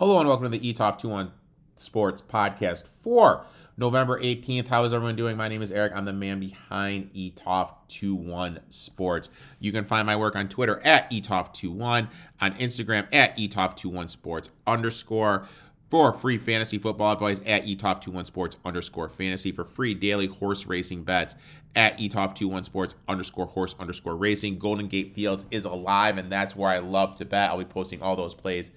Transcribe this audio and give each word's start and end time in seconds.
Hello 0.00 0.18
and 0.18 0.26
welcome 0.26 0.50
to 0.50 0.58
the 0.58 0.72
ETOFT 0.72 1.00
21 1.00 1.30
Sports 1.76 2.22
Podcast 2.22 2.84
for 3.02 3.44
November 3.76 4.18
18th. 4.18 4.68
How 4.68 4.82
is 4.84 4.94
everyone 4.94 5.14
doing? 5.14 5.36
My 5.36 5.46
name 5.46 5.60
is 5.60 5.70
Erik. 5.70 5.92
I'm 5.94 6.06
the 6.06 6.14
man 6.14 6.40
behind 6.40 7.12
ETOFT 7.12 7.74
21 8.00 8.60
Sports. 8.70 9.28
You 9.58 9.72
can 9.72 9.84
find 9.84 10.06
my 10.06 10.16
work 10.16 10.36
on 10.36 10.48
Twitter 10.48 10.80
at 10.86 11.10
ETOFT 11.10 11.52
21, 11.52 12.08
on 12.40 12.54
Instagram 12.54 13.08
at 13.12 13.36
ETOFT 13.36 13.76
21 13.76 14.08
Sports 14.08 14.48
underscore. 14.66 15.46
For 15.90 16.14
free 16.14 16.38
fantasy 16.38 16.78
football 16.78 17.12
advice 17.12 17.42
at 17.44 17.66
ETOFT21 17.66 18.24
Sports 18.24 18.56
underscore 18.64 19.10
fantasy. 19.10 19.52
For 19.52 19.64
free 19.64 19.92
daily 19.92 20.28
horse 20.28 20.64
racing 20.64 21.02
bets 21.02 21.36
at 21.76 21.98
ETOFT21 21.98 22.64
Sports 22.64 22.94
underscore 23.06 23.48
horse 23.48 23.74
underscore 23.78 24.16
racing. 24.16 24.58
Golden 24.58 24.88
Gate 24.88 25.14
Fields 25.14 25.44
is 25.50 25.66
alive, 25.66 26.16
and 26.16 26.32
that's 26.32 26.56
where 26.56 26.70
I 26.70 26.78
love 26.78 27.18
to 27.18 27.26
bet. 27.26 27.50
I'll 27.50 27.58
be 27.58 27.66
posting 27.66 28.00
all 28.00 28.16
those 28.16 28.34
plays 28.34 28.72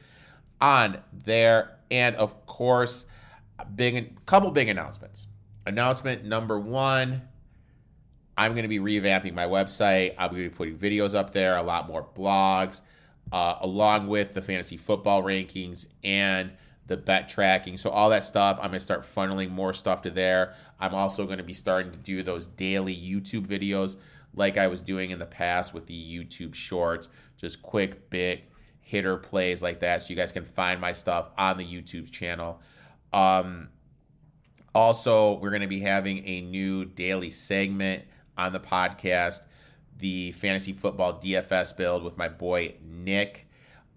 on 0.64 0.98
there. 1.11 1.77
And 1.91 2.16
of 2.16 2.45
course, 2.45 3.05
big 3.76 4.26
couple 4.26 4.49
big 4.49 4.70
announcements. 4.70 5.27
Announcement 5.67 6.26
number 6.26 6.58
one. 6.58 7.23
I'm 8.36 8.53
going 8.53 8.63
to 8.63 8.70
be 8.70 8.80
revamping 8.80 9.34
my 9.34 9.45
website. 9.45 10.17
To 10.17 10.34
be 10.34 10.49
putting 10.49 10.77
videos 10.77 11.13
up 11.13 11.34
there, 11.34 11.55
a 11.55 11.62
lot 11.62 11.88
more 11.88 12.08
blogs, 12.16 12.81
uh, 13.31 13.58
along 13.62 14.08
with 14.08 14.34
the 14.34 14.41
fantasy 14.41 14.77
football 14.77 15.22
rankings 15.22 15.88
and 16.03 16.52
the 16.88 16.98
bet 16.98 17.30
tracking. 17.30 17.77
So, 17.77 17.91
all 17.91 18.09
that 18.09 18.23
stuff, 18.23 18.58
I'm 18.58 18.70
going 18.70 18.73
to 18.73 18.80
start 18.80 19.03
funneling 19.03 19.52
more 19.52 19.73
stuff 19.73 20.02
to 20.03 20.09
there. 20.09 20.55
I'm 20.80 20.95
also 20.95 21.25
going 21.25 21.38
to 21.38 21.44
be 21.44 21.53
starting 21.53 21.91
to 21.91 22.00
do 22.00 22.23
those 22.23 22.48
daily 22.48 22.95
YouTube 22.95 23.45
videos 23.45 23.98
like 24.34 24.58
I 24.58 24.66
was 24.66 24.81
doing 24.81 25.11
in 25.11 25.20
the 25.20 25.27
past 25.27 25.73
with 25.73 25.86
the 25.86 25.94
YouTube 25.94 26.55
shorts, 26.55 27.09
just 27.38 27.61
quick 27.61 28.09
bit 28.09 28.50
hitter 28.93 29.17
plays 29.17 29.63
like 29.63 29.79
that. 29.79 30.03
So 30.03 30.11
you 30.11 30.15
guys 30.15 30.31
can 30.31 30.45
find 30.45 30.79
my 30.79 30.91
stuff 30.91 31.31
on 31.35 31.57
the 31.57 31.65
YouTube 31.65 32.11
channel. 32.11 32.61
Um, 33.11 33.69
also, 34.75 35.39
we're 35.39 35.50
going 35.50 35.63
to 35.63 35.67
be 35.67 35.80
having 35.80 36.23
a 36.27 36.41
new 36.41 36.85
daily 36.85 37.31
segment 37.31 38.03
on 38.38 38.52
the 38.52 38.59
podcast, 38.59 39.41
the 39.97 40.31
fantasy 40.33 40.73
football 40.73 41.13
DFS 41.13 41.75
build 41.75 42.03
with 42.03 42.19
my 42.19 42.30
boy 42.30 42.75
Nick. 42.83 43.47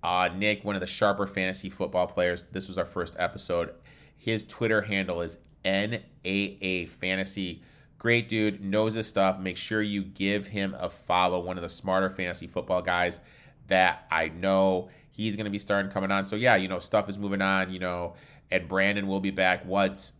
Uh, 0.02 0.30
Nick, 0.34 0.64
one 0.64 0.74
of 0.74 0.80
the 0.80 0.86
sharper 0.86 1.26
fantasy 1.26 1.68
football 1.68 2.06
players. 2.06 2.44
This 2.52 2.66
was 2.66 2.78
our 2.78 2.86
first 2.86 3.16
episode. 3.18 3.74
His 4.16 4.46
Twitter 4.46 4.82
handle 4.82 5.20
is 5.20 5.40
NAA 5.62 6.86
Fantasy. 6.88 7.62
Great 7.98 8.30
dude, 8.30 8.64
knows 8.64 8.94
his 8.94 9.06
stuff. 9.06 9.38
Make 9.38 9.58
sure 9.58 9.82
you 9.82 10.02
give 10.02 10.48
him 10.48 10.74
a 10.78 10.88
follow. 10.88 11.38
One 11.38 11.58
of 11.58 11.62
the 11.62 11.68
smarter 11.68 12.08
fantasy 12.08 12.46
football 12.46 12.80
guys 12.80 13.20
that 13.68 14.06
I 14.10 14.28
know. 14.28 14.90
He's 15.10 15.36
going 15.36 15.44
to 15.44 15.50
be 15.50 15.58
starting 15.58 15.90
coming 15.90 16.10
on. 16.10 16.26
So 16.26 16.36
yeah, 16.36 16.56
you 16.56 16.68
know, 16.68 16.78
stuff 16.78 17.08
is 17.08 17.18
moving 17.18 17.42
on. 17.42 17.72
You 17.72 17.78
know, 17.78 18.14
and 18.50 18.68
Brandon 18.68 19.06
will 19.06 19.20
be 19.20 19.30
back 19.30 19.64
once 19.64 20.12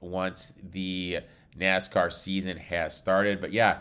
once 0.00 0.52
the 0.62 1.20
NASCAR 1.58 2.12
season 2.12 2.56
has 2.56 2.96
started. 2.96 3.40
But 3.40 3.52
yeah, 3.52 3.78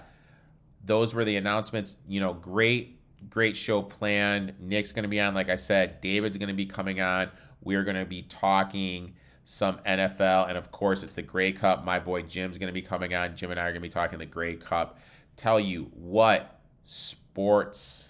those 0.83 1.13
were 1.13 1.25
the 1.25 1.35
announcements. 1.37 1.97
You 2.07 2.19
know, 2.19 2.33
great 2.33 2.99
great 3.29 3.57
show 3.57 3.81
planned. 3.81 4.53
Nick's 4.59 4.91
going 4.91 5.03
to 5.03 5.09
be 5.09 5.19
on, 5.19 5.33
like 5.33 5.49
I 5.49 5.55
said. 5.55 6.01
David's 6.01 6.37
going 6.37 6.49
to 6.49 6.55
be 6.55 6.65
coming 6.65 7.01
on. 7.01 7.29
We're 7.61 7.83
going 7.83 7.97
to 7.97 8.05
be 8.05 8.21
talking 8.21 9.15
some 9.43 9.77
NFL, 9.79 10.47
and 10.47 10.57
of 10.57 10.71
course, 10.71 11.01
it's 11.01 11.13
the 11.13 11.23
Grey 11.23 11.51
Cup. 11.51 11.83
My 11.83 11.99
boy 11.99 12.21
Jim's 12.21 12.59
going 12.59 12.67
to 12.67 12.73
be 12.73 12.83
coming 12.83 13.15
on. 13.15 13.35
Jim 13.35 13.49
and 13.49 13.59
I 13.59 13.63
are 13.63 13.71
going 13.71 13.81
to 13.81 13.81
be 13.81 13.89
talking 13.89 14.19
the 14.19 14.27
Grey 14.27 14.55
Cup. 14.55 14.99
Tell 15.35 15.59
you 15.59 15.89
what 15.95 16.59
sports 16.83 18.08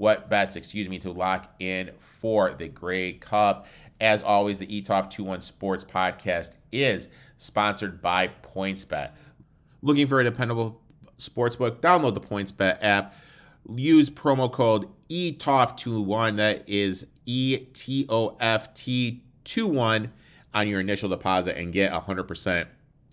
what 0.00 0.30
bets, 0.30 0.56
excuse 0.56 0.88
me, 0.88 0.98
to 0.98 1.12
lock 1.12 1.54
in 1.58 1.90
for 1.98 2.54
the 2.54 2.66
Grey 2.66 3.12
Cup. 3.12 3.66
As 4.00 4.22
always, 4.22 4.58
the 4.58 4.66
ETOFT 4.66 5.10
21 5.10 5.42
Sports 5.42 5.84
Podcast 5.84 6.56
is 6.72 7.10
sponsored 7.36 8.00
by 8.00 8.28
PointsBet. 8.42 9.10
Looking 9.82 10.06
for 10.06 10.18
a 10.18 10.24
dependable 10.24 10.80
sportsbook? 11.18 11.80
Download 11.80 12.14
the 12.14 12.20
PointsBet 12.22 12.78
app. 12.80 13.14
Use 13.68 14.08
promo 14.08 14.50
code 14.50 14.88
ETOFT21. 15.10 16.38
That 16.38 16.66
is 16.66 17.06
E 17.26 17.58
T 17.74 18.06
O 18.08 18.38
F 18.40 18.72
T 18.72 19.22
21 19.44 20.10
on 20.54 20.66
your 20.66 20.80
initial 20.80 21.10
deposit 21.10 21.58
and 21.58 21.74
get 21.74 21.92
a 21.92 22.00
100% 22.00 22.66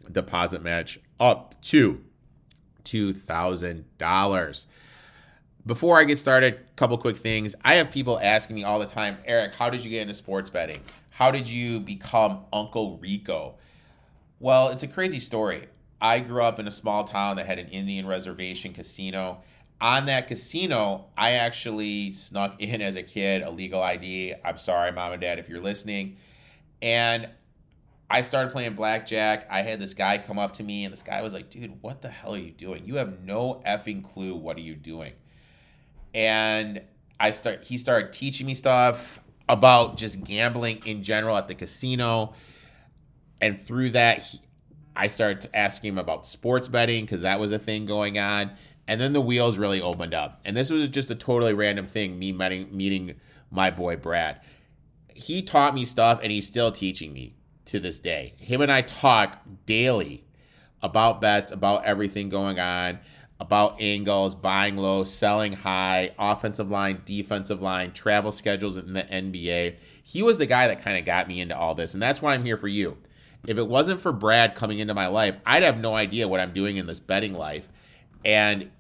deposit 0.10 0.64
match 0.64 1.02
up 1.20 1.62
to 1.64 2.02
$2,000. 2.86 4.66
Before 5.68 6.00
I 6.00 6.06
get 6.06 6.18
started, 6.18 6.54
a 6.54 6.76
couple 6.78 6.98
quick 6.98 7.18
things. 7.18 7.54
I 7.62 7.76
have 7.76 7.92
people 7.92 8.18
asking 8.24 8.56
me 8.56 8.64
all 8.64 8.80
the 8.80 8.86
time, 8.86 9.18
Erik, 9.26 9.54
how 9.54 9.70
did 9.70 9.84
you 9.84 9.92
get 9.92 10.04
into 10.04 10.14
sports 10.14 10.50
betting? 10.50 10.80
How 11.10 11.30
did 11.30 11.50
you 11.50 11.82
become 11.82 12.46
Uncle 12.54 12.98
Rico? 13.00 13.56
Well, 14.40 14.70
it's 14.70 14.84
a 14.84 14.88
crazy 14.88 15.20
story. 15.20 15.68
I 16.00 16.22
grew 16.22 16.42
up 16.42 16.58
in 16.58 16.70
a 16.70 16.72
small 16.72 17.04
town 17.04 17.36
that 17.36 17.48
had 17.48 17.60
an 17.60 17.68
Indian 17.68 18.08
reservation 18.08 18.72
casino. 18.72 19.42
On 19.82 20.06
that 20.06 20.30
casino, 20.30 21.08
I 21.18 21.32
actually 21.32 22.12
snuck 22.12 22.56
in 22.62 22.82
as 22.82 22.96
a 22.96 23.04
kid 23.04 23.42
a 23.42 23.50
legal 23.50 23.82
ID. 23.82 24.36
I'm 24.46 24.58
sorry, 24.58 24.94
mom 24.94 25.12
and 25.12 25.22
dad, 25.22 25.38
if 25.38 25.50
you're 25.50 25.60
listening. 25.60 26.16
And 26.82 27.28
I 28.10 28.22
started 28.22 28.54
playing 28.54 28.76
blackjack. 28.76 29.46
I 29.52 29.64
had 29.64 29.82
this 29.82 29.94
guy 29.94 30.18
come 30.18 30.40
up 30.40 30.54
to 30.54 30.64
me, 30.64 30.86
and 30.86 30.94
this 30.94 31.04
guy 31.04 31.22
was 31.22 31.34
like, 31.34 31.50
dude, 31.50 31.82
what 31.82 32.02
the 32.02 32.10
hell 32.10 32.36
are 32.36 32.38
you 32.38 32.52
doing? 32.52 32.86
You 32.86 32.96
have 32.96 33.20
no 33.20 33.62
effing 33.68 34.02
clue. 34.02 34.34
What 34.34 34.56
are 34.56 34.62
you 34.62 34.74
doing? 34.74 35.12
And 36.14 36.82
I 37.20 37.32
start 37.32 37.64
he 37.64 37.78
started 37.78 38.14
teaching 38.14 38.46
me 38.46 38.54
stuff 38.54 39.20
about 39.50 39.98
just 39.98 40.24
gambling 40.24 40.82
in 40.86 41.04
general 41.04 41.38
at 41.38 41.48
the 41.48 41.56
casino. 41.56 42.34
And 43.40 43.60
through 43.60 43.92
that, 43.92 44.20
he, 44.20 44.42
I 44.96 45.08
started 45.08 45.50
asking 45.54 45.90
him 45.90 45.98
about 45.98 46.26
sports 46.26 46.68
betting 46.68 47.06
because 47.06 47.22
that 47.22 47.40
was 47.40 47.52
a 47.52 47.60
thing 47.60 47.86
going 47.86 48.18
on. 48.18 48.52
And 48.88 49.00
then 49.00 49.14
the 49.14 49.22
wheels 49.22 49.58
really 49.58 49.82
opened 49.82 50.14
up. 50.14 50.40
And 50.46 50.56
this 50.56 50.70
was 50.70 50.88
just 50.90 51.12
a 51.12 51.16
totally 51.16 51.54
random 51.54 51.86
thing, 51.86 52.18
me 52.18 52.32
meeting, 52.32 52.76
meeting 52.76 53.16
my 53.52 53.70
boy 53.70 53.98
Brad. 53.98 54.42
He 55.14 55.42
taught 55.42 55.76
me 55.76 55.86
stuff 55.86 56.20
and 56.24 56.32
he's 56.32 56.48
still 56.48 56.72
teaching 56.72 57.14
me 57.14 57.36
to 57.66 57.80
this 57.80 58.00
day. 58.00 58.34
Him 58.38 58.62
and 58.62 58.72
I 58.72 58.82
talk 58.82 59.42
daily 59.66 60.26
about 60.82 61.22
bets, 61.22 61.52
about 61.52 61.86
everything 61.86 62.30
going 62.30 62.60
on 62.60 63.00
about 63.40 63.80
angles, 63.80 64.34
buying 64.36 64.78
low, 64.78 65.04
selling 65.04 65.54
high, 65.54 66.12
offensive 66.18 66.72
line, 66.72 67.02
defensive 67.06 67.62
line, 67.62 67.92
travel 67.92 68.32
schedules 68.32 68.78
in 68.78 68.94
the 68.94 69.04
NBA. 69.04 69.76
He 70.04 70.24
was 70.24 70.38
the 70.38 70.46
guy 70.46 70.68
that 70.68 70.82
kind 70.82 70.98
of 70.98 71.06
got 71.06 71.28
me 71.28 71.40
into 71.40 71.58
all 71.58 71.76
this, 71.76 71.94
and 71.94 72.02
that's 72.02 72.22
why 72.22 72.34
I'm 72.34 72.46
here 72.46 72.58
for 72.58 72.68
you. 72.68 72.98
If 73.46 73.58
it 73.58 73.68
wasn't 73.68 74.02
for 74.02 74.12
Brad 74.12 74.56
coming 74.56 74.80
into 74.80 74.94
my 74.94 75.08
life, 75.08 75.38
I'd 75.46 75.64
have 75.64 75.80
no 75.80 75.96
idea 75.96 76.28
what 76.28 76.40
I'm 76.40 76.54
doing 76.54 76.78
in 76.78 76.88
this 76.88 77.00
betting 77.00 77.34
life. 77.34 77.70
And 78.26 78.72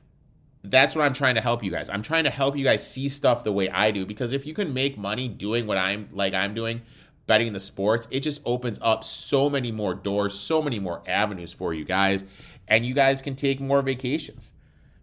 that's 0.63 0.95
what 0.95 1.06
I'm 1.06 1.13
trying 1.13 1.35
to 1.35 1.41
help 1.41 1.63
you 1.63 1.72
guys. 1.72 1.89
I'm 1.89 2.01
trying 2.01 2.24
to 2.24 2.29
help 2.29 2.57
you 2.57 2.63
guys 2.63 2.85
see 2.85 3.07
stuff 3.07 3.44
the 3.44 3.51
way 3.51 3.69
I 3.69 3.91
do 3.91 4.06
because 4.06 4.31
if 4.31 4.45
you 4.45 4.53
can 4.53 4.74
make 4.74 4.97
money 4.97 5.28
doing 5.28 5.68
what 5.68 5.78
I'm 5.78 6.09
like 6.12 6.34
I'm 6.34 6.53
doing, 6.53 6.81
betting 7.28 7.53
the 7.53 7.59
sports, 7.59 8.07
it 8.12 8.22
just 8.22 8.41
opens 8.45 8.79
up 8.81 9.03
so 9.03 9.50
many 9.50 9.72
more 9.72 9.94
doors, 9.94 10.38
so 10.38 10.62
many 10.62 10.79
more 10.79 11.03
avenues 11.07 11.53
for 11.53 11.74
you 11.74 11.85
guys 11.85 12.24
and 12.68 12.86
you 12.86 12.94
guys 12.94 13.22
can 13.22 13.36
take 13.36 13.60
more 13.60 13.82
vacations. 13.82 14.54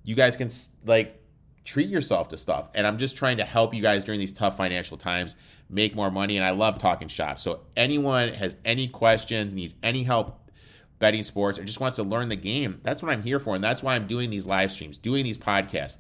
You 0.02 0.14
guys 0.14 0.36
can 0.36 0.50
like 0.84 1.20
treat 1.64 1.88
yourself 1.88 2.28
to 2.28 2.36
stuff. 2.36 2.68
And 2.74 2.86
I'm 2.86 2.98
just 2.98 3.16
trying 3.16 3.38
to 3.38 3.44
help 3.44 3.74
you 3.74 3.82
guys 3.82 4.04
during 4.04 4.20
these 4.20 4.32
tough 4.32 4.56
financial 4.56 4.96
times 4.96 5.34
make 5.70 5.94
more 5.94 6.10
money. 6.10 6.36
And 6.36 6.44
I 6.44 6.50
love 6.50 6.78
talking 6.78 7.08
shop. 7.08 7.38
So 7.38 7.60
anyone 7.76 8.34
has 8.34 8.56
any 8.64 8.86
questions, 8.86 9.54
needs 9.54 9.74
any 9.82 10.02
help 10.02 10.50
betting 10.98 11.22
sports, 11.22 11.58
or 11.58 11.64
just 11.64 11.80
wants 11.80 11.96
to 11.96 12.02
learn 12.02 12.28
the 12.28 12.36
game, 12.36 12.80
that's 12.82 13.02
what 13.02 13.12
I'm 13.12 13.22
here 13.22 13.38
for. 13.38 13.54
And 13.54 13.64
that's 13.64 13.82
why 13.82 13.94
I'm 13.94 14.06
doing 14.06 14.30
these 14.30 14.46
live 14.46 14.70
streams, 14.70 14.96
doing 14.96 15.24
these 15.24 15.38
podcasts, 15.38 15.98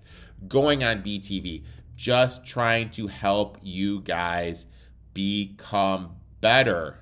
going 0.48 0.84
on 0.84 1.02
BTV, 1.02 1.64
just 1.96 2.46
trying 2.46 2.90
to 2.90 3.06
help 3.06 3.58
you 3.62 4.00
guys 4.02 4.66
become 5.12 6.16
better 6.40 7.00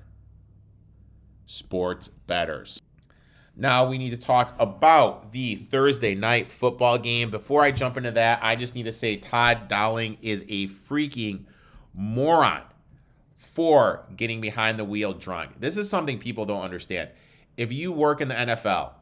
sports 1.45 2.07
betters. 2.07 2.79
Now 3.55 3.85
we 3.85 3.99
need 3.99 4.09
to 4.09 4.17
talk 4.17 4.55
about 4.57 5.31
the 5.31 5.55
Thursday 5.55 6.15
night 6.15 6.49
football 6.49 6.97
game. 6.97 7.29
Before 7.29 7.61
I 7.61 7.71
jump 7.71 7.97
into 7.97 8.09
that, 8.11 8.39
I 8.41 8.55
just 8.55 8.73
need 8.73 8.85
to 8.85 8.91
say 8.91 9.17
Todd 9.17 9.67
Downing 9.67 10.17
is 10.21 10.43
a 10.49 10.67
freaking 10.67 11.45
moron 11.93 12.63
for 13.35 14.05
getting 14.15 14.41
behind 14.41 14.79
the 14.79 14.83
wheel 14.83 15.13
drunk. 15.13 15.59
This 15.59 15.77
is 15.77 15.87
something 15.87 16.17
people 16.17 16.45
don't 16.45 16.63
understand. 16.63 17.09
If 17.55 17.71
you 17.71 17.91
work 17.91 18.21
in 18.21 18.27
the 18.27 18.33
NFL, 18.33 18.93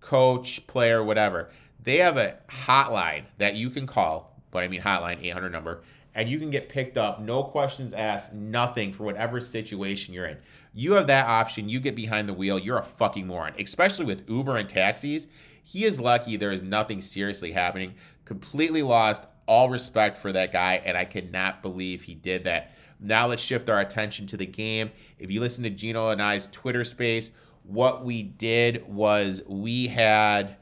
coach, 0.00 0.66
player, 0.66 1.04
whatever, 1.04 1.50
they 1.80 1.98
have 1.98 2.16
a 2.16 2.38
hotline 2.48 3.26
that 3.38 3.54
you 3.54 3.70
can 3.70 3.86
call, 3.86 4.36
but 4.50 4.64
I 4.64 4.68
mean 4.68 4.82
hotline 4.82 5.22
800 5.22 5.50
number 5.50 5.82
and 6.14 6.28
you 6.28 6.38
can 6.38 6.50
get 6.50 6.68
picked 6.68 6.98
up, 6.98 7.20
no 7.20 7.42
questions 7.42 7.94
asked, 7.94 8.34
nothing 8.34 8.92
for 8.92 9.04
whatever 9.04 9.40
situation 9.40 10.12
you're 10.12 10.26
in. 10.26 10.38
You 10.74 10.92
have 10.94 11.06
that 11.06 11.26
option. 11.26 11.68
You 11.68 11.80
get 11.80 11.96
behind 11.96 12.28
the 12.28 12.34
wheel. 12.34 12.58
You're 12.58 12.78
a 12.78 12.82
fucking 12.82 13.26
moron, 13.26 13.54
especially 13.58 14.04
with 14.04 14.28
Uber 14.28 14.56
and 14.56 14.68
taxis. 14.68 15.28
He 15.62 15.84
is 15.84 16.00
lucky 16.00 16.36
there 16.36 16.52
is 16.52 16.62
nothing 16.62 17.00
seriously 17.00 17.52
happening. 17.52 17.94
Completely 18.24 18.82
lost 18.82 19.24
all 19.46 19.70
respect 19.70 20.16
for 20.16 20.32
that 20.32 20.52
guy, 20.52 20.80
and 20.84 20.96
I 20.96 21.04
cannot 21.04 21.62
believe 21.62 22.02
he 22.02 22.14
did 22.14 22.44
that. 22.44 22.72
Now 23.00 23.26
let's 23.26 23.42
shift 23.42 23.68
our 23.68 23.80
attention 23.80 24.26
to 24.28 24.36
the 24.36 24.46
game. 24.46 24.90
If 25.18 25.30
you 25.30 25.40
listen 25.40 25.64
to 25.64 25.70
Gino 25.70 26.10
and 26.10 26.22
I's 26.22 26.46
Twitter 26.52 26.84
space, 26.84 27.32
what 27.64 28.04
we 28.04 28.22
did 28.22 28.86
was 28.86 29.42
we 29.46 29.88
had 29.88 30.56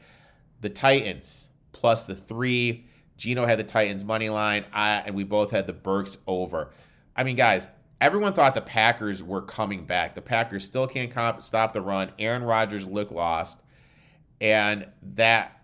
the 0.61 0.71
Titans 0.71 1.49
plus 1.73 2.05
the 2.05 2.15
three. 2.15 2.87
Gino 3.21 3.45
had 3.45 3.59
the 3.59 3.65
Titans 3.65 4.03
money 4.03 4.31
line, 4.31 4.65
I, 4.73 5.03
and 5.05 5.15
we 5.15 5.25
both 5.25 5.51
had 5.51 5.67
the 5.67 5.75
Burks 5.75 6.17
over. 6.27 6.71
I 7.15 7.23
mean, 7.23 7.37
guys, 7.37 7.69
everyone 8.01 8.33
thought 8.33 8.55
the 8.55 8.63
Packers 8.63 9.23
were 9.23 9.43
coming 9.43 9.85
back. 9.85 10.15
The 10.15 10.23
Packers 10.23 10.65
still 10.65 10.87
can't 10.87 11.11
comp- 11.11 11.43
stop 11.43 11.75
the 11.75 11.83
run. 11.83 12.13
Aaron 12.19 12.43
Rodgers 12.43 12.89
looked 12.89 13.13
lost, 13.13 13.63
and 14.41 14.87
that 15.03 15.61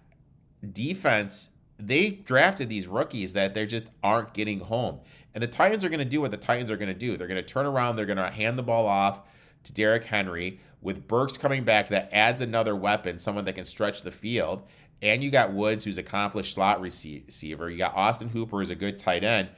defense 0.71 1.49
they 1.79 2.11
drafted 2.11 2.69
these 2.69 2.89
rookies 2.89 3.33
that 3.35 3.55
they 3.55 3.67
just 3.67 3.89
aren't 4.03 4.35
getting 4.35 4.61
home. 4.61 5.01
And 5.35 5.43
the 5.43 5.49
Titans 5.49 5.85
are 5.85 5.89
going 5.89 5.99
to 5.99 6.05
do 6.05 6.21
what 6.21 6.31
the 6.31 6.37
Titans 6.37 6.71
are 6.71 6.77
going 6.77 6.89
to 6.89 6.95
do. 6.95 7.17
They're 7.17 7.27
going 7.27 7.43
to 7.43 7.43
turn 7.43 7.67
around. 7.67 7.97
They're 7.97 8.07
going 8.07 8.17
to 8.17 8.31
hand 8.31 8.59
the 8.59 8.63
ball 8.63 8.87
off 8.87 9.23
to 9.65 9.73
Derrick 9.73 10.05
Henry 10.05 10.61
with 10.81 11.07
Burks 11.07 11.37
coming 11.37 11.65
back. 11.65 11.89
That 11.89 12.09
adds 12.13 12.41
another 12.41 12.75
weapon, 12.75 13.19
someone 13.19 13.45
that 13.45 13.55
can 13.55 13.67
stretch 13.67 14.03
the 14.03 14.11
field. 14.11 14.63
And 15.03 15.23
you 15.23 15.31
got 15.31 15.53
Woods, 15.53 15.85
who's 15.85 15.99
accomplished 15.99 16.55
slot 16.55 16.81
receiver. 16.81 17.71
You 17.71 17.77
got 17.77 17.95
Austin 17.95 18.29
Hooper, 18.29 18.59
who's 18.59 18.71
a 18.71 18.75
good 18.75 18.99
tight 18.99 19.25
end. 19.25 19.49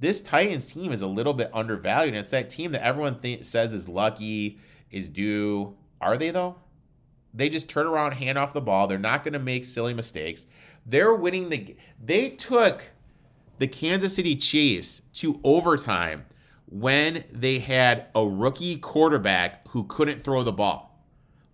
This 0.00 0.22
Titans 0.22 0.72
team 0.72 0.92
is 0.92 1.02
a 1.02 1.06
little 1.06 1.34
bit 1.34 1.50
undervalued. 1.52 2.14
And 2.14 2.20
it's 2.20 2.30
that 2.30 2.50
team 2.50 2.72
that 2.72 2.84
everyone 2.84 3.20
th- 3.20 3.44
says 3.44 3.74
is 3.74 3.88
lucky, 3.88 4.58
is 4.90 5.08
due. 5.08 5.76
Are 6.00 6.16
they, 6.16 6.30
though? 6.30 6.56
They 7.32 7.48
just 7.48 7.68
turn 7.68 7.86
around, 7.86 8.12
hand 8.12 8.38
off 8.38 8.52
the 8.52 8.60
ball. 8.60 8.86
They're 8.86 8.98
not 8.98 9.24
going 9.24 9.32
to 9.32 9.40
make 9.40 9.64
silly 9.64 9.94
mistakes. 9.94 10.46
They're 10.86 11.14
winning 11.14 11.48
the. 11.48 11.76
They 12.02 12.30
took 12.30 12.92
the 13.58 13.66
Kansas 13.66 14.14
City 14.14 14.36
Chiefs 14.36 15.02
to 15.14 15.40
overtime 15.42 16.26
when 16.66 17.24
they 17.32 17.58
had 17.58 18.06
a 18.14 18.26
rookie 18.26 18.76
quarterback 18.76 19.66
who 19.68 19.84
couldn't 19.84 20.22
throw 20.22 20.42
the 20.42 20.52
ball. 20.52 21.02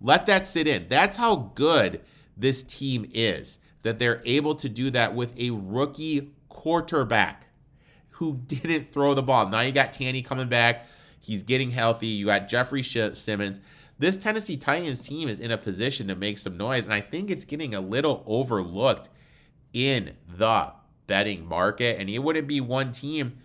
Let 0.01 0.27
that 0.27 0.47
sit 0.47 0.67
in. 0.67 0.87
That's 0.89 1.17
how 1.17 1.53
good 1.55 2.01
this 2.41 2.63
team 2.63 3.09
is 3.13 3.59
that 3.83 3.99
they're 3.99 4.23
able 4.25 4.55
to 4.57 4.69
do 4.69 4.91
that 4.91 5.15
with 5.15 5.39
a 5.39 5.51
rookie 5.51 6.33
quarterback 6.49 7.47
who 8.11 8.37
didn't 8.47 8.93
throw 8.93 9.15
the 9.15 9.23
ball. 9.23 9.49
Now 9.49 9.61
you 9.61 9.73
got 9.73 9.93
Tanny 9.93 10.23
coming 10.23 10.49
back. 10.49 10.87
He's 11.19 11.43
getting 11.43 11.71
healthy. 11.71 12.07
You 12.09 12.27
got 12.27 12.49
Jeffrey 12.49 12.83
Simmons. 12.83 13.61
This 13.99 14.17
Tennessee 14.17 14.57
Titans 14.57 15.07
team 15.07 15.29
is 15.29 15.39
in 15.39 15.51
a 15.51 15.59
position 15.59 16.09
to 16.09 16.17
make 16.17 16.39
some 16.39 16.57
noise, 16.57 16.87
and 16.87 16.95
I 16.95 17.03
think 17.03 17.31
it's 17.31 17.45
getting 17.45 17.75
a 17.75 17.81
little 17.83 18.25
overlooked 18.27 19.11
in 19.75 20.17
the 20.27 20.73
betting 21.07 21.47
market. 21.47 22.01
And 22.01 22.09
it 22.09 22.21
wouldn't 22.21 22.49
be 22.49 22.63
one 22.63 22.93
team. 22.93 23.39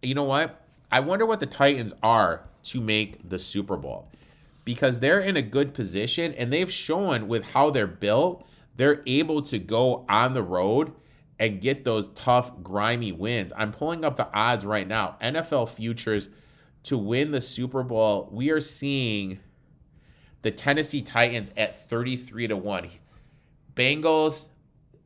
You 0.00 0.14
know 0.14 0.24
what? 0.24 0.64
I 0.92 1.00
wonder 1.00 1.26
what 1.26 1.40
the 1.40 1.46
Titans 1.46 1.92
are 2.04 2.44
to 2.64 2.80
make 2.80 3.28
the 3.28 3.40
Super 3.40 3.76
Bowl 3.76 4.08
because 4.64 5.00
they're 5.00 5.20
in 5.20 5.36
a 5.36 5.42
good 5.42 5.74
position 5.74 6.32
and 6.34 6.52
they've 6.52 6.70
shown 6.70 7.28
with 7.28 7.44
how 7.50 7.70
they're 7.70 7.86
built, 7.86 8.46
they're 8.76 9.02
able 9.06 9.42
to 9.42 9.58
go 9.58 10.04
on 10.08 10.32
the 10.32 10.42
road 10.42 10.92
and 11.38 11.60
get 11.60 11.84
those 11.84 12.08
tough, 12.08 12.62
grimy 12.62 13.12
wins. 13.12 13.52
I'm 13.56 13.72
pulling 13.72 14.04
up 14.04 14.16
the 14.16 14.32
odds 14.32 14.64
right 14.64 14.86
now. 14.86 15.16
NFL 15.20 15.68
futures 15.68 16.28
to 16.84 16.98
win 16.98 17.30
the 17.30 17.40
Super 17.40 17.82
Bowl, 17.82 18.28
we 18.30 18.50
are 18.50 18.60
seeing 18.60 19.40
the 20.42 20.50
Tennessee 20.50 21.00
Titans 21.00 21.50
at 21.56 21.88
33 21.88 22.48
to 22.48 22.56
1. 22.56 22.88
Bengals 23.74 24.48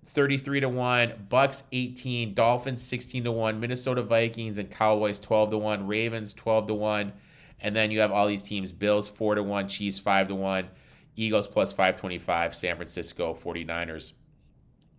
33 0.04 0.60
to 0.60 0.68
1, 0.68 1.26
Bucs 1.30 1.62
18, 1.70 2.34
Dolphins 2.34 2.82
16 2.82 3.24
to 3.24 3.32
1, 3.32 3.60
Minnesota 3.60 4.02
Vikings 4.02 4.58
and 4.58 4.70
Cowboys 4.70 5.20
12 5.20 5.52
to 5.52 5.58
1, 5.58 5.86
Ravens 5.86 6.34
12 6.34 6.66
to 6.66 6.74
1, 6.74 7.12
and 7.60 7.74
then 7.74 7.90
you 7.90 8.00
have 8.00 8.12
all 8.12 8.26
these 8.26 8.42
teams 8.42 8.72
Bills 8.72 9.08
4 9.08 9.36
to 9.36 9.42
1, 9.42 9.68
Chiefs 9.68 9.98
5 9.98 10.28
to 10.28 10.34
1, 10.34 10.68
Eagles 11.16 11.48
plus 11.48 11.72
525, 11.72 12.54
San 12.54 12.76
Francisco 12.76 13.34
49ers 13.34 14.12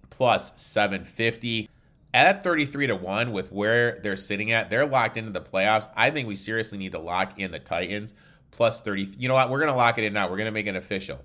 plus 0.10 0.52
750. 0.62 1.70
At 2.12 2.44
33 2.44 2.88
to 2.88 2.96
1 2.96 3.32
with 3.32 3.52
where 3.52 4.00
they're 4.02 4.18
sitting 4.18 4.52
at, 4.52 4.70
they're 4.70 4.86
locked 4.86 5.16
into 5.16 5.30
the 5.30 5.42
playoffs. 5.42 5.88
I 5.96 6.10
think 6.10 6.28
we 6.28 6.36
seriously 6.36 6.80
need 6.80 6.94
to 6.94 7.00
lock 7.00 7.40
in 7.40 7.52
the 7.52 7.60
Titans 7.60 8.14
plus 8.52 8.82
30. 8.82 9.10
You 9.20 9.28
know 9.28 9.36
what? 9.36 9.50
We're 9.50 9.60
going 9.60 9.72
to 9.72 9.78
lock 9.78 10.00
it 10.00 10.04
in 10.04 10.14
now. 10.14 10.28
We're 10.28 10.38
going 10.38 10.46
to 10.46 10.52
make 10.52 10.66
it 10.66 10.76
official. 10.76 11.24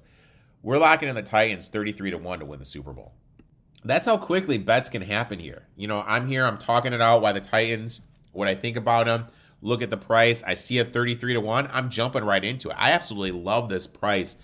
We're 0.63 0.79
locking 0.79 1.09
in 1.09 1.15
the 1.15 1.23
Titans 1.23 1.69
33 1.69 2.11
to 2.13 2.19
1 2.19 2.39
to 2.41 2.45
win 2.45 2.59
the 2.59 2.65
Super 2.65 2.93
Bowl. 2.93 3.15
That's 3.85 4.07
how 4.07 4.17
quickly 4.17 4.59
bets 4.59 4.89
can 4.89 5.03
happen 5.03 5.39
here. 5.39 5.67
You 5.77 5.89
know, 5.89 6.03
I'm 6.07 6.27
here, 6.27 6.47
I'm 6.47 6.59
talking 6.59 6.93
it 6.93 7.01
out 7.01 7.21
why 7.21 7.33
the 7.33 7.41
Titans, 7.41 8.01
what 8.33 8.49
I 8.49 8.55
think 8.55 8.77
about 8.77 9.07
them, 9.07 9.27
look 9.65 9.83
at 9.83 9.91
the 9.91 9.97
price. 9.97 10.43
I 10.45 10.55
see 10.55 10.79
a 10.79 10.85
33 10.85 11.33
to 11.33 11.41
1. 11.41 11.71
I'm 11.73 11.89
jumping 11.89 12.23
right 12.23 12.45
into 12.45 12.69
it. 12.71 12.77
I 12.79 12.93
absolutely 12.93 13.33
love 13.33 13.69
this 13.69 13.87
price 13.87 14.37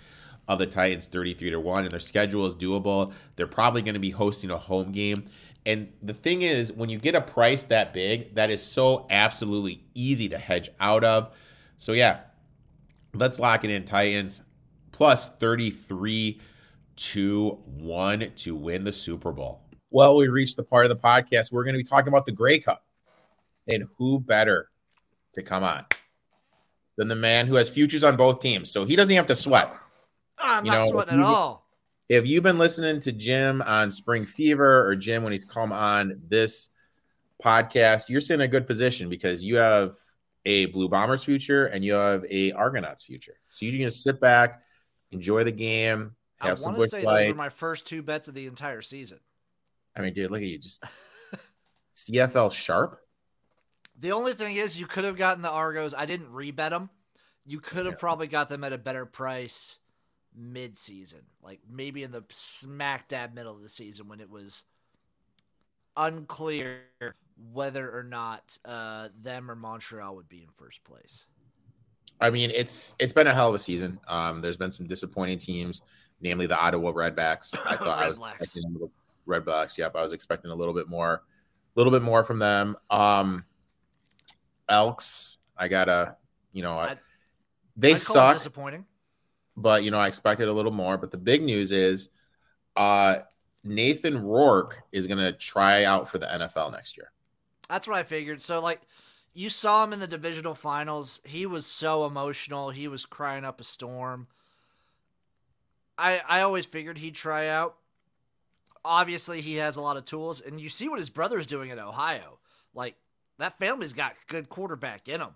of 0.48 0.58
the 0.58 0.66
Titans 0.66 1.06
33 1.06 1.50
to 1.50 1.60
1 1.60 1.84
and 1.84 1.92
their 1.92 2.00
schedule 2.00 2.46
is 2.46 2.56
doable. 2.56 3.12
They're 3.36 3.46
probably 3.46 3.82
going 3.82 3.94
to 3.94 4.00
be 4.00 4.10
hosting 4.10 4.50
a 4.50 4.58
home 4.58 4.90
game. 4.90 5.26
And 5.66 5.92
the 6.02 6.14
thing 6.14 6.42
is, 6.42 6.72
when 6.72 6.88
you 6.88 6.98
get 6.98 7.14
a 7.14 7.20
price 7.20 7.64
that 7.64 7.92
big, 7.92 8.34
that 8.34 8.50
is 8.50 8.62
so 8.62 9.06
absolutely 9.10 9.84
easy 9.94 10.28
to 10.30 10.38
hedge 10.38 10.70
out 10.80 11.04
of. 11.04 11.36
So, 11.76 11.92
yeah, 11.92 12.20
let's 13.12 13.38
lock 13.38 13.62
it 13.64 13.70
in 13.70 13.84
Titans 13.84 14.42
plus 14.90 15.28
33 15.28 16.40
to 16.96 17.58
1 17.66 18.32
to 18.36 18.54
win 18.54 18.84
the 18.84 18.92
Super 18.92 19.32
Bowl. 19.32 19.60
Well, 19.90 20.16
we 20.16 20.28
reached 20.28 20.56
the 20.56 20.62
part 20.62 20.86
of 20.86 20.88
the 20.90 20.96
podcast 20.96 21.52
we're 21.52 21.64
going 21.64 21.74
to 21.74 21.82
be 21.82 21.88
talking 21.88 22.08
about 22.08 22.24
the 22.24 22.32
Grey 22.32 22.58
Cup. 22.58 22.82
And 23.68 23.84
who 23.98 24.18
better 24.18 24.70
to 25.34 25.42
come 25.42 25.64
on 25.64 25.84
than 26.96 27.08
the 27.08 27.16
man 27.16 27.46
who 27.46 27.54
has 27.56 27.68
futures 27.68 28.04
on 28.04 28.16
both 28.16 28.40
teams? 28.40 28.70
So 28.70 28.84
he 28.84 28.96
doesn't 28.96 29.14
have 29.14 29.26
to 29.28 29.36
sweat. 29.36 29.72
I'm 30.38 30.64
you 30.64 30.72
not 30.72 30.84
know, 30.84 30.90
sweating 30.90 31.14
at 31.14 31.20
all. 31.20 31.66
If 32.08 32.26
you've 32.26 32.42
been 32.42 32.58
listening 32.58 33.00
to 33.00 33.12
Jim 33.12 33.62
on 33.62 33.92
Spring 33.92 34.26
Fever 34.26 34.86
or 34.86 34.96
Jim 34.96 35.22
when 35.22 35.32
he's 35.32 35.44
come 35.44 35.72
on 35.72 36.20
this 36.28 36.70
podcast, 37.42 38.08
you're 38.08 38.20
sitting 38.20 38.40
in 38.40 38.46
a 38.46 38.48
good 38.48 38.66
position 38.66 39.08
because 39.08 39.42
you 39.42 39.56
have 39.56 39.94
a 40.44 40.66
Blue 40.66 40.88
Bombers 40.88 41.22
future 41.22 41.66
and 41.66 41.84
you 41.84 41.94
have 41.94 42.24
a 42.28 42.52
Argonauts 42.52 43.02
future. 43.02 43.36
So 43.48 43.66
you 43.66 43.72
can 43.72 43.82
just 43.82 44.02
sit 44.02 44.20
back, 44.20 44.62
enjoy 45.12 45.44
the 45.44 45.52
game, 45.52 46.16
have 46.40 46.52
I 46.52 46.54
some 46.56 46.74
Busch 46.74 46.90
say 46.90 47.02
Light. 47.02 47.22
those 47.22 47.28
were 47.30 47.36
my 47.36 47.48
first 47.48 47.86
two 47.86 48.02
bets 48.02 48.28
of 48.28 48.34
the 48.34 48.46
entire 48.46 48.82
season. 48.82 49.20
I 49.96 50.00
mean, 50.00 50.12
dude, 50.12 50.30
look 50.30 50.40
at 50.40 50.48
you, 50.48 50.58
just 50.58 50.84
CFL 51.94 52.52
sharp. 52.52 53.00
The 54.00 54.12
only 54.12 54.32
thing 54.32 54.56
is, 54.56 54.80
you 54.80 54.86
could 54.86 55.04
have 55.04 55.16
gotten 55.16 55.42
the 55.42 55.50
Argos. 55.50 55.94
I 55.94 56.06
didn't 56.06 56.32
rebet 56.32 56.70
them. 56.70 56.88
You 57.44 57.60
could 57.60 57.84
have 57.84 57.94
yeah. 57.94 58.00
probably 58.00 58.26
got 58.26 58.48
them 58.48 58.64
at 58.64 58.72
a 58.72 58.78
better 58.78 59.04
price 59.04 59.78
mid-season, 60.34 61.20
like 61.42 61.60
maybe 61.70 62.02
in 62.02 62.10
the 62.10 62.24
smack 62.30 63.08
dab 63.08 63.34
middle 63.34 63.54
of 63.54 63.62
the 63.62 63.68
season 63.68 64.08
when 64.08 64.20
it 64.20 64.30
was 64.30 64.64
unclear 65.96 66.82
whether 67.52 67.96
or 67.96 68.02
not 68.02 68.58
uh, 68.64 69.08
them 69.20 69.50
or 69.50 69.54
Montreal 69.54 70.16
would 70.16 70.28
be 70.28 70.42
in 70.42 70.48
first 70.56 70.82
place. 70.84 71.26
I 72.20 72.30
mean, 72.30 72.50
it's 72.54 72.94
it's 72.98 73.12
been 73.12 73.26
a 73.26 73.34
hell 73.34 73.48
of 73.48 73.54
a 73.54 73.58
season. 73.58 73.98
Um, 74.06 74.42
there's 74.42 74.58
been 74.58 74.72
some 74.72 74.86
disappointing 74.86 75.38
teams, 75.38 75.80
namely 76.20 76.46
the 76.46 76.58
Ottawa 76.58 76.92
Redblacks. 76.92 77.56
I 77.66 77.76
thought 77.76 78.02
I 78.02 78.08
was 78.08 78.18
expecting 78.18 78.64
a 78.64 78.68
little, 78.68 78.92
Redblacks. 79.26 79.78
Yep, 79.78 79.96
I 79.96 80.02
was 80.02 80.12
expecting 80.12 80.50
a 80.50 80.54
little 80.54 80.74
bit 80.74 80.88
more, 80.88 81.14
a 81.14 81.20
little 81.76 81.92
bit 81.92 82.02
more 82.02 82.24
from 82.24 82.38
them. 82.38 82.76
Um, 82.90 83.44
Elks, 84.70 85.38
I 85.56 85.68
gotta, 85.68 86.16
you 86.52 86.62
know, 86.62 86.78
I, 86.78 86.96
they 87.76 87.96
suck. 87.96 88.36
Disappointing 88.36 88.86
but 89.60 89.84
you 89.84 89.90
know, 89.90 89.98
I 89.98 90.08
expected 90.08 90.48
a 90.48 90.52
little 90.52 90.72
more. 90.72 90.96
But 90.96 91.10
the 91.10 91.18
big 91.18 91.42
news 91.42 91.72
is 91.72 92.08
uh 92.76 93.16
Nathan 93.62 94.22
Rourke 94.22 94.82
is 94.92 95.06
gonna 95.06 95.32
try 95.32 95.84
out 95.84 96.08
for 96.08 96.18
the 96.18 96.26
NFL 96.26 96.72
next 96.72 96.96
year. 96.96 97.12
That's 97.68 97.86
what 97.86 97.96
I 97.96 98.02
figured. 98.02 98.42
So 98.42 98.60
like 98.60 98.80
you 99.32 99.50
saw 99.50 99.84
him 99.84 99.92
in 99.92 100.00
the 100.00 100.08
divisional 100.08 100.54
finals. 100.54 101.20
He 101.24 101.46
was 101.46 101.64
so 101.64 102.04
emotional. 102.04 102.70
He 102.70 102.88
was 102.88 103.06
crying 103.06 103.44
up 103.44 103.60
a 103.60 103.64
storm. 103.64 104.26
I 105.98 106.20
I 106.28 106.40
always 106.40 106.66
figured 106.66 106.98
he'd 106.98 107.14
try 107.14 107.48
out. 107.48 107.76
Obviously, 108.82 109.42
he 109.42 109.56
has 109.56 109.76
a 109.76 109.80
lot 109.82 109.98
of 109.98 110.06
tools, 110.06 110.40
and 110.40 110.58
you 110.58 110.70
see 110.70 110.88
what 110.88 110.98
his 110.98 111.10
brother's 111.10 111.46
doing 111.46 111.68
in 111.68 111.78
Ohio. 111.78 112.38
Like 112.74 112.96
that 113.40 113.58
family's 113.58 113.94
got 113.94 114.14
good 114.28 114.48
quarterback 114.48 115.08
in 115.08 115.20
them. 115.20 115.34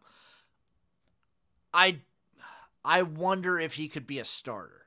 I 1.72 2.00
I 2.84 3.02
wonder 3.02 3.58
if 3.58 3.74
he 3.74 3.88
could 3.88 4.06
be 4.06 4.18
a 4.18 4.24
starter. 4.24 4.86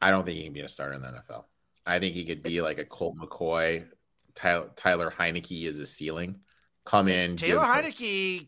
I 0.00 0.10
don't 0.10 0.24
think 0.24 0.38
he 0.38 0.44
can 0.44 0.52
be 0.52 0.60
a 0.60 0.68
starter 0.68 0.94
in 0.94 1.02
the 1.02 1.08
NFL. 1.08 1.44
I 1.84 1.98
think 1.98 2.14
he 2.14 2.24
could 2.24 2.42
be 2.42 2.60
like 2.62 2.78
a 2.78 2.84
Colt 2.84 3.16
McCoy. 3.20 3.86
Tyler, 4.34 4.70
Tyler 4.76 5.10
Heinicke 5.16 5.66
is 5.66 5.78
a 5.78 5.86
ceiling. 5.86 6.38
Come 6.84 7.08
in. 7.08 7.34
Taylor 7.34 7.64
Heinicke. 7.64 8.46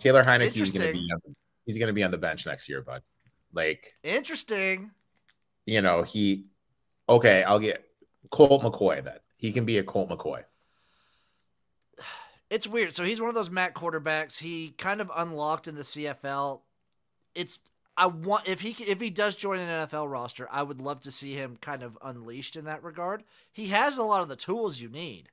Taylor 0.00 0.24
Heinicke 0.24 0.60
is 0.60 0.72
going 0.72 0.88
to 0.88 0.92
be. 0.92 1.08
On, 1.12 1.34
he's 1.64 1.78
going 1.78 1.86
to 1.86 1.92
be 1.92 2.02
on 2.02 2.10
the 2.10 2.18
bench 2.18 2.44
next 2.44 2.68
year, 2.68 2.82
bud. 2.82 3.02
Like 3.52 3.94
interesting. 4.02 4.90
You 5.64 5.80
know 5.80 6.02
he. 6.02 6.46
Okay, 7.08 7.44
I'll 7.44 7.60
get 7.60 7.84
Colt 8.30 8.62
McCoy. 8.62 9.04
Then 9.04 9.18
he 9.36 9.52
can 9.52 9.64
be 9.64 9.78
a 9.78 9.84
Colt 9.84 10.10
McCoy 10.10 10.42
It's 12.54 12.68
weird. 12.68 12.94
So 12.94 13.02
he's 13.02 13.20
one 13.20 13.28
of 13.28 13.34
those 13.34 13.50
Matt 13.50 13.74
quarterbacks. 13.74 14.38
He 14.38 14.74
kind 14.78 15.00
of 15.00 15.10
unlocked 15.12 15.66
in 15.66 15.74
the 15.74 15.82
CFL. 15.82 16.60
It's 17.34 17.58
I 17.96 18.06
want 18.06 18.48
if 18.48 18.60
he 18.60 18.76
if 18.84 19.00
he 19.00 19.10
does 19.10 19.34
join 19.34 19.58
an 19.58 19.88
NFL 19.88 20.08
roster, 20.08 20.46
I 20.52 20.62
would 20.62 20.80
love 20.80 21.00
to 21.00 21.10
see 21.10 21.34
him 21.34 21.56
kind 21.60 21.82
of 21.82 21.98
unleashed 22.00 22.54
in 22.54 22.66
that 22.66 22.84
regard. 22.84 23.24
He 23.52 23.66
has 23.68 23.98
a 23.98 24.04
lot 24.04 24.20
of 24.20 24.28
the 24.28 24.36
tools 24.36 24.80
you 24.80 24.88
need. 24.88 25.30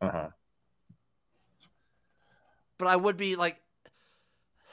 Uh-huh. 0.00 0.30
But 2.78 2.88
I 2.88 2.96
would 2.96 3.16
be 3.16 3.36
like 3.36 3.60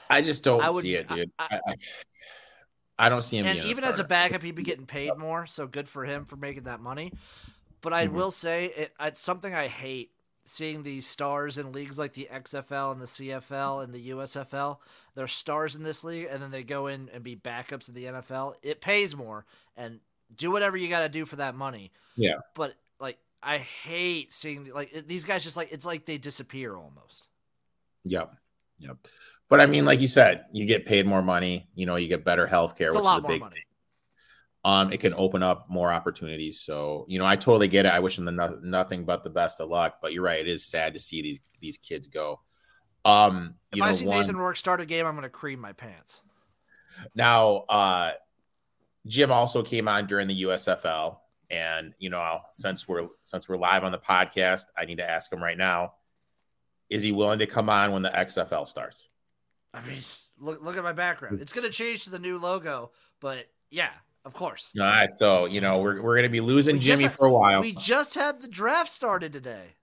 I 0.10 0.22
just 0.24 0.44
don't 0.44 0.62
I 0.64 0.72
would- 0.72 0.82
see 0.82 0.96
it, 0.96 1.08
dude. 1.08 1.30
I- 1.38 1.60
I, 1.68 1.74
I, 2.98 3.10
don't 3.10 3.22
see 3.22 3.38
him. 3.38 3.46
and 3.46 3.60
even 3.60 3.84
as 3.84 4.00
a 4.00 4.04
backup, 4.04 4.42
he'd 4.42 4.56
be 4.56 4.64
getting 4.64 4.88
paid 4.88 5.16
more, 5.16 5.46
so 5.46 5.68
good 5.68 5.88
for 5.88 6.06
him 6.06 6.26
for 6.26 6.38
making 6.38 6.64
that 6.64 6.80
money. 6.82 7.14
But 7.82 7.94
I 7.94 8.08
Mhm. 8.08 8.14
will 8.14 8.32
say 8.32 8.66
it, 8.66 8.94
it's 9.00 9.22
something 9.22 9.54
I 9.54 9.68
hate 9.68 10.12
seeing 10.44 10.84
these 10.84 11.08
stars 11.08 11.58
in 11.58 11.72
leagues 11.72 12.00
like 12.00 12.14
the 12.14 12.28
XFL 12.32 12.92
and 12.92 13.02
the 13.02 13.06
CFL 13.06 13.84
and 13.84 13.94
the 13.94 14.10
USFL. 14.10 14.78
They're 15.16 15.28
stars 15.28 15.76
in 15.76 15.84
this 15.84 16.04
league, 16.04 16.28
and 16.30 16.42
then 16.42 16.52
they 16.52 16.64
go 16.64 16.88
in 16.88 17.10
and 17.14 17.24
be 17.24 17.36
backups 17.36 17.88
in 17.90 17.96
the 17.96 18.06
NFL. 18.06 18.56
It 18.64 18.82
pays 18.82 19.16
more, 19.16 19.46
and 19.78 20.00
do 20.36 20.52
whatever 20.52 20.78
you 20.78 20.88
got 20.88 21.02
to 21.02 21.10
do 21.10 21.26
for 21.26 21.38
that 21.38 21.56
money. 21.56 21.92
Yeah. 22.16 22.36
But 22.56 22.76
like, 23.00 23.18
I 23.44 23.58
hate 23.58 24.32
seeing 24.32 24.72
like 24.74 24.94
it- 24.94 25.08
these 25.08 25.26
guys 25.26 25.44
just 25.44 25.58
like 25.58 25.72
it's 25.72 25.86
like 25.86 26.06
they 26.06 26.18
disappear 26.18 26.76
almost. 26.76 27.28
Yep. 28.06 28.34
Yep. 28.80 28.98
But 29.50 29.60
I 29.60 29.66
mean, 29.66 29.86
like 29.86 30.00
you 30.00 30.08
said, 30.08 30.46
you 30.54 30.66
get 30.66 30.86
paid 30.86 31.06
more 31.06 31.22
money. 31.22 31.68
You 31.76 31.86
know, 31.86 31.98
you 31.98 32.08
get 32.08 32.24
better 32.24 32.48
health 32.48 32.78
care, 32.78 32.90
which 32.90 32.98
a 32.98 33.02
lot 33.02 33.20
is 33.20 33.20
a 33.20 33.22
more 33.24 33.32
big 33.32 33.42
money. 33.42 33.66
Um, 34.64 34.94
it 34.94 35.00
can 35.00 35.14
open 35.16 35.42
up 35.42 35.70
more 35.70 35.92
opportunities. 35.92 36.60
So, 36.60 37.06
you 37.08 37.18
know, 37.20 37.26
I 37.26 37.36
totally 37.36 37.68
get 37.68 37.86
it. 37.86 37.94
I 37.94 38.00
wish 38.00 38.16
them 38.16 38.26
the 38.26 38.32
no- 38.32 38.60
nothing 38.62 39.06
but 39.06 39.24
the 39.24 39.30
best 39.30 39.60
of 39.60 39.70
luck. 39.70 39.98
But 40.02 40.14
you're 40.14 40.24
right; 40.24 40.40
it 40.40 40.48
is 40.48 40.66
sad 40.66 40.94
to 40.94 41.00
see 41.00 41.22
these 41.22 41.40
these 41.60 41.78
kids 41.78 42.08
go. 42.08 42.42
Um, 43.04 43.56
If 43.72 43.78
you 43.78 43.84
I 43.84 43.92
see 43.94 44.06
one, 44.06 44.20
Nathan 44.20 44.38
Rourke 44.38 44.58
start 44.58 44.82
a 44.82 44.86
game, 44.86 45.08
I'm 45.08 45.16
going 45.16 45.24
to 45.24 45.30
cream 45.30 45.60
my 45.60 45.74
pants. 45.74 46.22
now, 47.16 47.58
uh, 47.70 48.12
Jim 49.08 49.32
also 49.32 49.64
came 49.64 49.88
on 49.88 50.06
during 50.06 50.28
the 50.28 50.44
USFL, 50.44 51.18
and 51.50 51.94
you 51.98 52.12
know, 52.12 52.42
since 52.52 52.88
we're 52.88 53.08
since 53.24 53.50
we're 53.50 53.58
live 53.58 53.84
on 53.84 53.92
the 53.92 53.98
podcast, 53.98 54.66
I 54.78 54.86
need 54.86 54.98
to 54.98 55.10
ask 55.10 55.34
him 55.34 55.42
right 55.42 55.58
now: 55.58 55.94
Is 56.90 57.02
he 57.02 57.12
willing 57.12 57.40
to 57.40 57.48
come 57.48 57.70
on 57.70 57.92
when 57.92 58.04
the 58.04 58.10
XFL 58.10 58.68
starts? 58.68 59.08
I 59.74 59.82
mean, 59.82 60.02
look 60.38 60.62
look 60.62 60.78
at 60.78 60.84
my 60.84 60.94
background. 60.94 61.42
It's 61.42 61.54
going 61.54 61.66
to 61.66 61.74
change 61.74 62.04
to 62.04 62.12
the 62.12 62.20
new 62.20 62.38
logo, 62.38 62.92
but 63.20 63.48
yeah, 63.72 63.90
of 64.26 64.34
course. 64.34 64.72
All 64.80 64.86
right, 64.86 65.12
so 65.12 65.46
you 65.46 65.62
know 65.62 65.80
we're 65.80 66.02
we're 66.02 66.16
gonna 66.16 66.30
be 66.30 66.42
losing 66.42 66.76
We 66.76 66.82
Jimmy 66.82 67.04
had- 67.04 67.14
for 67.14 67.26
a 67.26 67.32
while. 67.32 67.62
We 67.62 67.74
just 67.74 68.14
had 68.16 68.42
the 68.42 68.48
draft 68.48 68.90
started 68.92 69.32
today. 69.34 69.76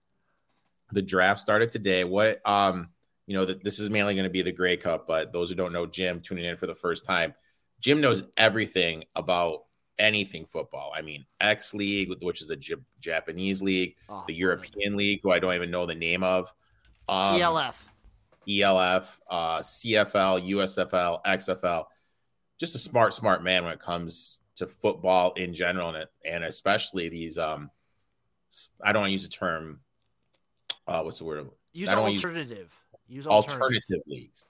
the 0.92 1.02
draft 1.02 1.40
started 1.40 1.71
today. 1.71 2.04
What 2.04 2.40
um 2.49 2.88
you 3.26 3.37
know 3.37 3.45
that 3.45 3.62
this 3.62 3.78
is 3.78 3.90
mainly 3.90 4.14
going 4.14 4.25
to 4.25 4.30
be 4.30 4.40
the 4.42 4.52
Grey 4.52 4.76
Cup, 4.78 5.07
but 5.07 5.33
those 5.35 5.50
who 5.50 5.54
don't 5.54 5.73
know 5.73 5.85
Jim 5.87 6.21
tuning 6.21 6.47
in 6.47 6.57
for 6.57 6.66
the 6.66 6.75
first 6.75 7.04
time, 7.04 7.35
Jim 7.78 8.00
knows 8.00 8.23
everything 8.38 9.04
about 9.14 9.64
anything 9.99 10.47
football. 10.47 10.92
I 10.97 11.02
mean, 11.02 11.26
X 11.40 11.75
League, 11.75 12.11
which 12.23 12.40
is 12.40 12.49
a 12.50 12.57
J- 12.57 12.76
Japanese 13.00 13.61
league, 13.61 13.97
Oh, 14.09 14.25
the. 14.26 14.33
European 14.35 14.97
League, 14.97 15.21
who 15.23 15.30
I 15.30 15.40
don't 15.40 15.52
even 15.54 15.71
know 15.71 15.85
the 15.85 15.95
name 15.95 16.23
of, 16.23 16.54
um, 17.09 17.38
ELF. 17.38 17.87
ELF, 18.49 19.21
uh, 19.28 19.59
CFL, 19.59 20.40
USFL, 20.49 21.21
XFL. 21.26 21.85
Just 22.59 22.75
a 22.75 22.79
smart, 22.79 23.15
smart 23.15 23.43
man 23.43 23.65
when 23.65 23.73
it 23.73 23.81
comes 23.81 24.41
to 24.57 24.67
football 24.67 25.33
in 25.33 25.55
general, 25.55 25.95
and 25.95 26.07
and 26.25 26.45
especially 26.45 27.09
these. 27.09 27.38
Um, 27.38 27.71
I 28.83 28.93
don't 28.93 29.03
want 29.03 29.09
to 29.09 29.12
use 29.12 29.23
the 29.23 29.29
term. 29.29 29.81
Uh, 30.87 31.03
what's 31.03 31.19
the 31.19 31.25
word? 31.25 31.49
Use 31.73 31.88
don't 31.88 32.11
use- 32.11 32.25
alternative. 32.25 32.75
Use 33.07 33.27
alternative. 33.27 33.62
alternative 33.62 34.00
leagues. 34.07 34.45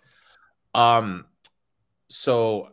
Um, 0.74 1.26
so 2.08 2.70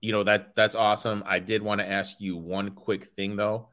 you 0.00 0.12
know 0.12 0.22
that 0.22 0.54
that's 0.56 0.74
awesome. 0.74 1.22
I 1.26 1.38
did 1.38 1.62
want 1.62 1.80
to 1.80 1.88
ask 1.88 2.20
you 2.20 2.36
one 2.36 2.70
quick 2.70 3.06
thing 3.16 3.36
though. 3.36 3.68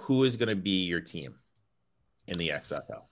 Who 0.00 0.24
is 0.24 0.36
going 0.36 0.48
to 0.48 0.56
be 0.56 0.84
your 0.84 1.00
team 1.00 1.36
in 2.26 2.38
the 2.38 2.48
XFL? 2.48 3.04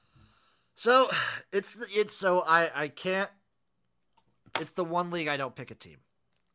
So 0.77 1.11
it's 1.53 1.77
it's 1.95 2.15
so 2.15 2.41
I 2.41 2.83
I 2.83 2.89
can't. 2.89 3.31
It's 4.59 4.73
the 4.73 4.85
one 4.85 5.11
league 5.11 5.29
I 5.29 5.37
don't 5.37 5.55
pick 5.55 5.71
a 5.71 5.75
team. 5.75 5.99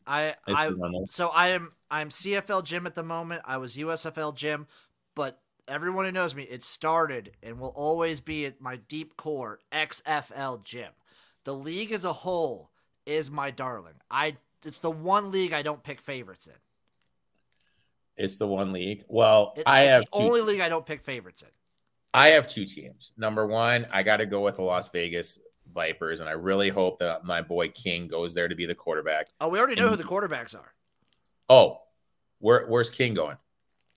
I 0.07 0.27
It's 0.27 0.37
I 0.47 0.69
the 0.69 0.77
one 0.77 0.91
that- 0.91 1.07
so 1.11 1.29
I 1.29 1.49
am 1.49 1.73
I'm 1.89 2.09
CFL 2.09 2.63
Jim 2.63 2.85
at 2.85 2.95
the 2.95 3.03
moment. 3.03 3.41
I 3.45 3.57
was 3.57 3.77
USFL 3.77 4.33
Jim, 4.35 4.67
but 5.15 5.39
everyone 5.67 6.05
who 6.05 6.11
knows 6.11 6.35
me, 6.35 6.43
it 6.43 6.61
started 6.63 7.31
and 7.41 7.59
will 7.59 7.73
always 7.75 8.19
be 8.21 8.45
at 8.45 8.61
my 8.61 8.75
deep 8.75 9.15
core 9.17 9.59
XFL 9.71 10.63
Jim. 10.63 10.91
The 11.43 11.53
league 11.55 11.91
as 11.91 12.03
a 12.05 12.13
whole 12.13 12.69
is 13.05 13.31
my 13.31 13.51
darling. 13.51 13.95
I 14.11 14.37
it's 14.63 14.79
the 14.79 14.91
one 14.91 15.31
league 15.31 15.53
I 15.53 15.61
don't 15.61 15.83
pick 15.83 16.01
favorites 16.01 16.47
in. 16.47 16.53
It's 18.17 18.37
the 18.37 18.47
one 18.47 18.71
league. 18.71 19.03
Well, 19.07 19.53
It- 19.57 19.63
I 19.65 19.81
have 19.81 20.03
the 20.03 20.07
only 20.13 20.41
league 20.41 20.61
I 20.61 20.69
don't 20.69 20.85
pick 20.85 21.01
favorites 21.03 21.41
in. 21.41 21.49
I 22.13 22.29
have 22.29 22.47
two 22.47 22.65
teams. 22.65 23.11
Number 23.17 23.45
one, 23.45 23.85
I 23.91 24.01
got 24.03 24.17
to 24.17 24.25
go 24.25 24.41
with 24.41 24.55
the 24.55 24.61
Las 24.61 24.87
Vegas 24.89 25.37
Vipers, 25.75 26.21
and 26.21 26.27
I 26.29 26.31
really 26.31 26.69
hope 26.69 26.97
that 26.99 27.23
my 27.25 27.41
boy 27.41 27.67
King 27.69 28.07
goes 28.07 28.33
there 28.33 28.47
to 28.47 28.55
be 28.55 28.65
the 28.65 28.73
quarterback. 28.73 29.27
Oh, 29.39 29.49
we 29.49 29.59
already 29.59 29.75
know 29.75 29.89
who 29.89 29.95
the 29.97 30.03
quarterbacks 30.03 30.55
are. 30.55 30.73
Oh, 31.49 31.81
where 32.39 32.65
where's 32.67 32.89
King 32.89 33.13
going? 33.13 33.37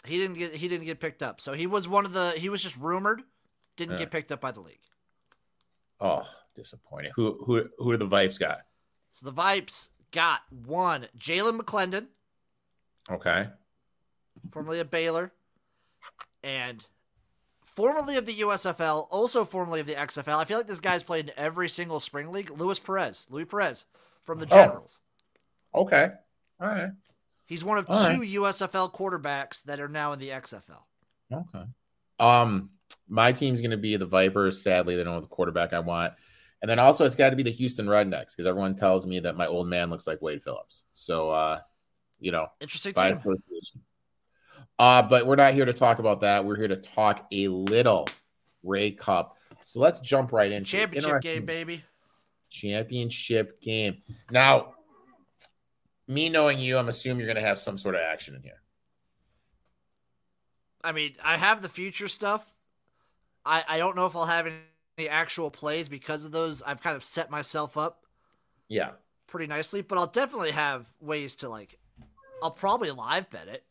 He 0.04 0.18
didn't 0.18 0.36
get 0.36 0.54
he 0.54 0.68
didn't 0.68 0.84
get 0.86 1.00
picked 1.00 1.22
up. 1.22 1.40
So 1.40 1.52
he 1.54 1.66
was 1.66 1.88
one 1.88 2.04
of 2.04 2.12
the 2.12 2.32
he 2.36 2.48
was 2.50 2.62
just 2.62 2.76
rumored, 2.76 3.22
didn't 3.76 3.92
Yeah. 3.92 3.98
get 4.00 4.10
picked 4.10 4.32
up 4.32 4.40
by 4.40 4.50
the 4.52 4.60
league. 4.60 4.80
Oh, 6.00 6.28
disappointing. 6.54 7.12
Who 7.16 7.42
who 7.44 7.68
who 7.78 7.90
are 7.92 7.96
the 7.96 8.06
Vipes 8.06 8.38
got? 8.38 8.58
So 9.12 9.24
the 9.26 9.32
Vipes 9.32 9.88
got 10.10 10.40
one 10.50 11.06
Jalan 11.16 11.58
McClendon, 11.60 12.06
Okay. 13.10 13.48
formerly 14.50 14.80
of 14.80 14.90
Baylor, 14.90 15.32
and 16.42 16.84
formerly 17.78 18.16
of 18.16 18.26
the 18.26 18.34
USFL, 18.40 19.06
also 19.08 19.44
formerly 19.44 19.78
of 19.78 19.86
the 19.86 19.94
XFL. 19.94 20.36
I 20.36 20.44
feel 20.44 20.56
like 20.58 20.66
this 20.66 20.80
guy's 20.80 21.04
played 21.04 21.26
in 21.28 21.32
every 21.36 21.68
single 21.68 22.00
spring 22.00 22.32
league. 22.32 22.50
Luis 22.50 22.80
Perez, 22.80 23.24
Louis 23.30 23.44
Perez 23.44 23.86
from 24.24 24.40
the 24.40 24.46
Oh. 24.46 24.48
Generals. 24.48 25.00
Okay. 25.72 26.08
All 26.60 26.66
right. 26.68 26.90
He's 27.46 27.62
one 27.62 27.78
of 27.78 27.86
All 27.88 28.04
two 28.10 28.20
right. 28.20 28.28
USFL 28.28 28.92
quarterbacks 28.92 29.62
that 29.64 29.78
are 29.78 29.86
now 29.88 30.12
in 30.12 30.18
the 30.18 30.30
XFL. 30.30 30.82
Okay. 31.32 31.64
Um, 32.18 32.70
my 33.08 33.30
team's 33.30 33.60
going 33.60 33.70
to 33.70 33.76
be 33.76 33.94
the 33.96 34.06
Vipers. 34.06 34.60
Sadly, 34.60 34.96
they 34.96 35.04
don't 35.04 35.14
have 35.14 35.22
the 35.22 35.28
quarterback 35.28 35.72
I 35.72 35.78
want. 35.78 36.14
And 36.60 36.68
then 36.68 36.80
also, 36.80 37.04
it's 37.04 37.14
got 37.14 37.30
to 37.30 37.36
be 37.36 37.44
the 37.44 37.52
Houston 37.52 37.88
Roughnecks 37.88 38.34
because 38.34 38.48
everyone 38.48 38.74
tells 38.74 39.06
me 39.06 39.20
that 39.20 39.36
my 39.36 39.46
old 39.46 39.68
man 39.68 39.88
looks 39.88 40.08
like 40.08 40.20
Wade 40.20 40.42
Phillips. 40.42 40.82
So, 40.94 41.30
uh, 41.30 41.60
you 42.18 42.32
know, 42.32 42.48
Interesting 42.60 42.92
by 42.94 43.04
team. 43.04 43.12
association. 43.12 43.80
Uh, 44.78 45.02
but 45.02 45.26
we're 45.26 45.36
not 45.36 45.54
here 45.54 45.64
to 45.64 45.72
talk 45.72 45.98
about 45.98 46.20
that. 46.20 46.44
We're 46.44 46.56
here 46.56 46.68
to 46.68 46.76
talk 46.76 47.26
a 47.32 47.48
little 47.48 48.08
Grey 48.64 48.92
Cup. 48.92 49.36
So 49.60 49.80
let's 49.80 49.98
jump 50.00 50.32
right 50.32 50.52
into 50.52 50.76
it. 50.76 50.80
Championship 50.80 51.20
game, 51.20 51.44
baby. 51.44 51.82
Championship 52.50 53.60
game. 53.60 54.02
Now, 54.30 54.74
me 56.06 56.28
knowing 56.28 56.58
you, 56.60 56.78
I'm 56.78 56.88
assuming 56.88 57.18
you're 57.18 57.26
going 57.26 57.42
to 57.42 57.48
have 57.48 57.58
some 57.58 57.76
sort 57.76 57.94
of 57.96 58.00
action 58.02 58.34
in 58.36 58.42
here. 58.42 58.62
I 60.82 60.92
mean, 60.92 61.14
I 61.24 61.36
have 61.36 61.60
the 61.60 61.68
future 61.68 62.08
stuff. 62.08 62.54
I, 63.44 63.64
I 63.68 63.78
don't 63.78 63.96
know 63.96 64.06
if 64.06 64.14
I'll 64.14 64.26
have 64.26 64.46
any, 64.46 64.56
any 64.96 65.08
actual 65.08 65.50
plays 65.50 65.88
because 65.88 66.24
of 66.24 66.30
those. 66.30 66.62
I've 66.62 66.80
kind 66.82 66.94
of 66.94 67.02
set 67.02 67.30
myself 67.30 67.76
up 67.76 68.04
Yeah. 68.68 68.90
pretty 69.26 69.48
nicely, 69.48 69.82
but 69.82 69.98
I'll 69.98 70.06
definitely 70.06 70.52
have 70.52 70.86
ways 71.00 71.34
to 71.36 71.48
like. 71.48 71.78
I'll 72.42 72.52
probably 72.52 72.92
live 72.92 73.28
bet 73.28 73.48
it. 73.48 73.64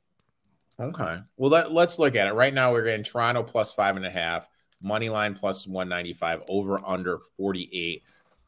Okay. 0.79 1.17
Well, 1.37 1.49
let, 1.49 1.71
let's 1.71 1.97
look 1.97 2.15
at 2.15 2.27
it. 2.27 2.33
Right 2.33 2.53
now, 2.53 2.71
we're 2.71 2.85
in 2.85 3.01
Toronto 3.03 3.41
plus 3.41 3.71
five 3.71 3.97
and 3.97 4.05
a 4.05 4.11
half, 4.11 4.47
money 4.81 5.09
line 5.09 5.33
plus 5.33 5.65
195, 5.65 6.43
over 6.47 6.79
under 6.85 7.17
48. 7.35 8.03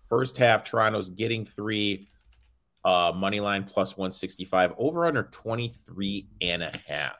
First 0.08 0.38
half, 0.38 0.64
Toronto's 0.64 1.10
getting 1.10 1.46
three, 1.46 2.08
uh, 2.86 3.12
money 3.16 3.40
line 3.40 3.64
plus 3.64 3.98
165, 3.98 4.74
over 4.78 5.08
under 5.08 5.24
23 5.24 6.28
and 6.42 6.62
a 6.62 6.80
half. 6.88 7.16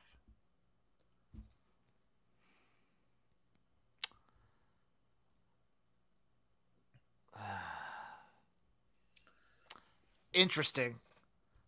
Interesting. 10.34 11.00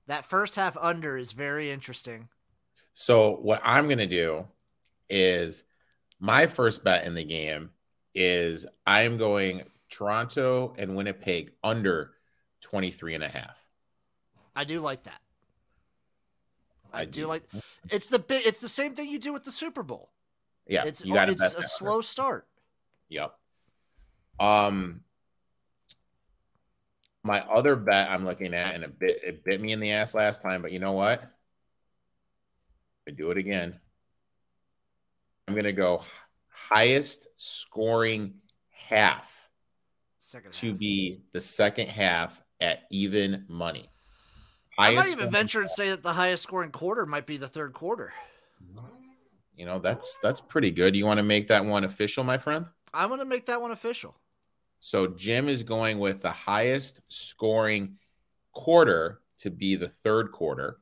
That 0.06 0.26
first 0.26 0.56
half 0.56 0.78
under 0.80 1.18
is 1.18 1.32
very 1.32 1.72
interesting. 1.72 2.30
So, 2.94 3.36
what 3.38 3.62
I'm 3.64 3.86
going 3.86 4.00
to 4.00 4.08
do 4.08 4.48
is 5.10 5.64
my 6.20 6.48
first 6.48 6.84
bet 6.84 7.06
in 7.06 7.16
the 7.16 7.24
game 7.24 7.72
is 8.14 8.66
I 8.86 9.02
am 9.04 9.18
going 9.18 9.64
Toronto 9.90 10.74
and 10.78 10.96
Winnipeg 10.96 11.52
under 11.64 12.12
23 12.62 13.16
and 13.16 13.24
a 13.24 13.30
half. 13.30 13.58
I 14.56 14.64
do 14.64 14.80
like 14.80 15.04
that. 15.04 15.22
I, 16.94 17.02
I 17.02 17.06
do 17.06 17.22
do. 17.22 17.28
like. 17.28 17.44
It's 17.90 18.08
the 18.08 18.20
big. 18.20 18.46
It's 18.46 18.60
the 18.60 18.70
same 18.70 18.96
thing 18.96 19.10
you 19.10 19.20
do 19.20 19.34
with 19.34 19.44
the 19.44 19.52
Super 19.52 19.84
Bowl. 19.84 20.10
Yeah, 20.68 20.86
It's 20.86 21.04
you 21.06 21.16
it's 21.18 21.54
a 21.54 21.64
slow 21.64 22.02
start. 22.02 22.48
Yep. 23.10 23.34
Um, 24.40 25.02
my 27.24 27.42
other 27.42 27.76
bet 27.76 28.10
I'm 28.10 28.26
looking 28.26 28.54
at, 28.54 28.76
and 28.76 28.84
it 28.84 29.00
bit 29.00 29.20
it 29.24 29.44
bit 29.44 29.62
me 29.62 29.72
in 29.72 29.80
the 29.80 29.92
ass 29.92 30.16
last 30.16 30.42
time, 30.42 30.62
but 30.62 30.72
you 30.72 30.80
know 30.80 30.94
what? 30.94 31.24
I 33.08 33.12
do 33.12 33.32
it 33.32 33.38
again. 33.38 33.80
I'm 35.48 35.56
gonna 35.56 35.72
go 35.74 36.04
highest 36.50 37.28
scoring 37.38 38.36
half 38.70 39.50
Second 40.20 40.54
to 40.54 40.70
half. 40.72 40.80
be 40.80 41.22
the 41.34 41.42
second 41.42 41.88
half 41.88 42.42
at 42.60 42.84
even 42.92 43.46
money. 43.48 43.90
I 44.78 44.96
might 44.96 45.10
even 45.10 45.30
venture 45.30 45.62
and 45.62 45.70
say 45.70 45.90
that 45.90 46.04
the 46.04 46.14
highest 46.14 46.44
scoring 46.44 46.72
quarter 46.72 47.06
might 47.06 47.26
be 47.26 47.38
the 47.38 47.48
third 47.48 47.74
quarter. 47.74 48.14
You 49.56 49.66
know, 49.66 49.80
that's 49.80 50.18
that's 50.24 50.42
pretty 50.42 50.72
good. 50.72 50.96
You 50.96 51.06
want 51.06 51.18
to 51.18 51.24
make 51.24 51.48
that 51.48 51.66
one 51.66 51.84
official, 51.84 52.24
my 52.24 52.38
friend? 52.38 52.68
I'm 52.94 53.10
going 53.10 53.20
to 53.20 53.26
make 53.26 53.46
that 53.46 53.62
one 53.62 53.72
official. 53.72 54.16
So 54.80 55.08
Jim 55.08 55.48
is 55.48 55.64
going 55.64 56.00
with 56.00 56.22
the 56.22 56.32
highest 56.32 57.02
scoring 57.10 57.98
quarter 58.54 59.22
to 59.40 59.52
be 59.52 59.76
the 59.76 59.88
third 59.88 60.32
quarter. 60.32 60.80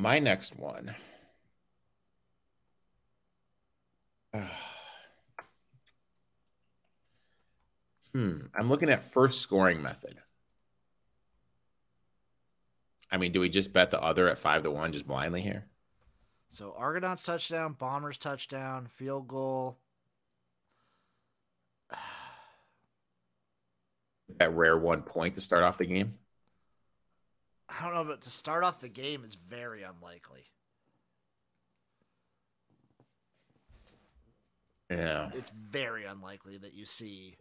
My 0.00 0.18
next 0.18 0.56
one. 0.58 0.96
hmm. 8.14 8.38
I'm 8.54 8.70
looking 8.70 8.88
at 8.88 9.12
first 9.12 9.42
scoring 9.42 9.82
method. 9.82 10.16
I 13.12 13.18
mean, 13.18 13.32
do 13.32 13.40
we 13.40 13.50
just 13.50 13.74
bet 13.74 13.90
the 13.90 14.00
other 14.00 14.30
at 14.30 14.38
five 14.38 14.62
to 14.62 14.70
one 14.70 14.94
just 14.94 15.06
blindly 15.06 15.42
here? 15.42 15.66
So 16.48 16.74
Argonauts 16.78 17.26
touchdown, 17.26 17.74
Bombers 17.74 18.16
touchdown, 18.16 18.86
field 18.86 19.28
goal. 19.28 19.76
That 24.38 24.54
rare 24.54 24.78
one 24.78 25.02
point 25.02 25.34
to 25.34 25.40
start 25.40 25.64
off 25.64 25.76
the 25.76 25.84
game. 25.84 26.14
I 27.78 27.84
don't 27.84 27.94
know, 27.94 28.04
but 28.04 28.22
to 28.22 28.30
start 28.30 28.64
off 28.64 28.80
the 28.80 28.88
game 28.88 29.24
is 29.24 29.36
very 29.36 29.82
unlikely. 29.82 30.44
Yeah. 34.90 35.30
It's 35.34 35.52
very 35.70 36.04
unlikely 36.04 36.58
that 36.58 36.74
you 36.74 36.84
see 36.84 37.36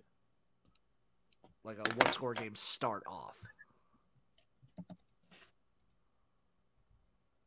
like 1.64 1.78
a 1.78 1.96
one 1.96 2.14
score 2.14 2.34
game 2.34 2.56
start 2.56 3.04
off. 3.08 3.38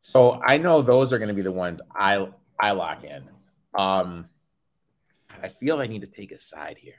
So 0.01 0.43
I 0.45 0.59
know 0.59 0.83
those 0.83 1.13
are 1.13 1.19
going 1.19 1.29
to 1.29 1.35
be 1.35 1.43
the 1.43 1.53
ones 1.53 1.81
I 1.95 2.29
I 2.59 2.73
lock 2.73 3.05
in. 3.05 3.23
Um, 3.75 4.29
I 5.43 5.49
feel 5.49 5.81
I 5.81 5.87
need 5.87 6.03
to 6.03 6.07
take 6.09 6.33
a 6.33 6.39
side 6.39 6.77
here. 6.79 6.95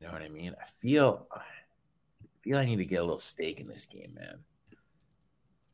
You 0.00 0.06
know 0.06 0.14
what 0.14 0.22
I 0.22 0.28
mean? 0.28 0.54
I 0.60 0.64
feel 0.80 1.26
feel 2.42 2.56
I 2.56 2.64
need 2.64 2.76
to 2.76 2.84
get 2.84 3.00
a 3.00 3.02
little 3.02 3.18
stake 3.18 3.60
in 3.60 3.66
this 3.66 3.86
game, 3.86 4.14
man. 4.14 4.40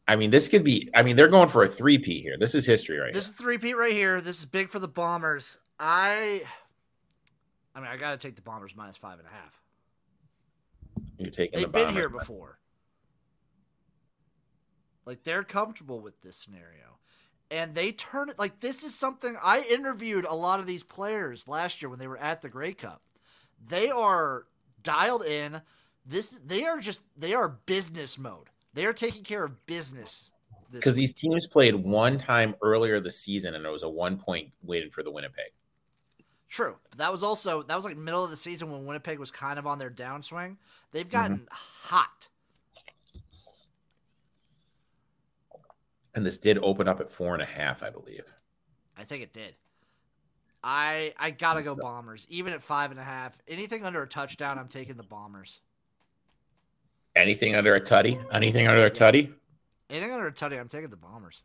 I 0.09 0.17
mean, 0.17 0.31
this 0.31 0.47
could 0.49 0.63
be. 0.63 0.89
I 0.95 1.03
mean, 1.03 1.17
they're 1.17 1.29
going 1.29 1.49
for 1.49 1.65
a 1.65 1.69
three 1.69 1.99
P 1.99 2.21
here. 2.21 2.37
This 2.39 2.55
is 2.55 2.65
history, 2.65 2.99
right? 2.99 3.13
This 3.13 3.27
is 3.27 3.33
three 3.33 3.59
P 3.59 3.75
right 3.75 3.93
here. 3.93 4.21
This 4.21 4.39
is 4.39 4.45
big 4.45 4.69
for 4.69 4.79
the 4.79 4.89
Bombers. 4.89 5.59
I, 5.81 6.43
I 7.75 7.81
mean, 7.81 7.89
I 7.89 7.97
got 7.97 8.13
to 8.13 8.17
take 8.17 8.37
the 8.37 8.43
Bombers 8.43 8.75
minus 8.77 8.97
five 8.97 9.19
and 9.19 9.27
a 9.27 9.31
half. 9.31 9.61
You're 11.19 11.31
taking. 11.31 11.59
They've 11.59 11.73
the 11.73 11.73
been 11.73 11.93
here 11.93 12.09
before. 12.09 12.59
Like 15.05 15.25
they're 15.25 15.45
comfortable 15.45 16.01
with 16.01 16.21
this 16.23 16.37
scenario. 16.37 16.99
And 17.51 17.75
they 17.75 17.93
turn 17.93 18.29
it 18.29 18.39
like 18.39 18.61
this 18.61 18.83
is 18.83 18.95
something 18.95 19.37
I 19.43 19.65
interviewed 19.71 20.25
a 20.25 20.35
lot 20.35 20.59
of 20.59 20.67
these 20.67 20.83
players 20.83 21.47
last 21.47 21.81
year 21.81 21.89
when 21.89 21.99
they 22.01 22.09
were 22.09 22.19
at 22.19 22.43
the 22.43 22.49
Grey 22.49 22.73
Cup. 22.73 23.03
They 23.65 23.89
are 23.89 24.45
dialed 24.83 25.25
in. 25.25 25.63
This 26.07 26.41
they 26.45 26.65
are 26.65 26.79
just 26.79 27.03
they 27.17 27.35
are 27.35 27.49
business 27.49 28.17
mode. 28.17 28.49
They 28.75 28.87
are 28.87 28.93
taking 28.93 29.25
care 29.25 29.45
of 29.45 29.67
business. 29.67 30.31
because 30.71 30.95
these 30.95 31.13
teams 31.13 31.47
played 31.47 31.75
one 31.75 32.19
time 32.19 32.55
earlier 32.63 33.01
this 33.01 33.21
season, 33.21 33.55
and 33.55 33.65
it 33.65 33.71
was 33.71 33.83
a 33.83 33.89
one 33.89 34.17
point 34.17 34.51
win 34.63 34.91
for 34.91 35.03
the 35.03 35.11
Winnipeg. 35.11 35.53
True. 36.49 36.77
But 36.91 36.99
that 36.99 37.13
was 37.13 37.23
also 37.23 37.63
that 37.63 37.75
was 37.75 37.85
like 37.85 37.97
middle 37.97 38.23
of 38.23 38.31
the 38.31 38.37
season 38.37 38.71
when 38.71 38.87
Winnipeg 38.87 39.19
was 39.19 39.31
kind 39.31 39.59
of 39.59 39.67
on 39.67 39.79
their 39.79 39.91
downswing. 39.91 40.51
Mm-hmm. 40.51 40.55
They've 40.93 41.11
gotten 41.11 41.49
hot. 41.51 42.29
And 46.15 46.25
this 46.25 46.39
did 46.39 46.59
open 46.63 46.89
up 46.89 47.01
at 47.01 47.11
four 47.11 47.35
and 47.35 47.43
a 47.43 47.47
half, 47.47 47.83
I 47.83 47.91
believe. 47.91 48.25
I 48.97 49.05
think 49.05 49.23
it 49.23 49.33
did. 49.33 49.59
I 50.63 51.13
I 51.19 51.31
gotta 51.31 51.63
go 51.63 51.75
Bombers. 51.75 52.27
Even 52.31 52.53
at 52.53 52.63
five 52.63 52.91
and 52.91 52.99
a 52.99 53.05
half, 53.05 53.39
anything 53.47 53.85
under 53.85 54.03
a 54.03 54.09
touchdown, 54.09 54.59
I'm 54.59 54.69
taking 54.69 54.97
the 54.97 55.03
Bombers. 55.03 55.61
Anything 57.17 57.57
under 57.57 57.75
a 57.75 57.81
tutty? 57.81 58.23
Anything 58.31 58.69
under 58.69 58.85
a 58.85 58.91
tutty? 58.91 59.33
Anything 59.89 60.13
under 60.13 60.27
a 60.27 60.33
tutty? 60.33 60.61
I'm 60.61 60.69
taking 60.69 60.91
the 60.91 60.97
Bombers. 60.97 61.43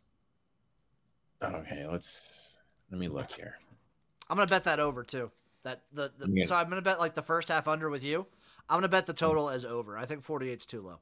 Okay, 1.42 1.86
let's 1.90 2.58
let 2.90 3.00
me 3.00 3.08
look 3.08 3.30
here. 3.32 3.58
I'm 4.28 4.36
gonna 4.36 4.46
bet 4.46 4.64
that 4.64 4.78
over 4.78 5.02
too. 5.02 5.30
That 5.64 5.82
the, 5.92 6.12
the 6.18 6.28
Yeah. 6.30 6.44
so 6.44 6.54
I'm 6.54 6.68
gonna 6.68 6.82
bet 6.82 7.00
like 7.00 7.14
the 7.14 7.22
first 7.22 7.48
half 7.48 7.66
under 7.66 7.88
with 7.88 8.04
you. 8.04 8.26
I'm 8.68 8.76
gonna 8.76 8.88
bet 8.88 9.06
the 9.06 9.14
total 9.14 9.48
as 9.48 9.64
over. 9.64 9.96
I 9.96 10.04
think 10.04 10.24
48's 10.24 10.66
too 10.66 10.82
low. 10.82 11.00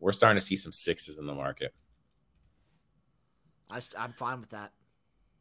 We're 0.00 0.12
starting 0.12 0.38
to 0.40 0.44
see 0.44 0.56
some 0.56 0.72
sixes 0.72 1.18
in 1.18 1.26
the 1.26 1.34
market. 1.34 1.74
I, 3.70 3.80
am 3.98 4.12
fine 4.12 4.40
with 4.40 4.50
that. 4.50 4.72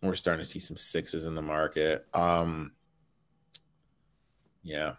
We're 0.02 0.16
starting 0.16 0.44
to 0.44 0.50
see 0.50 0.60
some 0.60 0.78
sixes 0.78 1.26
in 1.26 1.34
the 1.34 1.42
market. 1.42 2.06
Um, 2.14 2.74
yeah, 4.64 4.94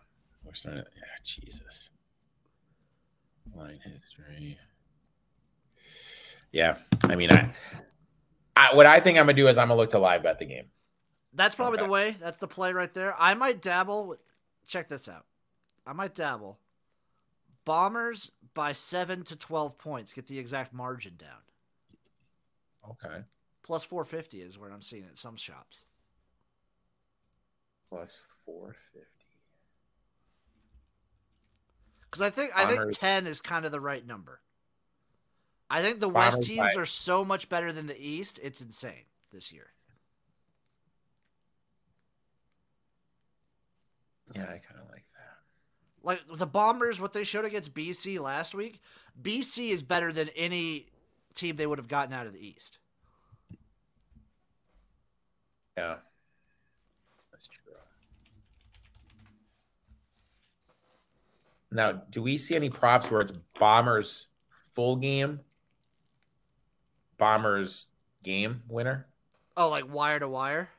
we're 0.45 0.55
starting 0.55 0.83
to. 0.83 0.91
Yeah, 0.97 1.03
Jesus. 1.23 1.91
Line 3.55 3.79
history. 3.83 4.59
Yeah, 6.53 6.79
I 7.05 7.17
mean, 7.17 7.31
I, 7.31 7.51
I 8.57 8.75
what 8.75 8.87
I 8.87 9.01
think 9.01 9.19
I'm 9.19 9.25
gonna 9.27 9.35
do 9.35 9.49
is 9.49 9.59
I'm 9.59 9.69
gonna 9.69 9.79
look 9.79 9.91
to 9.91 9.99
live 9.99 10.23
bet 10.23 10.39
the 10.39 10.45
game. 10.47 10.67
That's 11.35 11.55
probably 11.55 11.79
Okay. 11.79 11.87
the 11.87 11.93
way. 11.93 12.11
That's 12.19 12.39
the 12.39 12.49
play 12.49 12.73
right 12.73 12.93
there. 12.95 13.15
I 13.19 13.35
might 13.35 13.61
dabble. 13.61 14.07
With, 14.09 14.21
check 14.67 14.89
this 14.89 15.09
out. 15.09 15.27
I 15.87 15.93
might 15.93 16.15
dabble. 16.15 16.59
Bombers 17.65 18.33
by 18.55 18.73
seven 18.73 19.25
to 19.25 19.37
twelve 19.37 19.77
points. 19.79 20.13
Get 20.15 20.27
the 20.27 20.39
exact 20.39 20.73
margin 20.73 21.15
down. 21.19 21.43
Okay, 22.91 23.23
Plus 23.63 23.85
four 23.85 24.05
fifty 24.05 24.41
is 24.41 24.59
where 24.59 24.71
I'm 24.71 24.81
seeing 24.83 25.03
it 25.05 25.11
at 25.13 25.19
some 25.19 25.37
shops. 25.37 25.85
plus 27.91 28.23
four 28.47 28.75
fifty. 28.95 29.18
Because 32.11 32.23
I 32.23 32.31
think 32.31 32.53
I 32.57 32.65
think 32.67 32.79
Bombers- 32.79 32.99
ten 32.99 33.27
is 33.27 33.41
kind 33.41 33.65
of 33.65 33.73
the 33.73 33.81
right 33.81 34.07
number. 34.07 34.41
I 35.71 35.83
think 35.83 36.01
the 36.01 36.09
Bombers 36.09 36.37
West 36.37 36.43
teams 36.45 36.75
by- 36.75 36.81
are 36.81 36.87
so 36.87 37.25
much 37.25 37.49
better 37.49 37.73
than 37.73 37.87
the 37.87 37.99
East. 38.01 38.39
It's 38.43 38.61
insane 38.61 39.05
this 39.31 39.53
year. 39.53 39.73
Yeah, 44.35 44.45
I 44.45 44.59
kind 44.59 44.81
of 44.81 44.89
like 44.91 45.05
that. 45.15 45.39
Like 46.03 46.39
the 46.39 46.47
Bombers, 46.47 47.01
what 47.01 47.13
they 47.13 47.25
showed 47.25 47.45
against 47.45 47.75
BC 47.75 48.19
last 48.19 48.55
week, 48.55 48.81
BC 49.21 49.71
is 49.71 49.83
better 49.83 50.13
than 50.13 50.29
any 50.31 50.87
team 51.35 51.57
they 51.57 51.67
would 51.67 51.79
have 51.79 51.89
gotten 51.89 52.13
out 52.15 52.27
of 52.27 52.33
the 52.33 52.47
East. 52.47 52.79
Yeah, 55.77 55.99
that's 57.31 57.47
true. 57.47 57.75
Now, 61.71 61.93
do 61.93 62.23
we 62.23 62.39
see 62.39 62.57
any 62.57 62.71
props 62.71 63.11
where 63.11 63.21
it's 63.21 63.33
Bombers 63.59 64.29
full 64.75 64.97
game, 64.97 65.41
Bombers 67.19 67.89
game 68.23 68.63
winner? 68.69 69.07
Oh, 69.57 69.69
like 69.69 69.93
wire 69.93 70.19
to 70.21 70.29
wire. 70.29 70.71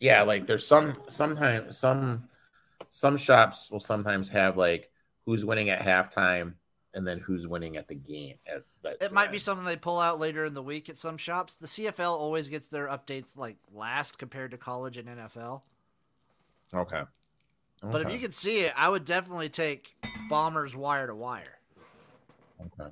Yeah, 0.00 0.22
like 0.22 0.46
there's 0.46 0.66
some 0.66 0.94
sometimes 1.08 1.76
some 1.76 2.28
some 2.90 3.16
shops 3.16 3.70
will 3.70 3.80
sometimes 3.80 4.28
have 4.30 4.56
like 4.56 4.90
who's 5.26 5.44
winning 5.44 5.70
at 5.70 5.80
halftime 5.80 6.54
and 6.94 7.06
then 7.06 7.18
who's 7.18 7.46
winning 7.46 7.76
at 7.76 7.86
the 7.86 7.94
game. 7.94 8.36
At, 8.46 8.64
It 9.00 9.12
might 9.12 9.30
be 9.30 9.38
something 9.38 9.66
they 9.66 9.76
pull 9.76 10.00
out 10.00 10.18
later 10.18 10.44
in 10.44 10.54
the 10.54 10.62
week 10.62 10.88
at 10.88 10.96
some 10.96 11.16
shops. 11.16 11.56
The 11.56 11.66
CFL 11.66 12.18
always 12.18 12.48
gets 12.48 12.68
their 12.68 12.88
updates 12.88 13.36
like 13.36 13.56
last 13.72 14.18
compared 14.18 14.52
to 14.52 14.56
college 14.58 14.96
and 14.96 15.08
NFL. 15.08 15.62
okay. 16.74 17.02
But 17.82 18.02
if 18.02 18.12
you 18.12 18.18
could 18.18 18.34
see 18.34 18.60
it, 18.60 18.72
I 18.76 18.88
would 18.88 19.04
definitely 19.04 19.48
take 19.48 19.94
Bombers 20.28 20.74
wire 20.74 21.06
to 21.06 21.14
wire. 21.14 21.58
Okay. 22.60 22.90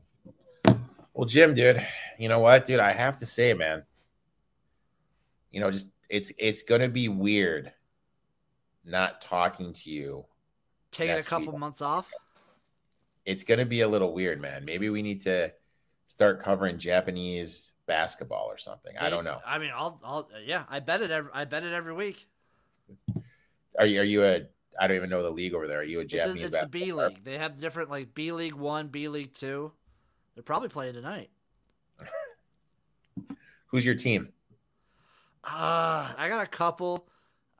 Well, 1.12 1.26
Jim, 1.26 1.54
dude, 1.54 1.84
you 2.18 2.28
know 2.28 2.38
what, 2.38 2.66
dude? 2.66 2.78
I 2.78 2.92
have 2.92 3.16
to 3.18 3.26
say, 3.26 3.54
man. 3.54 3.82
You 5.50 5.60
know, 5.60 5.70
just 5.70 5.90
it's 6.08 6.32
it's 6.38 6.62
gonna 6.62 6.88
be 6.88 7.08
weird 7.08 7.72
not 8.84 9.20
talking 9.20 9.72
to 9.72 9.90
you. 9.90 10.24
Taking 10.90 11.16
a 11.16 11.22
couple 11.22 11.52
week. 11.52 11.58
months 11.58 11.82
off. 11.82 12.10
It's 13.24 13.42
gonna 13.42 13.66
be 13.66 13.80
a 13.80 13.88
little 13.88 14.12
weird, 14.12 14.40
man. 14.40 14.64
Maybe 14.64 14.88
we 14.88 15.02
need 15.02 15.22
to 15.22 15.52
start 16.06 16.40
covering 16.40 16.78
Japanese 16.78 17.72
basketball 17.86 18.46
or 18.46 18.58
something. 18.58 18.96
I 18.98 19.10
don't 19.10 19.24
know. 19.24 19.40
I 19.44 19.58
mean, 19.58 19.70
I'll, 19.74 20.00
I'll, 20.04 20.28
yeah, 20.44 20.64
I 20.68 20.80
bet 20.80 21.02
it 21.02 21.10
every, 21.10 21.30
I 21.34 21.44
bet 21.44 21.64
it 21.64 21.72
every 21.72 21.92
week. 21.92 22.26
Are 23.78 23.86
you 23.86 24.00
are 24.00 24.04
you 24.04 24.24
a 24.24 24.46
I 24.80 24.86
don't 24.86 24.96
even 24.96 25.10
know 25.10 25.22
the 25.22 25.30
league 25.30 25.54
over 25.54 25.66
there. 25.66 25.80
Are 25.80 25.84
you 25.84 25.98
a 25.98 26.02
It's, 26.02 26.12
Japanese 26.12 26.46
it's 26.46 26.56
the 26.56 26.66
B? 26.68 26.92
League. 26.92 27.24
They 27.24 27.38
have 27.38 27.58
different 27.58 27.90
like 27.90 28.14
B 28.14 28.32
League 28.32 28.54
One, 28.54 28.88
B 28.88 29.08
League 29.08 29.32
Two. 29.32 29.72
They're 30.34 30.42
probably 30.42 30.68
playing 30.68 30.94
tonight. 30.94 31.30
Who's 33.68 33.84
your 33.84 33.94
team? 33.94 34.32
Uh, 35.44 36.12
I 36.16 36.28
got 36.28 36.42
a 36.44 36.48
couple. 36.48 37.06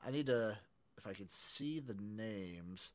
I 0.05 0.11
need 0.11 0.27
to, 0.27 0.57
if 0.97 1.07
I 1.07 1.13
could 1.13 1.31
see 1.31 1.79
the 1.79 1.95
names. 1.99 2.91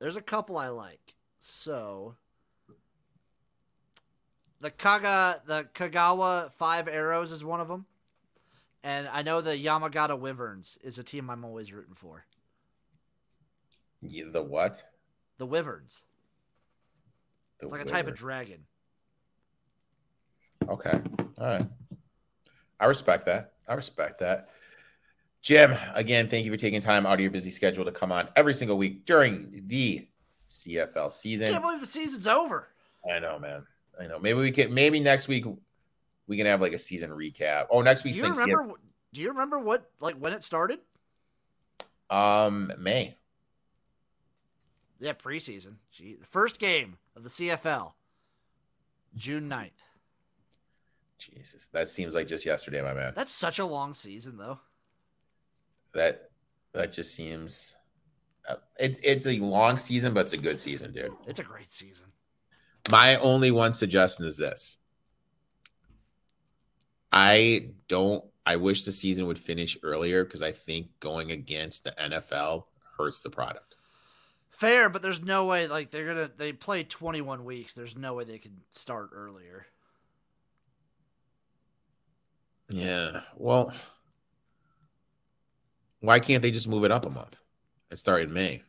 There's 0.00 0.16
a 0.16 0.22
couple 0.22 0.56
I 0.56 0.68
like. 0.68 1.14
So, 1.38 2.16
the 4.60 4.70
Kaga, 4.70 5.42
the 5.46 5.68
Kagawa 5.74 6.50
Five 6.50 6.88
Arrows 6.88 7.32
is 7.32 7.44
one 7.44 7.60
of 7.60 7.68
them, 7.68 7.86
and 8.82 9.08
I 9.08 9.22
know 9.22 9.40
the 9.40 9.56
Yamagata 9.56 10.18
Wyverns 10.18 10.78
is 10.82 10.98
a 10.98 11.02
team 11.02 11.30
I'm 11.30 11.44
always 11.44 11.72
rooting 11.72 11.94
for. 11.94 12.24
Yeah, 14.02 14.24
the 14.32 14.42
what? 14.42 14.82
The 15.38 15.46
Wyverns. 15.46 16.02
The 17.58 17.66
It's 17.66 17.72
like 17.72 17.82
a 17.82 17.84
type 17.84 18.06
of 18.06 18.14
dragon. 18.14 18.64
Okay. 20.68 21.00
All 21.38 21.46
right. 21.46 21.66
I 22.78 22.86
respect 22.86 23.26
that. 23.26 23.52
I 23.68 23.74
respect 23.74 24.20
that. 24.20 24.48
Jim, 25.42 25.74
again, 25.94 26.28
thank 26.28 26.44
you 26.44 26.52
for 26.52 26.58
taking 26.58 26.80
time 26.80 27.06
out 27.06 27.14
of 27.14 27.20
your 27.20 27.30
busy 27.30 27.50
schedule 27.50 27.84
to 27.84 27.92
come 27.92 28.12
on 28.12 28.28
every 28.36 28.54
single 28.54 28.76
week 28.76 29.06
during 29.06 29.64
the 29.66 30.06
CFL 30.48 31.12
season. 31.12 31.48
I 31.48 31.50
can't 31.52 31.62
believe 31.62 31.80
the 31.80 31.86
season's 31.86 32.26
over. 32.26 32.68
I 33.10 33.18
know, 33.18 33.38
man. 33.38 33.64
I 33.98 34.06
know. 34.06 34.18
Maybe 34.18 34.38
we 34.38 34.52
could. 34.52 34.70
Maybe 34.70 35.00
next 35.00 35.28
week 35.28 35.44
we 36.26 36.36
can 36.36 36.46
have 36.46 36.60
like 36.60 36.72
a 36.72 36.78
season 36.78 37.10
recap. 37.10 37.66
Oh, 37.70 37.80
next 37.82 38.04
week. 38.04 38.14
Do 38.14 38.20
you 38.20 38.32
remember? 38.32 38.74
Do 39.12 39.20
you 39.20 39.28
remember 39.28 39.58
what 39.58 39.90
like 40.00 40.16
when 40.16 40.32
it 40.32 40.44
started? 40.44 40.80
Um, 42.10 42.72
May. 42.78 43.16
Yeah, 45.00 45.14
preseason. 45.14 45.76
Gee, 45.90 46.14
the 46.14 46.26
first 46.26 46.60
game 46.60 46.98
of 47.16 47.24
the 47.24 47.30
CFL, 47.30 47.92
June 49.16 49.48
9th. 49.48 49.70
Jesus, 51.18 51.68
that 51.68 51.88
seems 51.88 52.14
like 52.14 52.28
just 52.28 52.46
yesterday, 52.46 52.80
my 52.80 52.94
man. 52.94 53.12
That's 53.16 53.32
such 53.32 53.58
a 53.58 53.64
long 53.64 53.94
season, 53.94 54.36
though. 54.36 54.58
That 55.92 56.30
that 56.72 56.92
just 56.92 57.14
seems. 57.14 57.76
Uh, 58.48 58.56
it, 58.78 58.98
it's 59.02 59.26
a 59.26 59.38
long 59.38 59.76
season, 59.76 60.14
but 60.14 60.20
it's 60.20 60.32
a 60.32 60.38
good 60.38 60.58
season, 60.58 60.92
dude. 60.92 61.12
It's 61.26 61.40
a 61.40 61.44
great 61.44 61.70
season. 61.70 62.06
My 62.90 63.16
only 63.16 63.50
one 63.50 63.72
suggestion 63.72 64.24
is 64.24 64.38
this. 64.38 64.78
I 67.12 67.70
don't 67.88 68.24
I 68.46 68.56
wish 68.56 68.84
the 68.84 68.92
season 68.92 69.26
would 69.26 69.38
finish 69.38 69.76
earlier 69.82 70.24
because 70.24 70.42
I 70.42 70.52
think 70.52 70.88
going 71.00 71.30
against 71.30 71.84
the 71.84 71.92
NFL 71.92 72.64
hurts 72.96 73.20
the 73.20 73.30
product. 73.30 73.76
Fair, 74.60 74.90
but 74.90 75.00
there's 75.00 75.22
no 75.22 75.46
way 75.46 75.66
like 75.68 75.90
they're 75.90 76.04
gonna 76.06 76.30
they 76.36 76.52
play 76.52 76.84
21 76.84 77.46
weeks. 77.46 77.72
There's 77.72 77.96
no 77.96 78.12
way 78.12 78.24
they 78.24 78.36
could 78.36 78.58
start 78.72 79.08
earlier. 79.14 79.64
Yeah. 82.68 83.22
Well, 83.36 83.72
why 86.00 86.20
can't 86.20 86.42
they 86.42 86.50
just 86.50 86.68
move 86.68 86.84
it 86.84 86.92
up 86.92 87.06
a 87.06 87.10
month 87.10 87.40
and 87.88 87.98
start 87.98 88.20
in 88.20 88.34
May? 88.34 88.62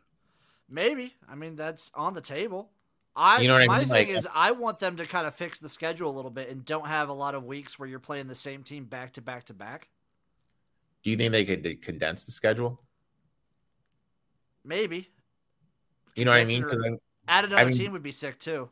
Maybe. 0.69 1.13
I 1.29 1.35
mean, 1.35 1.57
that's 1.57 1.91
on 1.93 2.13
the 2.13 2.21
table. 2.21 2.69
I 3.13 3.41
You 3.41 3.49
know 3.49 3.55
what 3.55 3.63
I 3.63 3.67
my 3.67 3.77
mean? 3.79 3.87
thing 3.89 4.07
Like- 4.07 4.17
is 4.17 4.25
I 4.33 4.51
want 4.51 4.79
them 4.79 4.95
to 4.95 5.05
kind 5.05 5.27
of 5.27 5.35
fix 5.35 5.59
the 5.59 5.67
schedule 5.67 6.09
a 6.09 6.15
little 6.15 6.31
bit 6.31 6.47
and 6.47 6.63
don't 6.63 6.87
have 6.87 7.09
a 7.09 7.13
lot 7.13 7.35
of 7.35 7.43
weeks 7.43 7.77
where 7.77 7.89
you're 7.89 7.99
playing 7.99 8.27
the 8.29 8.35
same 8.35 8.63
team 8.63 8.85
back 8.85 9.11
to 9.13 9.21
back 9.21 9.43
to 9.47 9.53
back. 9.53 9.89
Do 11.03 11.09
you 11.09 11.17
think 11.17 11.33
they 11.33 11.43
could 11.43 11.81
condense 11.81 12.25
the 12.25 12.31
schedule? 12.31 12.79
Maybe. 14.63 15.09
You 16.15 16.25
know 16.25 16.31
what 16.31 16.41
I 16.41 16.45
mean? 16.45 16.61
it 16.61 16.65
Because 16.65 16.79
or- 16.79 16.97
Add 17.27 17.45
another 17.45 17.65
mean- 17.65 17.77
team 17.77 17.91
would 17.93 18.03
be 18.03 18.11
sick 18.11 18.37
too. 18.39 18.69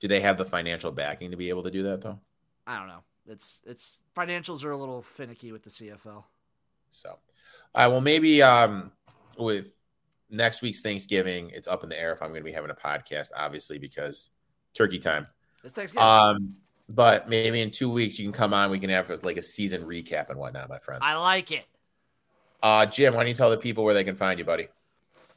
do 0.00 0.08
they 0.08 0.20
have 0.20 0.36
the 0.38 0.44
financial 0.44 0.92
backing 0.92 1.30
to 1.30 1.36
be 1.36 1.48
able 1.48 1.62
to 1.62 1.70
do 1.70 1.82
that 1.84 2.00
though? 2.02 2.18
I 2.66 2.78
don't 2.78 2.88
know. 2.88 3.02
It's 3.26 3.62
it's 3.66 4.00
financials 4.16 4.64
are 4.64 4.70
a 4.70 4.76
little 4.76 5.02
finicky 5.02 5.52
with 5.52 5.62
the 5.62 5.70
CFL. 5.70 6.24
So, 6.92 7.08
all 7.08 7.18
right. 7.74 7.86
Well, 7.88 8.00
maybe 8.00 8.42
um, 8.42 8.92
with 9.38 9.78
next 10.30 10.62
week's 10.62 10.80
Thanksgiving, 10.82 11.50
it's 11.54 11.68
up 11.68 11.82
in 11.82 11.88
the 11.88 11.98
air 11.98 12.12
if 12.12 12.22
I'm 12.22 12.28
going 12.28 12.40
to 12.40 12.44
be 12.44 12.52
having 12.52 12.70
a 12.70 12.74
podcast, 12.74 13.28
obviously, 13.36 13.78
because 13.78 14.30
turkey 14.74 14.98
time. 14.98 15.26
It's 15.62 15.72
Thanksgiving. 15.72 16.06
Um, 16.06 16.56
but 16.88 17.28
maybe 17.28 17.60
in 17.60 17.70
two 17.70 17.90
weeks 17.90 18.18
you 18.18 18.24
can 18.26 18.32
come 18.32 18.52
on. 18.52 18.70
We 18.70 18.78
can 18.78 18.90
have 18.90 19.10
like 19.24 19.38
a 19.38 19.42
season 19.42 19.84
recap 19.84 20.28
and 20.28 20.38
whatnot, 20.38 20.68
my 20.68 20.78
friend. 20.78 21.02
I 21.02 21.16
like 21.16 21.50
it. 21.50 21.66
Uh, 22.62 22.86
Jim, 22.86 23.14
why 23.14 23.20
don't 23.20 23.28
you 23.28 23.34
tell 23.34 23.50
the 23.50 23.56
people 23.56 23.84
where 23.84 23.94
they 23.94 24.04
can 24.04 24.16
find 24.16 24.38
you, 24.38 24.44
buddy? 24.44 24.68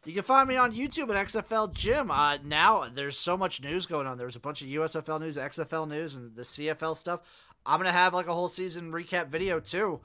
You 0.08 0.13
can 0.13 0.24
find 0.24 0.48
me 0.48 0.56
on 0.56 0.74
YouTube 0.74 1.13
at 1.13 1.28
XFL 1.28 1.74
Jim. 1.74 2.10
Uh, 2.10 2.38
now 2.41 2.88
there's 2.88 3.17
so 3.17 3.36
much 3.36 3.62
news 3.62 3.86
going 3.86 4.08
on. 4.08 4.17
There's 4.17 4.38
a 4.38 4.39
bunch 4.39 4.62
of 4.62 4.70
USFL 4.70 5.20
news, 5.20 5.36
XFL 5.36 5.86
news, 5.86 6.15
and 6.15 6.34
the 6.34 6.43
CFL 6.43 6.96
stuff. 6.96 7.20
I'm 7.65 7.78
gonna 7.78 7.91
have 7.91 8.13
like 8.13 8.28
a 8.28 8.34
whole 8.34 8.48
season 8.48 8.93
recap 8.93 9.28
video 9.28 9.60
too. 9.60 10.00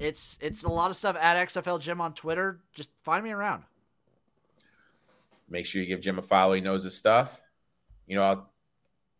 It's 0.00 0.38
it's 0.40 0.64
a 0.64 0.70
lot 0.70 0.88
of 0.88 0.96
stuff 0.96 1.14
at 1.20 1.36
XFL 1.46 1.78
Jim 1.78 2.00
on 2.00 2.14
Twitter. 2.14 2.60
Just 2.72 2.88
find 3.02 3.22
me 3.22 3.32
around. 3.32 3.64
Make 5.50 5.66
sure 5.66 5.82
you 5.82 5.88
give 5.88 6.00
Jim 6.00 6.18
a 6.18 6.22
follow. 6.22 6.54
He 6.54 6.62
knows 6.62 6.84
his 6.84 6.96
stuff. 6.96 7.42
You 8.06 8.16
know, 8.16 8.22
I'll, 8.22 8.50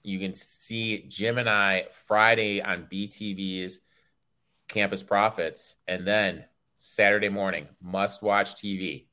you 0.03 0.19
can 0.19 0.33
see 0.33 1.05
Jim 1.07 1.37
and 1.37 1.51
I 1.51 1.89
Friday 1.93 2.63
on 2.63 2.89
BTV's 2.91 3.81
Campus 4.69 5.03
Profits, 5.03 5.77
and 5.87 6.07
then 6.07 6.47
Saturday 6.79 7.29
morning, 7.29 7.69
must 7.83 8.23
watch 8.23 8.55
TV 8.55 9.05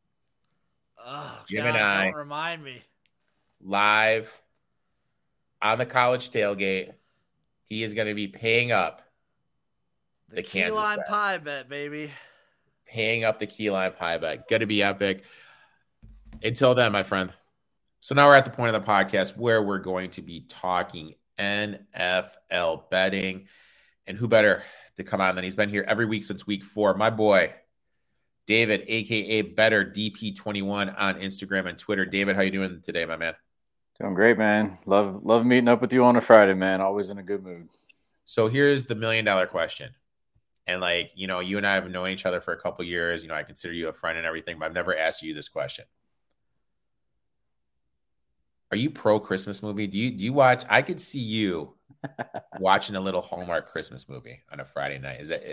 Oh, 1.05 1.43
God, 1.51 1.65
and 1.67 1.77
I- 1.77 2.05
don't 2.05 2.15
remind 2.15 2.63
me. 2.63 2.81
live 3.61 4.41
on 5.61 5.77
the 5.77 5.85
college 5.85 6.29
tailgate. 6.31 6.93
He 7.63 7.83
is 7.83 7.93
going 7.93 8.07
to 8.07 8.13
be 8.13 8.27
paying 8.27 8.71
up, 8.71 9.01
The, 10.29 10.35
The 10.37 10.41
key 10.43 10.59
Kansas 10.61 10.77
lime 10.77 10.97
bet. 10.97 11.07
pie 11.07 11.37
bet, 11.37 11.69
baby. 11.69 12.11
paying 12.85 13.23
up 13.23 13.39
the 13.39 13.47
key 13.47 13.69
lime 13.71 13.93
pie 13.93 14.17
bet. 14.17 14.47
Going 14.49 14.59
to 14.61 14.65
be 14.65 14.83
epic. 14.83 15.23
Until 16.43 16.73
then, 16.75 16.91
my 16.91 17.03
friend. 17.03 17.31
So 17.99 18.15
now 18.15 18.27
we're 18.27 18.35
at 18.35 18.45
the 18.45 18.51
point 18.51 18.75
of 18.75 18.83
the 18.83 18.89
podcast 18.91 19.37
where 19.37 19.61
we're 19.61 19.77
going 19.79 20.09
to 20.11 20.21
be 20.21 20.41
talking 20.41 21.13
NFL 21.37 22.89
betting. 22.89 23.47
And 24.07 24.17
who 24.17 24.27
better 24.27 24.63
to 24.97 25.03
come 25.03 25.21
on 25.21 25.35
than 25.35 25.43
he's 25.43 25.55
been 25.55 25.69
here 25.69 25.85
every 25.87 26.05
week 26.05 26.23
since 26.23 26.47
week 26.47 26.63
four? 26.63 26.95
My 26.95 27.09
boy, 27.11 27.53
David, 28.45 28.83
aka 28.87 29.41
Bettor 29.43 29.85
DP21 29.85 30.93
on 30.97 31.15
Instagram 31.15 31.67
and 31.67 31.77
Twitter. 31.77 32.05
David, 32.05 32.35
how 32.35 32.41
you 32.41 32.51
doing 32.51 32.81
today, 32.83 33.05
my 33.05 33.17
man? 33.17 33.33
Doing 33.99 34.13
great, 34.13 34.37
man. 34.37 34.77
Love 34.85 35.23
love 35.23 35.45
meeting 35.45 35.67
up 35.67 35.81
with 35.81 35.93
you 35.93 36.03
on 36.03 36.15
a 36.15 36.21
Friday, 36.21 36.53
man. 36.53 36.81
Always 36.81 37.09
in 37.09 37.17
a 37.17 37.23
good 37.23 37.43
mood. 37.43 37.69
So 38.25 38.47
here's 38.47 38.85
the 38.85 38.95
million 38.95 39.25
dollar 39.25 39.45
question. 39.45 39.93
And 40.67 40.81
like, 40.81 41.11
you 41.15 41.27
know, 41.27 41.39
you 41.39 41.57
and 41.57 41.67
I 41.67 41.73
have 41.73 41.89
known 41.89 42.09
each 42.09 42.25
other 42.25 42.41
for 42.41 42.53
a 42.53 42.57
couple 42.59 42.85
years. 42.85 43.23
You 43.23 43.29
know, 43.29 43.35
I 43.35 43.43
consider 43.43 43.73
you 43.73 43.89
a 43.89 43.93
friend 43.93 44.17
and 44.17 44.25
everything, 44.25 44.57
but 44.57 44.65
I've 44.65 44.73
never 44.73 44.97
asked 44.97 45.21
you 45.21 45.33
this 45.33 45.49
question. 45.49 45.85
Are 48.71 48.77
you 48.77 48.89
pro 48.89 49.19
Christmas 49.19 49.61
movie? 49.61 49.85
Do 49.85 49.97
you 49.97 50.11
do 50.11 50.23
you 50.23 50.33
watch? 50.33 50.63
I 50.69 50.81
could 50.81 51.01
see 51.01 51.19
you 51.19 51.75
watching 52.59 52.95
a 52.95 53.01
little 53.01 53.21
Hallmark 53.21 53.67
Christmas 53.67 54.07
movie 54.07 54.41
on 54.51 54.61
a 54.61 54.65
Friday 54.65 54.97
night. 54.97 55.19
Is 55.19 55.29
that 55.29 55.43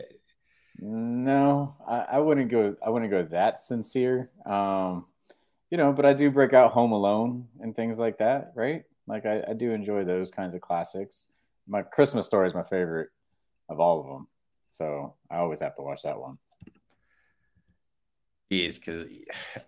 No, 0.80 1.74
I, 1.86 2.06
I 2.12 2.18
wouldn't 2.20 2.50
go. 2.50 2.76
I 2.84 2.90
wouldn't 2.90 3.10
go 3.10 3.24
that 3.24 3.58
sincere. 3.58 4.30
Um, 4.46 5.06
you 5.70 5.76
know, 5.76 5.92
but 5.92 6.06
I 6.06 6.12
do 6.14 6.30
break 6.30 6.52
out 6.52 6.72
Home 6.72 6.92
Alone 6.92 7.48
and 7.60 7.74
things 7.74 7.98
like 7.98 8.18
that, 8.18 8.52
right? 8.54 8.84
Like 9.06 9.26
I, 9.26 9.42
I 9.48 9.52
do 9.54 9.72
enjoy 9.72 10.04
those 10.04 10.30
kinds 10.30 10.54
of 10.54 10.60
classics. 10.60 11.28
My 11.66 11.82
Christmas 11.82 12.26
story 12.26 12.48
is 12.48 12.54
my 12.54 12.62
favorite 12.62 13.10
of 13.68 13.80
all 13.80 14.00
of 14.00 14.06
them, 14.06 14.28
so 14.68 15.14
I 15.30 15.38
always 15.38 15.60
have 15.60 15.74
to 15.76 15.82
watch 15.82 16.02
that 16.02 16.18
one. 16.18 16.38
is 18.50 18.78
because 18.78 19.04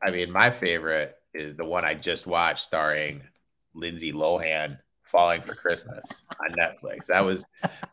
I 0.02 0.10
mean, 0.10 0.30
my 0.30 0.50
favorite 0.50 1.16
is 1.34 1.56
the 1.56 1.64
one 1.64 1.84
I 1.84 1.94
just 1.94 2.26
watched 2.26 2.64
starring 2.64 3.22
Lindsay 3.74 4.12
Lohan 4.12 4.78
falling 5.10 5.42
for 5.42 5.54
Christmas 5.54 6.24
on 6.40 6.54
Netflix. 6.56 7.06
That 7.06 7.24
was 7.24 7.44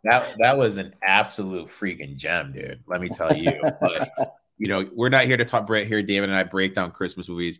that 0.03 0.36
that 0.39 0.58
was 0.58 0.77
an 0.77 0.93
absolute 1.03 1.69
freaking 1.69 2.15
gem, 2.15 2.53
dude. 2.53 2.84
Let 2.88 3.01
me 3.01 3.10
tell 3.10 3.36
you. 3.36 3.60
But 3.82 4.10
you 4.58 4.67
know, 4.67 4.89
we're 4.93 5.10
not 5.10 5.25
here 5.25 5.38
to 5.38 5.45
talk 5.45 5.67
Brett 5.67 5.88
here, 5.88 6.01
David 6.01 6.30
and 6.30 6.38
I 6.38 6.43
break 6.43 6.73
down 6.73 6.91
Christmas 6.91 7.30
movies. 7.30 7.60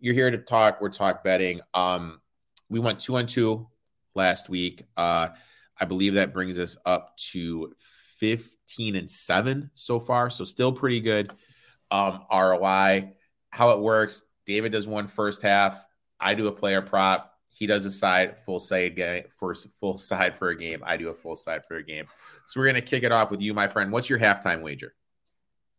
You're 0.00 0.14
here 0.14 0.30
to 0.30 0.38
talk, 0.38 0.80
we're 0.80 0.90
talk 0.90 1.24
betting. 1.24 1.60
Um, 1.74 2.20
we 2.68 2.78
went 2.78 3.00
two 3.00 3.16
on 3.16 3.26
two 3.26 3.66
last 4.14 4.48
week. 4.48 4.84
Uh, 4.96 5.28
I 5.80 5.84
believe 5.84 6.14
that 6.14 6.32
brings 6.32 6.58
us 6.58 6.76
up 6.86 7.16
to 7.32 7.74
15 8.18 8.96
and 8.96 9.10
7 9.10 9.70
so 9.74 10.00
far. 10.00 10.30
So 10.30 10.44
still 10.44 10.72
pretty 10.72 11.00
good 11.00 11.32
um, 11.90 12.24
ROI. 12.32 13.12
How 13.50 13.70
it 13.70 13.80
works: 13.80 14.22
David 14.46 14.72
does 14.72 14.86
one 14.86 15.08
first 15.08 15.42
half. 15.42 15.84
I 16.20 16.34
do 16.34 16.48
a 16.48 16.52
player 16.52 16.82
prop. 16.82 17.37
He 17.50 17.66
does 17.66 17.86
a 17.86 17.90
side 17.90 18.38
full 18.44 18.58
side 18.58 18.96
game 18.96 19.24
first 19.36 19.66
full 19.80 19.96
side 19.96 20.36
for 20.36 20.50
a 20.50 20.56
game. 20.56 20.82
I 20.84 20.96
do 20.96 21.08
a 21.08 21.14
full 21.14 21.36
side 21.36 21.64
for 21.66 21.76
a 21.76 21.82
game. 21.82 22.06
So 22.46 22.60
we're 22.60 22.66
gonna 22.66 22.80
kick 22.80 23.02
it 23.02 23.12
off 23.12 23.30
with 23.30 23.42
you, 23.42 23.54
my 23.54 23.68
friend. 23.68 23.92
What's 23.92 24.08
your 24.08 24.18
halftime 24.18 24.62
wager? 24.62 24.94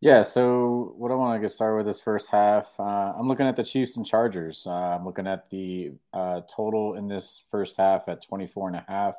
Yeah, 0.02 0.22
so 0.22 0.94
what 0.96 1.10
I 1.10 1.14
want 1.14 1.36
to 1.36 1.40
get 1.46 1.52
started 1.52 1.76
with 1.76 1.84
this 1.84 2.00
first 2.00 2.30
half, 2.30 2.68
uh, 2.78 3.12
I'm 3.18 3.28
looking 3.28 3.46
at 3.46 3.54
the 3.54 3.62
Chiefs 3.62 3.98
and 3.98 4.06
Chargers. 4.06 4.66
Uh, 4.66 4.96
I'm 4.96 5.04
looking 5.04 5.26
at 5.26 5.50
the 5.50 5.92
uh, 6.14 6.40
total 6.54 6.94
in 6.94 7.06
this 7.06 7.44
first 7.50 7.76
half 7.76 8.08
at 8.08 8.22
24 8.22 8.68
and 8.68 8.76
a 8.78 8.84
half. 8.88 9.14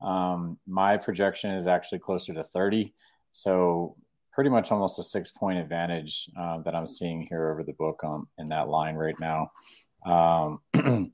Um, 0.00 0.58
my 0.64 0.96
projection 0.96 1.50
is 1.50 1.66
actually 1.66 1.98
closer 1.98 2.32
to 2.34 2.44
30. 2.44 2.94
So 3.32 3.96
pretty 4.32 4.50
much 4.50 4.70
almost 4.70 4.98
a 4.98 5.02
six 5.02 5.32
point 5.32 5.58
advantage 5.58 6.30
uh, 6.38 6.58
that 6.58 6.74
I'm 6.74 6.86
seeing 6.86 7.26
here 7.26 7.50
over 7.50 7.64
the 7.64 7.72
book 7.72 8.02
on 8.04 8.26
in 8.38 8.48
that 8.50 8.68
line 8.68 8.94
right 8.94 9.18
now. 9.18 9.50
Um, 10.06 10.60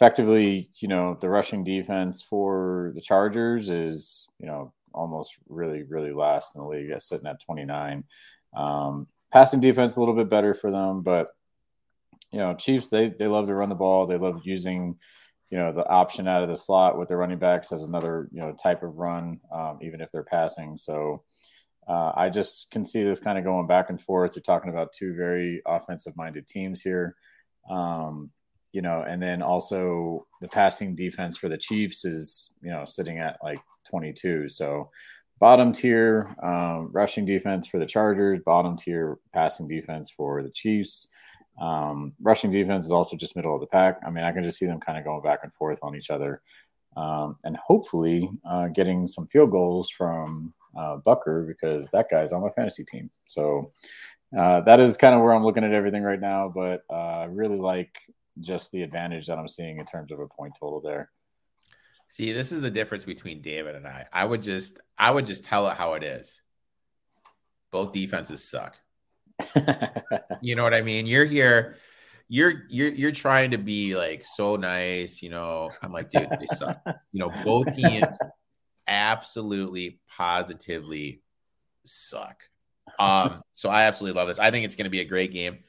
effectively, 0.00 0.70
you 0.76 0.88
know, 0.88 1.18
the 1.20 1.28
rushing 1.28 1.62
defense 1.62 2.22
for 2.22 2.90
the 2.94 3.02
Chargers 3.02 3.68
is, 3.68 4.26
you 4.38 4.46
know, 4.46 4.72
almost 4.94 5.34
really, 5.46 5.82
really 5.82 6.12
last 6.12 6.56
in 6.56 6.62
the 6.62 6.66
league, 6.66 6.98
sitting 7.00 7.26
at 7.26 7.42
29. 7.44 8.04
Um, 8.56 9.08
passing 9.30 9.60
defense 9.60 9.96
a 9.96 10.00
little 10.00 10.14
bit 10.14 10.30
better 10.30 10.54
for 10.54 10.70
them, 10.70 11.02
but 11.02 11.28
you 12.32 12.38
know, 12.38 12.54
Chiefs 12.54 12.88
they 12.88 13.08
they 13.08 13.26
love 13.26 13.48
to 13.48 13.54
run 13.54 13.68
the 13.68 13.74
ball. 13.74 14.06
They 14.06 14.16
love 14.16 14.40
using 14.44 14.96
you 15.50 15.58
know 15.58 15.72
the 15.72 15.86
option 15.86 16.26
out 16.28 16.44
of 16.44 16.48
the 16.48 16.56
slot 16.56 16.96
with 16.96 17.08
their 17.08 17.18
running 17.18 17.38
backs 17.38 17.70
as 17.70 17.82
another 17.82 18.28
you 18.32 18.40
know 18.40 18.52
type 18.52 18.82
of 18.82 18.96
run, 18.96 19.40
um, 19.52 19.80
even 19.82 20.00
if 20.00 20.10
they're 20.12 20.22
passing. 20.22 20.78
So 20.78 21.24
uh, 21.86 22.12
I 22.14 22.30
just 22.30 22.70
can 22.70 22.84
see 22.84 23.02
this 23.02 23.20
kind 23.20 23.36
of 23.36 23.44
going 23.44 23.66
back 23.66 23.90
and 23.90 24.00
forth. 24.00 24.32
You're 24.34 24.42
talking 24.42 24.70
about 24.70 24.92
two 24.92 25.14
very 25.14 25.60
offensive 25.66 26.16
minded 26.16 26.46
teams 26.46 26.80
here. 26.80 27.16
Um, 27.68 28.30
you 28.72 28.82
know, 28.82 29.04
and 29.06 29.22
then 29.22 29.42
also 29.42 30.26
the 30.40 30.48
passing 30.48 30.94
defense 30.94 31.36
for 31.36 31.48
the 31.48 31.58
Chiefs 31.58 32.04
is, 32.04 32.52
you 32.62 32.70
know, 32.70 32.84
sitting 32.84 33.18
at 33.18 33.38
like 33.42 33.60
22. 33.88 34.48
So 34.48 34.90
bottom 35.40 35.72
tier 35.72 36.34
um, 36.42 36.90
rushing 36.92 37.24
defense 37.24 37.66
for 37.66 37.78
the 37.78 37.86
Chargers, 37.86 38.40
bottom 38.44 38.76
tier 38.76 39.18
passing 39.32 39.66
defense 39.66 40.10
for 40.10 40.42
the 40.42 40.50
Chiefs. 40.50 41.08
Um, 41.60 42.14
rushing 42.20 42.50
defense 42.50 42.86
is 42.86 42.92
also 42.92 43.16
just 43.16 43.36
middle 43.36 43.54
of 43.54 43.60
the 43.60 43.66
pack. 43.66 44.00
I 44.06 44.10
mean, 44.10 44.24
I 44.24 44.32
can 44.32 44.42
just 44.42 44.58
see 44.58 44.66
them 44.66 44.80
kind 44.80 44.98
of 44.98 45.04
going 45.04 45.22
back 45.22 45.40
and 45.42 45.52
forth 45.52 45.78
on 45.82 45.96
each 45.96 46.10
other, 46.10 46.40
um, 46.96 47.36
and 47.44 47.56
hopefully 47.56 48.30
uh, 48.48 48.68
getting 48.68 49.08
some 49.08 49.26
field 49.26 49.50
goals 49.50 49.90
from 49.90 50.54
uh, 50.78 50.98
Butker 51.04 51.46
because 51.46 51.90
that 51.90 52.08
guy's 52.10 52.32
on 52.32 52.42
my 52.42 52.50
fantasy 52.50 52.84
team. 52.84 53.10
So 53.26 53.72
uh, 54.36 54.60
that 54.62 54.80
is 54.80 54.96
kind 54.96 55.14
of 55.14 55.20
where 55.20 55.32
I'm 55.32 55.44
looking 55.44 55.64
at 55.64 55.72
everything 55.72 56.02
right 56.02 56.20
now. 56.20 56.50
But 56.54 56.84
uh, 56.88 57.20
I 57.20 57.24
really 57.24 57.58
like 57.58 57.98
just 58.38 58.70
the 58.70 58.82
advantage 58.82 59.26
that 59.26 59.38
I'm 59.38 59.48
seeing 59.48 59.78
in 59.78 59.86
terms 59.86 60.12
of 60.12 60.20
a 60.20 60.26
point 60.26 60.54
total 60.58 60.80
there. 60.80 61.10
See, 62.08 62.32
this 62.32 62.50
is 62.50 62.60
the 62.60 62.70
difference 62.70 63.04
between 63.04 63.40
David 63.40 63.76
and 63.76 63.86
I. 63.86 64.06
I 64.12 64.24
would 64.24 64.42
just 64.42 64.80
I 64.98 65.10
would 65.10 65.26
just 65.26 65.44
tell 65.44 65.68
it 65.68 65.76
how 65.76 65.94
it 65.94 66.02
is. 66.02 66.42
Both 67.70 67.92
defenses 67.92 68.42
suck. 68.42 68.76
you 70.42 70.56
know 70.56 70.64
what 70.64 70.74
I 70.74 70.82
mean? 70.82 71.06
You're 71.06 71.24
here, 71.24 71.76
you're 72.28 72.64
you're 72.68 72.92
you're 72.92 73.12
trying 73.12 73.52
to 73.52 73.58
be 73.58 73.96
like 73.96 74.24
so 74.24 74.56
nice, 74.56 75.22
you 75.22 75.30
know. 75.30 75.70
I'm 75.82 75.92
like, 75.92 76.10
dude, 76.10 76.28
they 76.30 76.46
suck. 76.46 76.80
You 77.12 77.20
know, 77.20 77.32
both 77.44 77.74
teams 77.74 78.18
absolutely 78.88 80.00
positively 80.16 81.22
suck. 81.84 82.42
Um, 82.98 83.42
so 83.52 83.70
I 83.70 83.84
absolutely 83.84 84.18
love 84.18 84.28
this. 84.28 84.40
I 84.40 84.50
think 84.50 84.64
it's 84.64 84.76
gonna 84.76 84.90
be 84.90 85.00
a 85.00 85.04
great 85.04 85.32
game. 85.32 85.60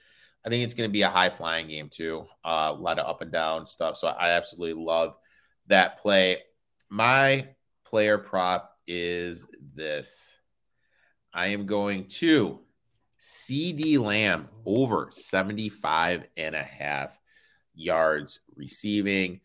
I 0.46 0.50
think 0.50 0.64
it's 0.64 0.74
gonna 0.74 0.90
be 0.90 1.04
a 1.04 1.10
high 1.10 1.30
flying 1.30 1.68
game 1.68 1.90
too. 1.90 2.26
Uh, 2.44 2.74
a 2.76 2.80
lot 2.80 3.00
of 3.00 3.08
up 3.08 3.22
and 3.22 3.32
down 3.32 3.66
stuff. 3.66 3.98
So 3.98 4.08
I 4.08 4.32
absolutely 4.32 4.84
love 4.84 5.16
that 5.68 6.00
play. 6.00 6.38
My 6.90 7.50
player 7.86 8.18
prop 8.18 8.78
is 8.88 9.46
this. 9.76 10.38
I 11.34 11.48
am 11.48 11.66
going 11.66 12.06
to 12.06 12.60
CeeDee 13.20 14.00
Lamb 14.00 14.50
over 14.66 15.08
75 15.12 16.28
and 16.38 16.56
a 16.56 16.64
half 16.64 17.18
yards 17.76 18.40
receiving. 18.56 19.42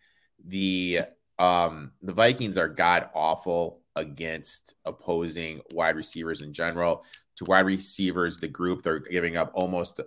The 0.46 1.02
um 1.38 1.92
the 2.02 2.14
Vikings 2.14 2.56
are 2.56 2.68
god 2.68 3.11
awful 3.14 3.82
against 3.94 4.74
opposing 4.85 5.61
wide 5.72 5.96
receivers 5.96 6.42
in 6.42 6.52
general. 6.52 7.04
To 7.37 7.44
wide 7.44 7.66
receivers, 7.66 8.38
the 8.38 8.48
group 8.48 8.82
they're 8.82 8.98
giving 8.98 9.37
up 9.37 9.50
almost 9.54 10.00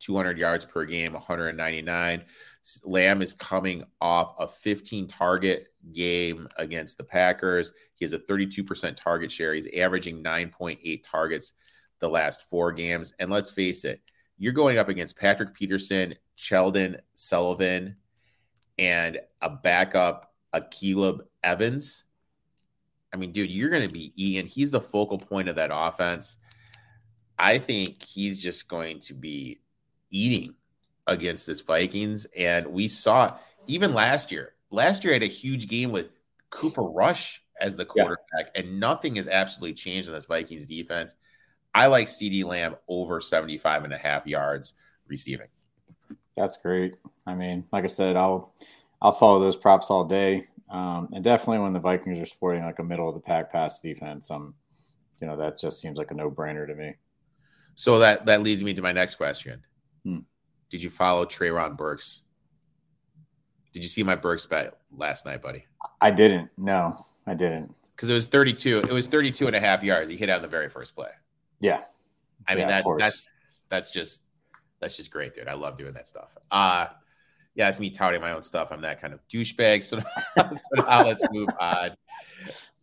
200 0.00 0.38
yards 0.38 0.64
per 0.64 0.84
game, 0.84 1.12
199. 1.12 2.22
Lamb 2.84 3.22
is 3.22 3.32
coming 3.32 3.84
off 4.00 4.34
a 4.38 4.48
15 4.48 5.06
target 5.06 5.68
game 5.92 6.46
against 6.56 6.98
the 6.98 7.04
Packers. 7.04 7.72
He 7.94 8.04
has 8.04 8.12
a 8.12 8.18
32% 8.18 8.96
target 8.96 9.30
share. 9.30 9.54
He's 9.54 9.68
averaging 9.76 10.22
9.8 10.22 11.02
targets 11.02 11.52
the 12.00 12.08
last 12.08 12.48
four 12.48 12.72
games. 12.72 13.12
And 13.18 13.30
let's 13.30 13.50
face 13.50 13.84
it, 13.84 14.00
you're 14.38 14.52
going 14.52 14.78
up 14.78 14.88
against 14.88 15.18
Patrick 15.18 15.54
Peterson, 15.54 16.14
Chandon 16.36 16.96
Sullivan, 17.14 17.96
and 18.78 19.20
a 19.42 19.50
backup, 19.50 20.32
Akayleb 20.54 21.20
Evans. 21.44 22.04
I 23.12 23.16
mean, 23.16 23.32
dude, 23.32 23.50
you're 23.50 23.70
going 23.70 23.86
to 23.86 23.92
be 23.92 24.12
Ian. 24.18 24.46
He's 24.46 24.70
the 24.70 24.80
focal 24.80 25.18
point 25.18 25.48
of 25.48 25.56
that 25.56 25.70
offense. 25.72 26.38
I 27.38 27.58
think 27.58 28.02
he's 28.02 28.38
just 28.38 28.68
going 28.68 28.98
to 29.00 29.14
be 29.14 29.60
eating 30.10 30.54
against 31.06 31.46
this 31.46 31.60
Vikings. 31.60 32.26
And 32.36 32.66
we 32.68 32.88
saw 32.88 33.36
even 33.66 33.94
last 33.94 34.30
year, 34.30 34.54
last 34.70 35.04
year 35.04 35.12
I 35.12 35.14
had 35.14 35.22
a 35.22 35.26
huge 35.26 35.68
game 35.68 35.92
with 35.92 36.10
Cooper 36.50 36.82
Rush 36.82 37.42
as 37.60 37.76
the 37.76 37.84
quarterback, 37.84 38.50
yeah. 38.54 38.62
and 38.62 38.80
nothing 38.80 39.16
has 39.16 39.28
absolutely 39.28 39.74
changed 39.74 40.08
in 40.08 40.14
this 40.14 40.24
Vikings 40.24 40.66
defense. 40.66 41.14
I 41.74 41.86
like 41.86 42.08
CeeDee 42.08 42.44
Lamb 42.44 42.76
over 42.88 43.20
75 43.20 43.84
and 43.84 43.92
a 43.92 43.98
half 43.98 44.26
yards 44.26 44.72
receiving. 45.06 45.46
That's 46.36 46.56
great. 46.56 46.96
I 47.26 47.34
mean, 47.34 47.64
like 47.72 47.84
I 47.84 47.88
said, 47.88 48.16
I'll 48.16 48.54
I'll 49.02 49.12
follow 49.12 49.40
those 49.40 49.56
props 49.56 49.90
all 49.90 50.04
day. 50.04 50.46
Um, 50.70 51.08
and 51.12 51.24
definitely 51.24 51.58
when 51.58 51.72
the 51.72 51.80
Vikings 51.80 52.18
are 52.18 52.26
sporting 52.26 52.64
like 52.64 52.78
a 52.78 52.84
middle 52.84 53.08
of 53.08 53.14
the 53.14 53.20
pack 53.20 53.50
pass 53.50 53.80
defense, 53.80 54.30
um, 54.30 54.54
you 55.20 55.26
know, 55.26 55.36
that 55.36 55.58
just 55.58 55.80
seems 55.80 55.98
like 55.98 56.10
a 56.10 56.14
no 56.14 56.30
brainer 56.30 56.66
to 56.66 56.74
me. 56.74 56.94
So 57.74 57.98
that 58.00 58.26
that 58.26 58.42
leads 58.42 58.64
me 58.64 58.74
to 58.74 58.82
my 58.82 58.92
next 58.92 59.16
question. 59.16 59.64
Hmm. 60.04 60.20
Did 60.70 60.82
you 60.82 60.90
follow 60.90 61.24
Treylon 61.24 61.76
Burks? 61.76 62.22
Did 63.72 63.82
you 63.82 63.88
see 63.88 64.02
my 64.02 64.14
Burks 64.14 64.46
bet 64.46 64.78
last 64.96 65.26
night, 65.26 65.42
buddy? 65.42 65.66
I 66.00 66.10
didn't. 66.10 66.50
No, 66.56 66.96
I 67.26 67.34
didn't. 67.34 67.74
Because 67.94 68.10
it 68.10 68.14
was 68.14 68.26
32. 68.26 68.78
It 68.78 68.92
was 68.92 69.06
32 69.06 69.46
and 69.46 69.56
a 69.56 69.60
half 69.60 69.82
yards. 69.82 70.10
He 70.10 70.16
hit 70.16 70.30
out 70.30 70.42
the 70.42 70.48
very 70.48 70.68
first 70.68 70.94
play. 70.94 71.10
Yeah. 71.60 71.82
I 72.48 72.54
mean, 72.54 72.68
yeah, 72.68 72.82
that 72.82 72.84
that's 72.98 73.64
that's 73.68 73.90
just 73.90 74.22
that's 74.80 74.96
just 74.96 75.10
great, 75.10 75.34
dude. 75.34 75.46
I 75.46 75.54
love 75.54 75.76
doing 75.76 75.92
that 75.94 76.06
stuff. 76.06 76.36
Uh 76.50 76.86
yeah, 77.54 77.68
it's 77.68 77.80
me 77.80 77.90
touting 77.90 78.20
my 78.20 78.32
own 78.32 78.42
stuff. 78.42 78.68
I'm 78.70 78.80
that 78.82 79.00
kind 79.00 79.12
of 79.12 79.20
douchebag. 79.28 79.84
So, 79.84 80.00
so 80.36 80.84
now 80.84 81.04
let's 81.04 81.22
move 81.30 81.48
on 81.60 81.90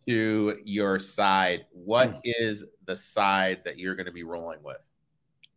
to 0.07 0.57
your 0.65 0.99
side. 0.99 1.65
What 1.71 2.19
hmm. 2.23 2.53
the 2.85 2.97
side 2.97 3.61
that 3.65 3.79
you're 3.79 3.95
going 3.95 4.05
to 4.05 4.11
be 4.11 4.23
rolling 4.23 4.61
with? 4.63 4.77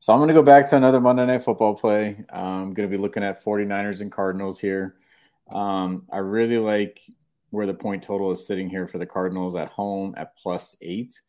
So 0.02 0.14
I'm 0.14 0.18
going 0.18 0.28
to 0.28 0.34
go 0.34 0.42
back 0.42 0.66
to 0.70 0.76
another 0.76 0.98
Monday 0.98 1.26
Night 1.26 1.44
Football 1.44 1.74
play. 1.74 2.16
I'm 2.32 2.72
going 2.72 2.88
to 2.88 2.96
be 2.96 3.00
looking 3.00 3.22
at 3.22 3.44
49ers 3.44 4.00
and 4.00 4.10
Cardinals 4.10 4.58
here. 4.58 4.94
Um, 5.52 6.06
I 6.10 6.18
really 6.18 6.56
like 6.56 7.02
where 7.50 7.66
the 7.66 7.74
point 7.74 8.02
total 8.02 8.30
is 8.30 8.46
sitting 8.46 8.70
here 8.70 8.88
for 8.88 8.96
the 8.96 9.04
Cardinals 9.04 9.56
at 9.56 9.68
home 9.68 10.14
at 10.16 10.34
plus 10.38 10.74
eight. 10.80 11.20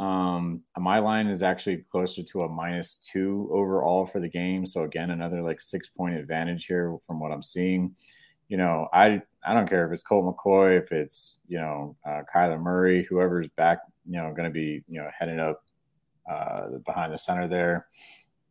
Um, 0.00 0.62
my 0.78 1.00
line 1.00 1.26
is 1.26 1.42
actually 1.42 1.84
closer 1.92 2.22
to 2.22 2.40
a 2.40 2.48
minus 2.48 2.96
two 2.96 3.46
overall 3.52 4.06
for 4.06 4.20
the 4.20 4.28
game. 4.28 4.64
So 4.64 4.84
again, 4.84 5.10
another 5.10 5.42
like 5.42 5.60
six 5.60 5.90
point 5.90 6.16
advantage 6.16 6.64
here 6.64 6.96
from 7.06 7.20
what 7.20 7.30
I'm 7.30 7.42
seeing. 7.42 7.94
You 8.48 8.56
know, 8.56 8.88
I 8.90 9.20
I 9.46 9.52
don't 9.52 9.68
care 9.68 9.86
if 9.86 9.92
it's 9.92 10.02
Colt 10.02 10.24
McCoy, 10.24 10.82
if 10.82 10.92
it's 10.92 11.40
you 11.46 11.58
know 11.58 11.94
uh, 12.06 12.22
Kyler 12.34 12.58
Murray, 12.58 13.04
whoever's 13.04 13.48
back, 13.48 13.80
you 14.06 14.16
know, 14.16 14.32
going 14.32 14.48
to 14.48 14.50
be 14.50 14.82
you 14.88 15.02
know 15.02 15.10
heading 15.18 15.40
up 15.40 15.60
uh, 16.28 16.78
behind 16.84 17.12
the 17.12 17.18
center 17.18 17.48
there. 17.48 17.86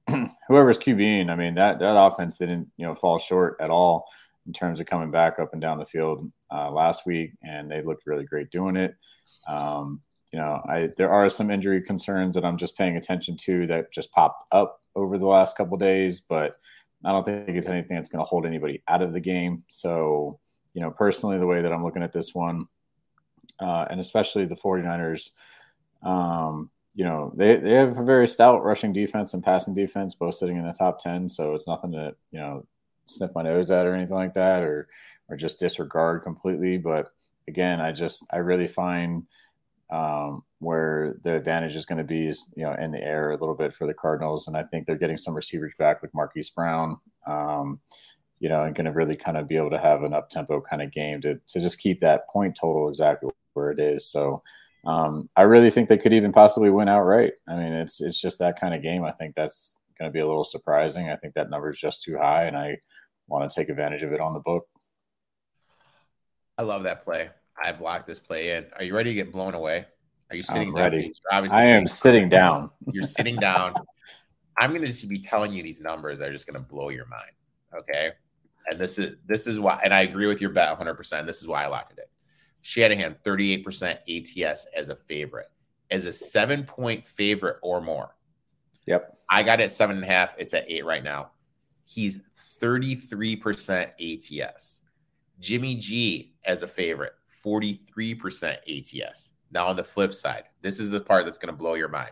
Whoever's 0.48 0.78
QBing, 0.78 1.30
I 1.30 1.36
mean 1.36 1.56
that 1.56 1.80
that 1.80 2.00
offense 2.00 2.38
didn't 2.38 2.70
you 2.78 2.86
know 2.86 2.96
fall 2.96 3.20
short 3.20 3.58
at 3.60 3.70
all 3.70 4.08
in 4.46 4.54
terms 4.54 4.80
of 4.80 4.88
coming 4.88 5.12
back 5.12 5.40
up 5.40 5.52
and 5.52 5.62
down 5.62 5.78
the 5.78 5.86
field 5.86 6.32
uh, 6.52 6.72
last 6.72 7.06
week, 7.06 7.34
and 7.44 7.70
they 7.70 7.82
looked 7.82 8.08
really 8.08 8.24
great 8.24 8.50
doing 8.50 8.78
it. 8.78 8.96
Um, 9.48 10.02
you 10.32 10.40
know, 10.40 10.62
I 10.68 10.90
there 10.98 11.12
are 11.12 11.30
some 11.30 11.52
injury 11.52 11.82
concerns 11.82 12.36
that 12.36 12.46
I'm 12.46 12.58
just 12.58 12.78
paying 12.78 12.98
attention 12.98 13.38
to 13.38 13.68
that 13.68 13.92
just 13.92 14.12
popped 14.12 14.44
up 14.52 14.82
over 14.96 15.18
the 15.18 15.28
last 15.28 15.58
couple 15.58 15.78
days, 15.78 16.22
but 16.22 16.58
I 17.06 17.12
don't 17.12 17.24
think 17.24 17.50
it's 17.50 17.68
anything 17.68 17.96
that's 17.96 18.10
going 18.10 18.24
to 18.24 18.28
hold 18.28 18.46
anybody 18.46 18.84
out 18.88 19.02
of 19.02 19.14
the 19.14 19.20
game. 19.20 19.64
So, 19.68 20.40
you 20.74 20.82
know, 20.82 20.92
personally, 20.92 21.38
the 21.38 21.46
way 21.46 21.62
that 21.62 21.72
I'm 21.72 21.84
looking 21.84 22.04
at 22.04 22.12
this 22.12 22.34
one, 22.34 22.68
uh, 23.60 23.86
and 23.90 24.00
especially 24.00 24.46
the 24.46 24.56
49ers, 24.56 25.32
um, 26.04 26.70
you 26.98 27.06
know, 27.06 27.32
they, 27.38 27.58
they 27.58 27.74
have 27.74 27.98
a 27.98 28.04
very 28.04 28.28
stout 28.28 28.64
rushing 28.64 28.92
defense 28.92 29.34
and 29.34 29.44
passing 29.44 29.76
defense, 29.76 30.16
both 30.16 30.34
sitting 30.34 30.58
in 30.58 30.66
the 30.66 30.74
top 30.74 31.00
10. 31.00 31.30
So 31.30 31.54
it's 31.54 31.68
nothing 31.68 31.92
to, 31.92 32.16
you 32.32 32.40
know, 32.40 32.66
sniff 33.06 33.32
my 33.36 33.44
nose 33.44 33.70
at 33.70 33.86
or 33.86 33.94
anything 33.94 34.16
like 34.16 34.34
that 34.34 34.64
or, 34.64 34.90
or 35.30 35.38
just 35.38 35.60
disregard 35.60 36.24
completely. 36.24 36.80
But 36.80 37.10
again, 37.48 37.80
I 37.80 37.92
just, 37.92 38.26
I 38.34 38.38
really 38.38 38.68
find 38.68 39.28
um, 39.92 40.44
where 40.60 41.18
the 41.24 41.36
advantage 41.36 41.76
is 41.76 41.86
going 41.86 42.00
to 42.00 42.04
be 42.04 42.28
is 42.28 42.52
you 42.58 42.64
know 42.64 42.74
in 42.74 42.92
the 42.92 43.02
air 43.02 43.32
a 43.32 43.38
little 43.38 43.56
bit 43.56 43.74
for 43.74 43.88
the 43.88 43.94
Cardinals, 43.94 44.48
and 44.48 44.58
I 44.58 44.64
think 44.64 44.86
they're 44.86 44.98
getting 44.98 45.18
some 45.18 45.36
receivers 45.36 45.74
back 45.80 46.02
with 46.02 46.14
Marquise 46.14 46.50
Brown. 46.50 46.98
Um, 47.26 47.80
you 48.40 48.50
know, 48.50 48.64
and 48.64 48.76
going 48.76 48.86
to 48.86 48.92
really 48.92 49.16
kind 49.16 49.38
of 49.38 49.48
be 49.48 49.58
able 49.58 49.72
to 49.72 49.80
have 49.80 50.04
an 50.04 50.14
up 50.14 50.30
tempo 50.30 50.62
kind 50.62 50.82
of 50.82 50.92
game 50.92 51.22
to 51.22 51.36
to 51.48 51.60
just 51.60 51.80
keep 51.80 52.00
that 52.00 52.28
point 52.30 52.58
total 52.60 52.90
exactly 52.90 53.30
where 53.54 53.72
it 53.72 53.80
is. 53.80 54.06
So 54.06 54.44
um, 54.88 55.30
I 55.36 55.42
really 55.42 55.70
think 55.70 55.90
they 55.90 55.98
could 55.98 56.14
even 56.14 56.32
possibly 56.32 56.70
win 56.70 56.88
outright. 56.88 57.34
I 57.48 57.56
mean, 57.58 57.74
it's 57.74 58.00
it's 58.02 58.20
just 58.20 58.40
that 58.40 58.58
kind 58.60 58.74
of 58.74 58.82
game. 58.82 59.04
I 59.04 59.12
think 59.12 59.36
that's 59.36 59.78
going 60.00 60.10
to 60.10 60.14
be 60.14 60.22
a 60.22 60.26
little 60.26 60.46
surprising. 60.46 61.10
I 61.10 61.18
think 61.18 61.34
that 61.34 61.50
number 61.50 61.70
is 61.72 61.80
just 61.80 62.04
too 62.04 62.18
high, 62.18 62.46
and 62.46 62.58
I 62.58 62.78
want 63.28 63.50
to 63.50 63.54
take 63.54 63.68
advantage 63.68 64.02
of 64.04 64.14
it 64.14 64.22
on 64.22 64.34
the 64.34 64.40
book. 64.40 64.66
I 66.58 66.62
love 66.64 66.84
that 66.84 67.04
play. 67.04 67.30
I've 67.62 67.82
locked 67.82 68.08
this 68.08 68.20
play 68.20 68.56
in. 68.56 68.66
Are 68.78 68.84
you 68.84 68.96
ready 68.96 69.12
to 69.12 69.16
get 69.16 69.34
blown 69.34 69.56
away? 69.56 69.86
Are 70.30 70.38
you 70.38 70.44
sitting 70.44 70.70
I'm 70.70 70.76
down? 70.76 70.84
ready. 70.84 71.14
I 71.32 71.66
am 71.66 71.86
sitting 71.86 72.30
down. 72.30 72.70
You're 72.94 73.04
sitting 73.04 73.36
down. 73.36 73.74
I'm 74.58 74.70
going 74.70 74.82
to 74.82 74.88
just 74.88 75.08
be 75.10 75.20
telling 75.20 75.52
you 75.52 75.64
these 75.64 75.82
numbers 75.82 76.20
that 76.20 76.30
are 76.30 76.34
just 76.34 76.48
going 76.48 76.62
to 76.62 76.68
blow 76.68 76.90
your 76.90 77.08
mind. 77.08 77.32
Okay. 77.78 78.12
And 78.70 78.80
this 78.80 79.00
is 79.00 79.18
this 79.26 79.48
is 79.48 79.60
why, 79.60 79.80
and 79.84 79.94
I 79.94 80.02
agree 80.02 80.28
with 80.28 80.40
your 80.40 80.50
bet 80.50 80.70
100. 80.70 80.96
percent 80.96 81.28
This 81.28 81.42
is 81.42 81.48
why 81.48 81.66
I 81.66 81.68
locked 81.68 81.92
it 81.94 82.00
in. 82.00 82.17
Shanahan 82.62 83.16
38% 83.24 83.98
ATS 84.08 84.68
as 84.76 84.90
a 84.90 84.96
favorite, 84.96 85.48
as 85.92 86.06
a 86.06 86.14
seven 86.14 86.64
point 86.64 87.06
favorite 87.06 87.58
or 87.62 87.82
more. 87.82 88.16
Yep. 88.86 89.18
I 89.30 89.44
got 89.44 89.60
it 89.60 89.72
seven 89.72 89.98
and 89.98 90.06
a 90.06 90.08
half. 90.08 90.36
It's 90.38 90.54
at 90.54 90.70
eight 90.70 90.86
right 90.86 91.04
now. 91.04 91.32
He's 91.86 92.22
33% 92.62 94.42
ATS. 94.44 94.82
Jimmy 95.40 95.76
G 95.76 96.34
as 96.46 96.64
a 96.64 96.68
favorite, 96.68 97.14
43% 97.46 98.58
ATS. 98.68 99.32
Now, 99.52 99.68
on 99.68 99.76
the 99.76 99.84
flip 99.84 100.14
side, 100.14 100.46
this 100.62 100.80
is 100.80 100.90
the 100.90 101.00
part 101.00 101.26
that's 101.26 101.38
going 101.38 101.54
to 101.54 101.58
blow 101.58 101.76
your 101.76 101.88
mind. 101.88 102.12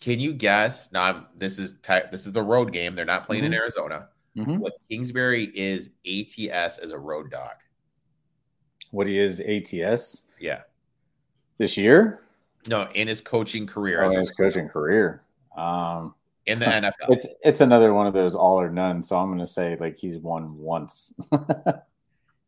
Can 0.00 0.18
you 0.18 0.32
guess? 0.32 0.92
Now, 0.92 1.02
I'm, 1.04 1.26
this 1.36 1.58
is 1.58 1.78
this 2.10 2.26
is 2.26 2.32
the 2.32 2.42
road 2.42 2.72
game. 2.72 2.94
They're 2.94 3.04
not 3.04 3.24
playing 3.24 3.44
mm-hmm. 3.44 3.52
in 3.52 3.58
Arizona. 3.58 4.08
Mm-hmm. 4.36 4.58
What 4.58 4.72
Kingsbury 4.90 5.50
is 5.54 5.90
ATS 6.06 6.78
as 6.78 6.90
a 6.90 6.98
road 6.98 7.30
dog? 7.30 7.52
What 8.90 9.06
he 9.06 9.18
is 9.18 9.40
ATS? 9.40 10.28
Yeah. 10.38 10.62
This 11.58 11.76
year? 11.76 12.20
No, 12.68 12.88
in 12.94 13.08
his 13.08 13.20
coaching 13.20 13.66
career. 13.66 14.04
Oh, 14.04 14.10
in 14.10 14.18
his 14.18 14.30
coaching 14.30 14.68
career, 14.68 15.22
Um, 15.56 16.14
in 16.46 16.58
the 16.58 16.66
NFL. 16.90 17.10
It's 17.10 17.26
it's 17.42 17.60
another 17.60 17.94
one 17.94 18.06
of 18.06 18.14
those 18.14 18.34
all 18.34 18.60
or 18.60 18.70
none. 18.70 19.02
So 19.02 19.16
I'm 19.16 19.28
going 19.28 19.38
to 19.38 19.46
say 19.46 19.76
like 19.76 19.96
he's 19.96 20.18
won 20.18 20.58
once. 20.58 21.14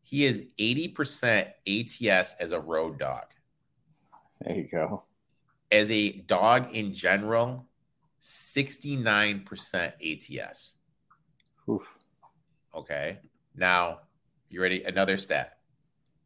he 0.03 0.25
is 0.25 0.47
80% 0.59 1.49
ATS 1.67 2.35
as 2.39 2.51
a 2.51 2.59
road 2.59 2.99
dog. 2.99 3.25
There 4.41 4.55
you 4.55 4.67
go. 4.69 5.03
As 5.71 5.89
a 5.89 6.11
dog 6.11 6.75
in 6.75 6.93
general, 6.93 7.65
69% 8.21 10.41
ATS. 10.41 10.73
Oof. 11.69 11.81
Okay. 12.75 13.19
Now, 13.55 13.99
you 14.49 14.61
ready? 14.61 14.83
Another 14.83 15.17
stat. 15.17 15.52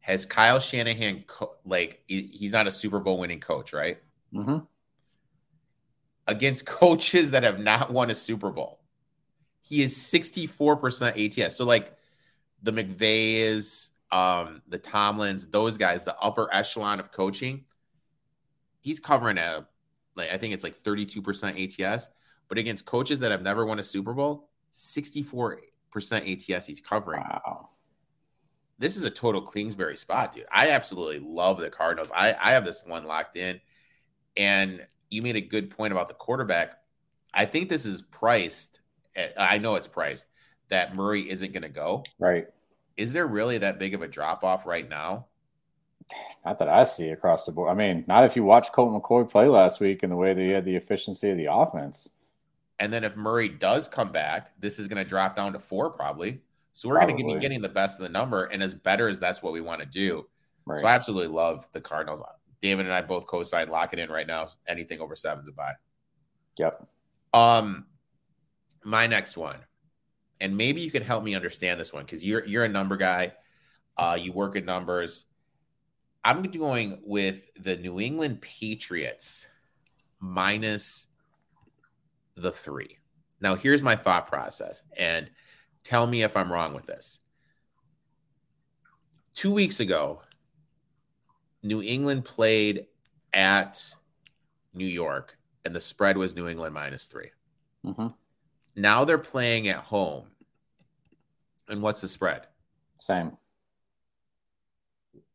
Has 0.08 0.26
Kyle 0.26 0.58
Shanahan, 0.58 1.22
co- 1.26 1.54
like, 1.64 2.02
he's 2.08 2.52
not 2.52 2.66
a 2.66 2.72
Super 2.72 2.98
Bowl 2.98 3.18
winning 3.18 3.40
coach, 3.40 3.72
right? 3.72 3.98
Mm-hmm 4.34 4.64
against 6.28 6.66
coaches 6.66 7.32
that 7.32 7.42
have 7.42 7.58
not 7.58 7.90
won 7.90 8.10
a 8.10 8.14
Super 8.14 8.50
Bowl. 8.50 8.78
He 9.62 9.82
is 9.82 9.96
64% 9.96 11.38
ATS. 11.42 11.56
So 11.56 11.64
like 11.64 11.96
the 12.62 12.72
McVays, 12.72 13.90
um, 14.12 14.62
the 14.68 14.78
Tomlins, 14.78 15.50
those 15.50 15.76
guys, 15.76 16.04
the 16.04 16.16
upper 16.18 16.48
echelon 16.52 17.00
of 17.00 17.10
coaching, 17.10 17.64
he's 18.80 19.00
covering 19.00 19.38
a 19.38 19.66
like 20.14 20.30
I 20.32 20.36
think 20.36 20.52
it's 20.54 20.64
like 20.64 20.80
32% 20.82 21.82
ATS. 21.82 22.08
But 22.48 22.58
against 22.58 22.86
coaches 22.86 23.20
that 23.20 23.30
have 23.30 23.42
never 23.42 23.66
won 23.66 23.78
a 23.78 23.82
Super 23.82 24.14
Bowl, 24.14 24.48
64% 24.72 25.58
ATS 25.94 26.66
he's 26.66 26.80
covering. 26.80 27.20
Wow. 27.20 27.68
This 28.78 28.96
is 28.96 29.04
a 29.04 29.10
total 29.10 29.42
Kingsbury 29.42 29.96
spot, 29.96 30.32
dude. 30.32 30.46
I 30.52 30.70
absolutely 30.70 31.18
love 31.18 31.58
the 31.58 31.70
Cardinals. 31.70 32.12
I, 32.14 32.34
I 32.40 32.52
have 32.52 32.64
this 32.64 32.84
one 32.86 33.04
locked 33.04 33.36
in. 33.36 33.60
And 34.36 34.86
you 35.10 35.22
made 35.22 35.36
a 35.36 35.40
good 35.40 35.70
point 35.70 35.92
about 35.92 36.06
the 36.06 36.14
quarterback. 36.14 36.78
I 37.34 37.44
think 37.44 37.68
this 37.68 37.84
is 37.84 38.02
priced. 38.02 38.80
At, 39.16 39.32
I 39.36 39.58
know 39.58 39.74
it's 39.74 39.88
priced 39.88 40.26
that 40.68 40.94
Murray 40.94 41.28
isn't 41.28 41.52
going 41.52 41.62
to 41.62 41.68
go. 41.68 42.04
Right. 42.18 42.46
Is 42.96 43.12
there 43.12 43.26
really 43.26 43.58
that 43.58 43.78
big 43.78 43.94
of 43.94 44.02
a 44.02 44.08
drop 44.08 44.44
off 44.44 44.66
right 44.66 44.88
now? 44.88 45.26
Not 46.44 46.58
that 46.58 46.68
I 46.68 46.84
see 46.84 47.10
across 47.10 47.46
the 47.46 47.52
board. 47.52 47.70
I 47.70 47.74
mean, 47.74 48.04
not 48.06 48.24
if 48.24 48.36
you 48.36 48.44
watch 48.44 48.72
Colt 48.72 48.90
McCoy 48.90 49.28
play 49.28 49.46
last 49.48 49.80
week 49.80 50.02
and 50.02 50.12
the 50.12 50.16
way 50.16 50.34
that 50.34 50.40
he 50.40 50.50
had 50.50 50.64
the 50.64 50.76
efficiency 50.76 51.30
of 51.30 51.36
the 51.36 51.52
offense. 51.52 52.08
And 52.78 52.92
then 52.92 53.04
if 53.04 53.16
Murray 53.16 53.48
does 53.48 53.88
come 53.88 54.12
back, 54.12 54.52
this 54.60 54.78
is 54.78 54.86
going 54.86 55.02
to 55.02 55.08
drop 55.08 55.34
down 55.36 55.52
to 55.52 55.58
four 55.58 55.90
probably. 55.90 56.40
So 56.78 56.88
we're 56.88 57.00
going 57.00 57.16
to 57.16 57.24
be 57.24 57.40
getting 57.40 57.60
the 57.60 57.68
best 57.68 57.98
of 57.98 58.04
the 58.04 58.08
number, 58.08 58.44
and 58.44 58.62
as 58.62 58.72
better 58.72 59.08
as 59.08 59.18
that's 59.18 59.42
what 59.42 59.52
we 59.52 59.60
want 59.60 59.80
to 59.80 59.86
do. 59.86 60.28
Right. 60.64 60.78
So 60.78 60.86
I 60.86 60.92
absolutely 60.92 61.34
love 61.34 61.68
the 61.72 61.80
Cardinals. 61.80 62.22
David 62.60 62.86
and 62.86 62.94
I 62.94 63.02
both 63.02 63.26
co-sign 63.26 63.68
lock 63.68 63.92
it 63.92 63.98
in 63.98 64.08
right 64.08 64.28
now. 64.28 64.50
Anything 64.68 65.00
over 65.00 65.16
seven's 65.16 65.48
a 65.48 65.52
buy. 65.52 65.72
Yep. 66.56 66.86
Um, 67.34 67.86
my 68.84 69.08
next 69.08 69.36
one, 69.36 69.56
and 70.40 70.56
maybe 70.56 70.80
you 70.80 70.92
can 70.92 71.02
help 71.02 71.24
me 71.24 71.34
understand 71.34 71.80
this 71.80 71.92
one 71.92 72.04
because 72.04 72.24
you're 72.24 72.46
you're 72.46 72.64
a 72.64 72.68
number 72.68 72.96
guy. 72.96 73.32
Uh, 73.96 74.16
you 74.20 74.30
work 74.30 74.54
in 74.54 74.64
numbers. 74.64 75.24
I'm 76.24 76.44
going 76.44 77.00
with 77.02 77.42
the 77.58 77.76
New 77.76 77.98
England 77.98 78.40
Patriots 78.40 79.48
minus 80.20 81.08
the 82.36 82.52
three. 82.52 82.98
Now, 83.40 83.56
here's 83.56 83.82
my 83.82 83.96
thought 83.96 84.28
process, 84.28 84.84
and 84.96 85.28
tell 85.84 86.06
me 86.06 86.22
if 86.22 86.36
I'm 86.36 86.52
wrong 86.52 86.74
with 86.74 86.86
this. 86.86 87.20
Two 89.34 89.52
weeks 89.52 89.80
ago, 89.80 90.22
New 91.62 91.82
England 91.82 92.24
played 92.24 92.86
at 93.32 93.92
New 94.74 94.86
York, 94.86 95.36
and 95.64 95.74
the 95.74 95.80
spread 95.80 96.16
was 96.16 96.34
New 96.34 96.48
England 96.48 96.74
minus 96.74 97.06
3 97.06 97.30
mm-hmm. 97.86 98.06
Now 98.76 99.04
they're 99.04 99.18
playing 99.18 99.68
at 99.68 99.78
home. 99.78 100.26
And 101.68 101.82
what's 101.82 102.00
the 102.00 102.08
spread? 102.08 102.46
Same. 102.96 103.36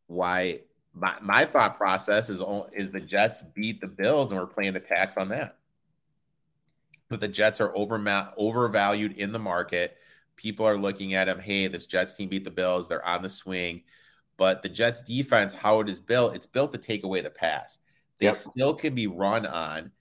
Why? 0.08 0.62
My, 0.94 1.16
my 1.22 1.46
thought 1.46 1.78
process 1.78 2.30
is 2.30 2.42
is 2.74 2.92
the 2.92 3.00
Jets 3.00 3.42
beat 3.42 3.82
the 3.82 3.88
Bills 3.88 4.32
and 4.32 4.40
we're 4.40 4.48
playing 4.48 4.74
the 4.74 4.80
tax 4.80 5.18
on 5.18 5.30
that. 5.30 5.58
But 7.10 7.20
the 7.20 7.28
Jets 7.28 7.60
are 7.60 7.76
over 7.76 7.96
overvalued 8.38 9.14
in 9.14 9.32
the 9.32 9.40
market. 9.40 9.98
People 10.36 10.66
are 10.66 10.78
looking 10.78 11.14
at 11.14 11.26
them. 11.26 11.40
Hey, 11.40 11.68
this 11.68 11.86
Jets 11.86 12.16
team 12.16 12.30
beat 12.30 12.44
the 12.44 12.52
Bills. 12.52 12.88
They're 12.88 13.06
on 13.06 13.22
the 13.22 13.30
swing. 13.30 13.84
But 14.38 14.62
the 14.62 14.70
Jets 14.70 15.02
defense, 15.02 15.54
how 15.54 15.80
it 15.80 15.90
is 15.90 16.00
built, 16.00 16.36
it's 16.36 16.48
built 16.48 16.72
to 16.72 16.78
take 16.78 17.04
away 17.04 17.22
the 17.22 17.30
pass. 17.30 17.78
They 18.20 18.28
yep. 18.28 18.36
still 18.36 18.74
can 18.74 18.96
be 18.96 19.08
run 19.08 19.46
on. 19.46 19.92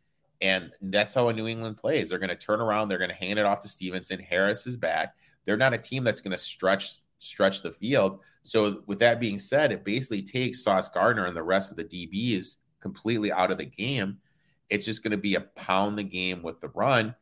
And 0.40 0.72
that's 0.80 1.14
how 1.14 1.28
a 1.28 1.32
New 1.32 1.46
England 1.46 1.76
plays. 1.76 2.08
They're 2.08 2.18
going 2.18 2.28
to 2.30 2.36
turn 2.36 2.60
around. 2.60 2.88
They're 2.88 2.98
going 2.98 3.10
to 3.10 3.16
hand 3.16 3.38
it 3.38 3.44
off 3.44 3.60
to 3.60 3.68
Stevenson. 3.68 4.18
Harris 4.18 4.66
is 4.66 4.76
back. 4.76 5.14
They're 5.44 5.56
not 5.56 5.74
a 5.74 5.78
team 5.78 6.02
that's 6.04 6.20
going 6.20 6.32
to 6.32 6.38
stretch 6.38 6.94
stretch 7.18 7.62
the 7.62 7.70
field. 7.70 8.18
So 8.42 8.82
with 8.86 8.98
that 8.98 9.20
being 9.20 9.38
said, 9.38 9.70
it 9.70 9.84
basically 9.84 10.22
takes 10.22 10.64
Sauce 10.64 10.88
Gardner 10.88 11.26
and 11.26 11.36
the 11.36 11.42
rest 11.42 11.70
of 11.70 11.76
the 11.76 11.84
DBs 11.84 12.56
completely 12.80 13.30
out 13.30 13.52
of 13.52 13.58
the 13.58 13.64
game. 13.64 14.18
It's 14.68 14.84
just 14.84 15.04
going 15.04 15.12
to 15.12 15.16
be 15.16 15.36
a 15.36 15.40
pound 15.40 15.96
the 15.96 16.02
game 16.02 16.42
with 16.42 16.60
the 16.60 16.68
run. 16.68 17.14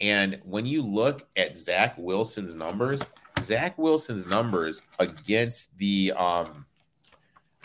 And 0.00 0.40
when 0.44 0.66
you 0.66 0.82
look 0.82 1.28
at 1.36 1.56
Zach 1.56 1.94
Wilson's 1.96 2.56
numbers, 2.56 3.04
Zach 3.38 3.76
Wilson's 3.78 4.26
numbers 4.26 4.82
against 4.98 5.76
the 5.78 6.12
um 6.16 6.66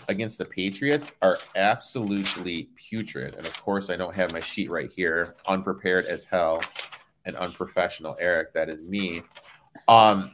against 0.08 0.38
the 0.38 0.45
Patriots 0.45 1.12
are 1.22 1.38
absolutely 1.56 2.70
putrid. 2.76 3.36
And 3.36 3.45
of 3.45 3.62
course, 3.62 3.89
I 3.89 3.97
don't 3.97 4.16
have 4.16 4.32
my 4.32 4.39
sheet 4.39 4.70
right 4.70 4.91
here. 4.91 5.36
Unprepared 5.47 6.06
as 6.06 6.24
hell 6.24 6.62
and 7.26 7.36
unprofessional. 7.36 8.16
Erik, 8.20 8.54
that 8.54 8.70
is 8.70 8.82
me. 8.82 9.22
Um, 9.88 10.32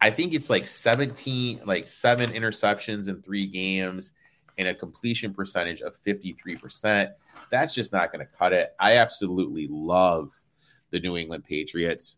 I 0.00 0.10
think 0.10 0.34
it's 0.34 0.50
like 0.50 0.66
17, 0.66 1.60
like 1.64 1.86
seven 1.86 2.30
interceptions 2.30 3.08
in 3.08 3.22
three 3.22 3.46
games 3.46 4.12
and 4.58 4.68
a 4.68 4.74
completion 4.74 5.32
percentage 5.32 5.80
of 5.80 5.96
53%. 6.04 7.12
That's 7.50 7.72
just 7.72 7.92
not 7.92 8.12
going 8.12 8.26
to 8.26 8.32
cut 8.38 8.52
it. 8.52 8.74
I 8.78 8.98
absolutely 8.98 9.68
love 9.70 10.32
the 10.94 11.00
New 11.00 11.16
England 11.16 11.44
Patriots 11.44 12.16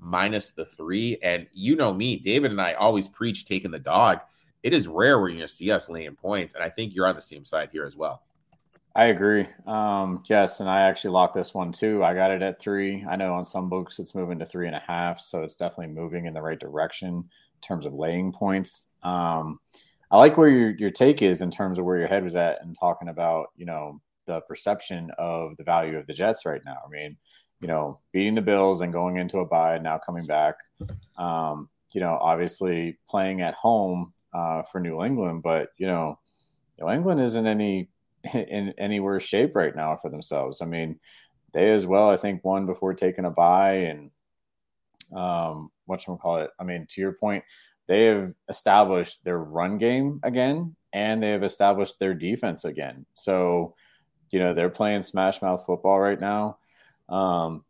minus 0.00 0.50
the 0.50 0.64
three. 0.64 1.18
And 1.22 1.46
you 1.52 1.76
know 1.76 1.92
me, 1.92 2.18
David 2.18 2.50
and 2.50 2.60
I 2.60 2.72
always 2.72 3.08
preach 3.08 3.44
taking 3.44 3.70
the 3.70 3.78
dog. 3.78 4.20
It 4.62 4.72
is 4.72 4.88
rare 4.88 5.20
when 5.20 5.36
you 5.36 5.46
see 5.46 5.70
us 5.70 5.88
laying 5.88 6.16
points, 6.16 6.54
and 6.54 6.64
I 6.64 6.70
think 6.70 6.94
you're 6.94 7.06
on 7.06 7.14
the 7.14 7.20
same 7.20 7.44
side 7.44 7.68
here 7.70 7.84
as 7.84 7.96
well. 7.96 8.22
I 8.96 9.06
agree. 9.06 9.46
Um, 9.66 10.24
yes, 10.28 10.58
and 10.58 10.68
I 10.68 10.80
actually 10.80 11.10
locked 11.10 11.34
this 11.34 11.54
one 11.54 11.70
too. 11.70 12.02
I 12.02 12.14
got 12.14 12.32
it 12.32 12.42
at 12.42 12.60
three. 12.60 13.04
I 13.08 13.14
know 13.14 13.34
on 13.34 13.44
some 13.44 13.68
books 13.68 14.00
it's 14.00 14.14
moving 14.14 14.40
to 14.40 14.46
three 14.46 14.66
and 14.66 14.74
a 14.74 14.82
half, 14.84 15.20
so 15.20 15.44
it's 15.44 15.56
definitely 15.56 15.94
moving 15.94 16.26
in 16.26 16.34
the 16.34 16.42
right 16.42 16.58
direction 16.58 17.14
in 17.14 17.26
terms 17.62 17.86
of 17.86 17.94
laying 17.94 18.32
points. 18.32 18.88
Um, 19.04 19.60
I 20.10 20.16
like 20.16 20.36
where 20.36 20.48
your 20.48 20.70
your 20.70 20.90
take 20.90 21.22
is 21.22 21.42
in 21.42 21.50
terms 21.50 21.78
of 21.78 21.84
where 21.84 21.98
your 21.98 22.08
head 22.08 22.24
was 22.24 22.34
at 22.34 22.62
and 22.62 22.76
talking 22.76 23.08
about 23.08 23.48
you 23.56 23.66
know 23.66 24.00
the 24.26 24.40
perception 24.42 25.10
of 25.18 25.56
the 25.56 25.64
value 25.64 25.96
of 25.96 26.06
the 26.06 26.14
Jets 26.14 26.44
right 26.44 26.62
now. 26.64 26.78
I 26.84 26.88
mean, 26.88 27.16
you 27.60 27.68
know, 27.68 27.98
beating 28.12 28.34
the 28.34 28.42
Bills 28.42 28.80
and 28.80 28.92
going 28.92 29.16
into 29.16 29.38
a 29.38 29.44
bye, 29.44 29.78
now 29.78 29.98
coming 29.98 30.26
back. 30.26 30.56
Um, 31.16 31.68
you 31.92 32.00
know, 32.00 32.18
obviously 32.20 32.98
playing 33.08 33.40
at 33.40 33.54
home 33.54 34.12
uh, 34.32 34.62
for 34.62 34.80
New 34.80 35.02
England, 35.04 35.42
but 35.42 35.70
you 35.78 35.86
know, 35.86 36.18
New 36.80 36.90
England 36.90 37.20
isn't 37.20 37.46
any 37.46 37.88
in 38.34 38.74
any 38.78 39.00
worse 39.00 39.24
shape 39.24 39.56
right 39.56 39.74
now 39.74 39.96
for 39.96 40.10
themselves. 40.10 40.62
I 40.62 40.66
mean, 40.66 41.00
they 41.52 41.72
as 41.72 41.86
well, 41.86 42.10
I 42.10 42.16
think, 42.16 42.44
won 42.44 42.66
before 42.66 42.94
taking 42.94 43.24
a 43.24 43.30
bye, 43.30 43.88
and 43.88 44.10
um, 45.14 45.70
what 45.86 46.00
should 46.00 46.12
we 46.12 46.18
call 46.18 46.38
it? 46.38 46.50
I 46.58 46.64
mean, 46.64 46.86
to 46.90 47.00
your 47.00 47.12
point, 47.12 47.44
they 47.86 48.04
have 48.04 48.34
established 48.48 49.24
their 49.24 49.38
run 49.38 49.78
game 49.78 50.20
again, 50.22 50.76
and 50.92 51.22
they 51.22 51.30
have 51.30 51.42
established 51.42 51.98
their 51.98 52.14
defense 52.14 52.64
again. 52.64 53.06
So, 53.14 53.74
you 54.30 54.38
know, 54.38 54.52
they're 54.52 54.68
playing 54.68 55.02
smash 55.02 55.40
mouth 55.40 55.64
football 55.64 55.98
right 55.98 56.20
now. 56.20 56.58
Um, 57.08 57.64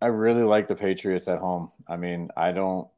I 0.00 0.06
really 0.06 0.42
like 0.42 0.68
the 0.68 0.76
Patriots 0.76 1.28
at 1.28 1.38
home. 1.38 1.70
I 1.88 1.96
mean, 1.96 2.30
I 2.36 2.52
don't 2.52 2.88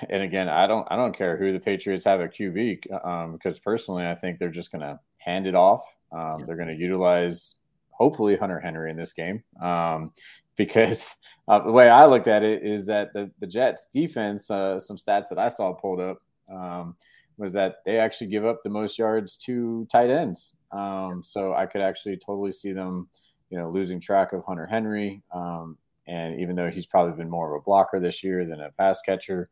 and 0.10 0.22
again, 0.22 0.48
I 0.48 0.66
don't 0.66 0.86
I 0.90 0.96
don't 0.96 1.16
care 1.16 1.36
who 1.36 1.52
the 1.52 1.60
Patriots 1.60 2.04
have 2.04 2.20
at 2.20 2.34
QB 2.34 3.06
um, 3.06 3.32
because 3.32 3.58
personally, 3.58 4.06
I 4.06 4.14
think 4.14 4.38
they're 4.38 4.48
just 4.48 4.72
going 4.72 4.82
to 4.82 4.98
hand 5.18 5.46
it 5.46 5.54
off. 5.54 5.82
Um, 6.12 6.40
yeah. 6.40 6.46
They're 6.46 6.56
going 6.56 6.68
to 6.68 6.74
utilize 6.74 7.56
hopefully 7.90 8.36
Hunter 8.36 8.60
Henry 8.60 8.90
in 8.90 8.96
this 8.96 9.12
game 9.12 9.42
um, 9.62 10.12
because 10.56 11.14
uh, 11.48 11.60
the 11.60 11.72
way 11.72 11.88
I 11.88 12.06
looked 12.06 12.28
at 12.28 12.42
it 12.42 12.62
is 12.62 12.86
that 12.86 13.12
the 13.12 13.30
the 13.40 13.46
Jets 13.46 13.88
defense, 13.92 14.50
uh, 14.50 14.80
some 14.80 14.96
stats 14.96 15.28
that 15.28 15.38
I 15.38 15.48
saw 15.48 15.72
pulled 15.72 16.00
up 16.00 16.18
um, 16.50 16.96
was 17.36 17.52
that 17.54 17.76
they 17.84 17.98
actually 17.98 18.28
give 18.28 18.44
up 18.44 18.62
the 18.62 18.70
most 18.70 18.98
yards 18.98 19.36
to 19.38 19.86
tight 19.90 20.10
ends. 20.10 20.54
Um, 20.70 21.22
so 21.24 21.54
I 21.54 21.66
could 21.66 21.80
actually 21.80 22.16
totally 22.16 22.52
see 22.52 22.72
them, 22.72 23.08
you 23.54 23.60
know, 23.60 23.70
losing 23.70 24.00
track 24.00 24.32
of 24.32 24.44
Hunter 24.44 24.66
Henry. 24.66 25.22
Um, 25.32 25.78
and 26.08 26.40
even 26.40 26.56
though 26.56 26.72
he's 26.72 26.86
probably 26.86 27.16
been 27.16 27.30
more 27.30 27.54
of 27.54 27.60
a 27.60 27.64
blocker 27.64 28.00
this 28.00 28.24
year 28.24 28.44
than 28.44 28.60
a 28.60 28.72
pass 28.72 29.00
catcher, 29.00 29.48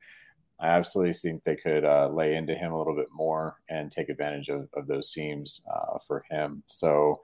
I 0.59 0.70
absolutely 0.70 1.12
think 1.12 1.44
they 1.44 1.55
could 1.55 1.84
uh, 1.84 2.09
lay 2.09 2.34
into 2.34 2.57
him 2.57 2.72
a 2.72 2.78
little 2.78 2.96
bit 2.96 3.07
more 3.14 3.61
and 3.68 3.92
take 3.92 4.09
advantage 4.09 4.48
of, 4.48 4.68
of 4.74 4.88
those 4.88 5.12
seams 5.12 5.64
uh, 5.72 5.98
for 6.05 6.24
him. 6.28 6.64
So 6.66 7.20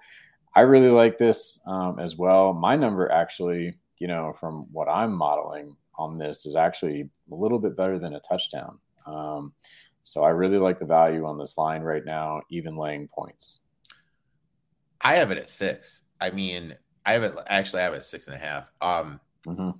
I 0.54 0.60
really 0.60 0.90
like 0.90 1.18
this 1.18 1.60
um, 1.66 1.98
as 1.98 2.14
well. 2.14 2.52
My 2.52 2.76
number 2.76 3.10
actually, 3.10 3.76
you 3.98 4.06
know, 4.06 4.32
from 4.38 4.68
what 4.70 4.88
I'm 4.88 5.12
modeling 5.12 5.76
on 5.96 6.16
this 6.16 6.46
is 6.46 6.54
actually 6.54 7.10
a 7.32 7.34
little 7.34 7.58
bit 7.58 7.76
better 7.76 7.98
than 7.98 8.14
a 8.14 8.20
touchdown. 8.20 8.78
Um, 9.04 9.52
so 10.04 10.22
I 10.22 10.28
really 10.28 10.58
like 10.58 10.78
the 10.78 10.86
value 10.86 11.26
on 11.26 11.38
this 11.38 11.58
line 11.58 11.82
right 11.82 12.04
now, 12.04 12.42
even 12.50 12.76
laying 12.76 13.08
points. 13.08 13.62
I 15.00 15.16
have 15.16 15.32
it 15.32 15.38
at 15.38 15.48
six. 15.48 16.02
I 16.20 16.30
mean, 16.30 16.74
I 17.06 17.14
have 17.14 17.22
it 17.22 17.34
actually 17.48 17.80
I 17.80 17.84
have 17.84 17.94
it 17.94 17.98
at 17.98 18.04
six 18.04 18.26
and 18.26 18.36
a 18.36 18.38
half. 18.38 18.70
Um, 18.80 19.20
mm-hmm 19.46 19.70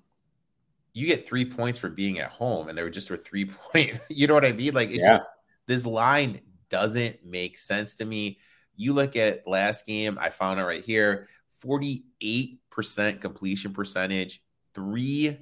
you 0.99 1.07
get 1.07 1.27
three 1.27 1.45
points 1.45 1.79
for 1.79 1.89
being 1.89 2.19
at 2.19 2.31
home, 2.31 2.69
and 2.69 2.77
they 2.77 2.83
were 2.83 2.91
just 2.91 3.07
for 3.07 3.17
three 3.17 3.45
point. 3.73 4.01
You 4.09 4.27
know 4.27 4.35
what 4.35 4.45
I 4.45 4.51
mean? 4.53 4.75
Like, 4.75 4.91
it's 4.91 5.05
yeah. 5.05 5.19
just, 5.19 5.29
this 5.67 5.87
line 5.87 6.41
doesn't 6.69 7.25
make 7.25 7.57
sense 7.57 7.95
to 7.97 8.05
me. 8.05 8.39
You 8.77 8.95
look 8.95 9.15
at 9.15 9.47
last 9.47 9.87
game, 9.87 10.19
I 10.21 10.31
found 10.31 10.59
it 10.61 10.65
right 10.65 10.85
here 10.85 11.29
48% 11.65 13.21
completion 13.21 13.73
percentage, 13.73 14.43
three 14.75 15.39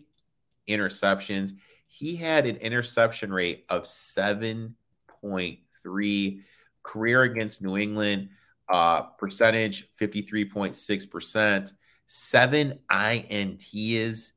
interceptions. 0.69 1.53
He 1.87 2.17
had 2.17 2.47
an 2.47 2.57
interception 2.57 3.33
rate 3.33 3.65
of 3.69 3.85
7.3. 3.85 6.43
Career 6.83 7.23
against 7.23 7.63
New 7.63 7.77
England, 7.77 8.31
uh, 8.69 9.03
percentage 9.03 9.89
53.6%. 10.01 11.73
Seven 12.07 12.79
INTs 12.91 14.33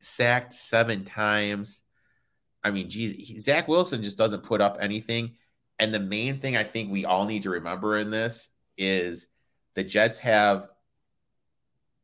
sacked 0.00 0.52
seven 0.52 1.04
times. 1.04 1.82
I 2.62 2.70
mean, 2.70 2.88
geez, 2.88 3.42
Zach 3.42 3.68
Wilson 3.68 4.02
just 4.02 4.18
doesn't 4.18 4.42
put 4.42 4.60
up 4.60 4.78
anything. 4.80 5.36
And 5.78 5.94
the 5.94 6.00
main 6.00 6.38
thing 6.38 6.56
I 6.56 6.64
think 6.64 6.90
we 6.90 7.04
all 7.04 7.24
need 7.24 7.42
to 7.42 7.50
remember 7.50 7.96
in 7.96 8.10
this 8.10 8.48
is 8.76 9.28
the 9.74 9.84
Jets 9.84 10.18
have 10.18 10.68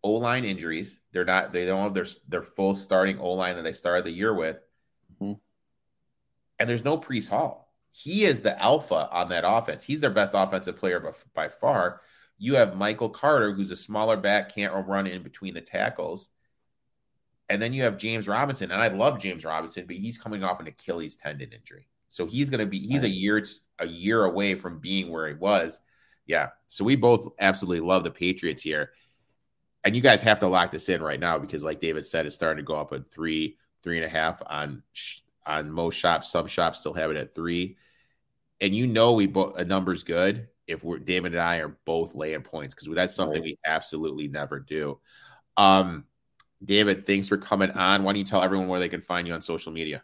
O 0.03 0.13
line 0.13 0.45
injuries. 0.45 1.01
They're 1.13 1.25
not. 1.25 1.53
They 1.53 1.67
don't 1.67 1.83
have 1.83 1.95
their 1.95 2.07
their 2.29 2.43
full 2.43 2.77
starting 2.77 3.19
O 3.19 3.33
line 3.33 3.57
that 3.57 3.63
they 3.63 3.73
started 3.73 4.05
the 4.05 4.13
year 4.13 4.33
with. 4.33 4.59
Mm-hmm. 5.15 5.33
And 6.59 6.69
there's 6.69 6.85
no 6.85 6.99
Breece 6.99 7.29
Hall. 7.29 7.64
He 7.97 8.25
is 8.25 8.41
the 8.41 8.61
alpha 8.61 9.09
on 9.13 9.29
that 9.29 9.45
offense. 9.47 9.85
He's 9.85 10.01
their 10.01 10.11
best 10.11 10.35
offensive 10.35 10.77
player 10.77 10.99
by, 10.99 11.13
by 11.33 11.49
far. 11.49 12.01
You 12.39 12.57
have 12.57 12.77
Michael 12.77 13.09
Carter, 13.09 13.53
who's 13.53 13.71
a 13.71 13.77
smaller 13.77 14.17
back, 14.17 14.53
can't 14.53 14.87
run 14.89 15.07
in 15.07 15.23
between 15.23 15.55
the 15.55 15.61
tackles. 15.61 16.29
And 17.49 17.63
then 17.63 17.73
you 17.73 17.85
have 17.85 17.97
James 17.97 18.27
Robinson, 18.27 18.73
and 18.73 18.83
I 18.83 18.89
love 18.89 19.21
James 19.21 19.45
Robinson, 19.45 19.87
but 19.87 19.95
he's 19.95 20.19
coming 20.19 20.43
off 20.43 20.59
an 20.59 20.67
Achilles 20.67 21.15
tendon 21.15 21.53
injury, 21.53 21.87
so 22.09 22.27
he's 22.27 22.51
going 22.51 22.61
to 22.61 22.67
be 22.67 22.81
he's 22.81 23.03
a 23.05 23.09
year 23.09 23.45
a 23.79 23.87
year 23.87 24.25
away 24.25 24.55
from 24.55 24.81
being 24.81 25.13
where 25.13 25.29
he 25.29 25.35
was. 25.35 25.81
Yeah, 26.27 26.49
so 26.67 26.85
we 26.85 26.97
both 26.97 27.29
absolutely 27.39 27.87
love 27.87 28.03
the 28.03 28.11
Patriots 28.11 28.63
here, 28.63 28.93
and 29.85 29.95
you 29.95 30.01
guys 30.01 30.23
have 30.23 30.39
to 30.41 30.49
lock 30.49 30.73
this 30.73 30.89
in 30.89 31.03
right 31.03 31.21
now 31.21 31.39
because, 31.39 31.63
like 31.63 31.81
David 31.81 32.07
said, 32.07 32.27
it's 32.27 32.35
starting 32.35 32.65
to 32.65 32.67
go 32.67 32.77
up 32.77 32.93
at 32.93 33.07
three, 33.07 33.59
three 33.83 33.99
and 33.99 34.07
a 34.07 34.09
half 34.09 34.43
on 34.47 34.83
on 35.47 35.71
most 35.71 35.97
shops. 35.97 36.31
Some 36.31 36.47
shops 36.47 36.81
still 36.81 36.95
have 36.95 37.11
it 37.11 37.17
at 37.17 37.35
three, 37.35 37.77
and 38.61 38.75
you 38.75 38.87
know 38.87 39.13
we 39.13 39.27
both 39.27 39.59
a 39.59 39.65
number's 39.65 40.03
good 40.03 40.49
if 40.67 40.83
we're 40.83 40.99
David 40.99 41.33
and 41.33 41.43
I 41.43 41.57
are 41.57 41.77
both 41.85 42.15
laying 42.15 42.43
points 42.43 42.75
because 42.75 42.95
that's 42.95 43.15
something 43.15 43.43
right. 43.43 43.45
we 43.45 43.59
absolutely 43.65 44.29
never 44.29 44.61
do. 44.61 44.99
Um, 45.57 46.05
David, 46.65 47.05
thanks 47.05 47.29
for 47.29 47.37
coming 47.37 47.71
on. 47.71 48.03
Why 48.03 48.13
don't 48.13 48.19
you 48.19 48.25
tell 48.25 48.43
everyone 48.43 48.69
where 48.69 48.81
they 48.81 48.89
can 48.89 49.03
find 49.03 49.27
you 49.27 49.35
on 49.35 49.43
social 49.43 49.73
media? 49.73 50.03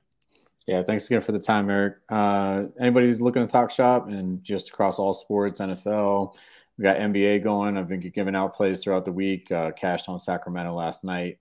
Yeah, 0.66 0.82
thanks 0.82 1.07
again 1.07 1.22
for 1.22 1.32
the 1.32 1.38
time, 1.38 1.70
Erik. 1.70 1.97
Uh, 2.09 2.64
anybody 2.78 3.07
who's 3.07 3.20
looking 3.20 3.45
to 3.45 3.51
talk 3.51 3.70
shop 3.70 4.09
and 4.09 4.45
just 4.45 4.68
across 4.68 4.99
all 4.99 5.12
sports, 5.12 5.61
NFL, 5.61 6.36
we 6.76 6.82
got 6.82 6.99
NBA 6.99 7.43
going. 7.43 7.76
I've 7.76 7.88
been 7.88 8.01
giving 8.01 8.36
out 8.36 8.55
plays 8.55 8.82
throughout 8.82 9.05
the 9.05 9.12
week. 9.12 9.51
Uh, 9.51 9.72
cashed 9.72 10.09
on 10.09 10.18
Sacramento 10.18 10.74
last 10.74 11.03
night. 11.03 11.38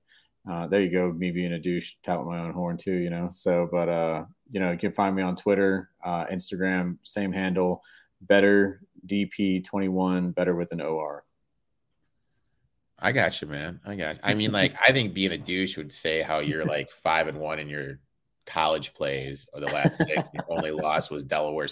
Uh, 0.49 0.67
there 0.67 0.81
you 0.81 0.91
go. 0.91 1.11
Me 1.11 1.31
being 1.31 1.53
a 1.53 1.59
douche, 1.59 1.93
tout 2.03 2.25
my 2.25 2.39
own 2.39 2.53
horn 2.53 2.77
too, 2.77 2.95
you 2.95 3.09
know. 3.09 3.29
So, 3.31 3.67
but 3.71 3.89
uh, 3.89 4.25
you 4.51 4.59
know, 4.59 4.71
you 4.71 4.77
can 4.77 4.91
find 4.91 5.15
me 5.15 5.21
on 5.21 5.35
Twitter, 5.35 5.89
uh, 6.03 6.25
Instagram, 6.25 6.97
same 7.03 7.31
handle, 7.31 7.83
Bettor 8.21 8.81
DP21, 9.05 10.35
bettor 10.35 10.55
with 10.55 10.71
an 10.71 10.81
OR. 10.81 11.23
I 12.97 13.11
got 13.11 13.41
you, 13.41 13.47
man. 13.47 13.79
I 13.85 13.95
got. 13.95 14.15
You. 14.15 14.21
I 14.23 14.33
mean, 14.33 14.51
like, 14.51 14.75
I 14.87 14.91
think 14.91 15.13
being 15.13 15.31
a 15.31 15.37
douche 15.37 15.77
would 15.77 15.93
say 15.93 16.21
how 16.21 16.39
you're 16.39 16.65
like 16.77 16.91
five 16.91 17.27
and 17.27 17.39
one 17.39 17.59
in 17.59 17.69
your 17.69 17.99
college 18.45 18.93
plays 18.93 19.47
or 19.53 19.59
the 19.59 19.67
last 19.67 19.97
six. 19.97 20.29
the 20.31 20.43
only 20.49 20.71
loss 20.71 21.09
was 21.09 21.23
Delaware 21.23 21.67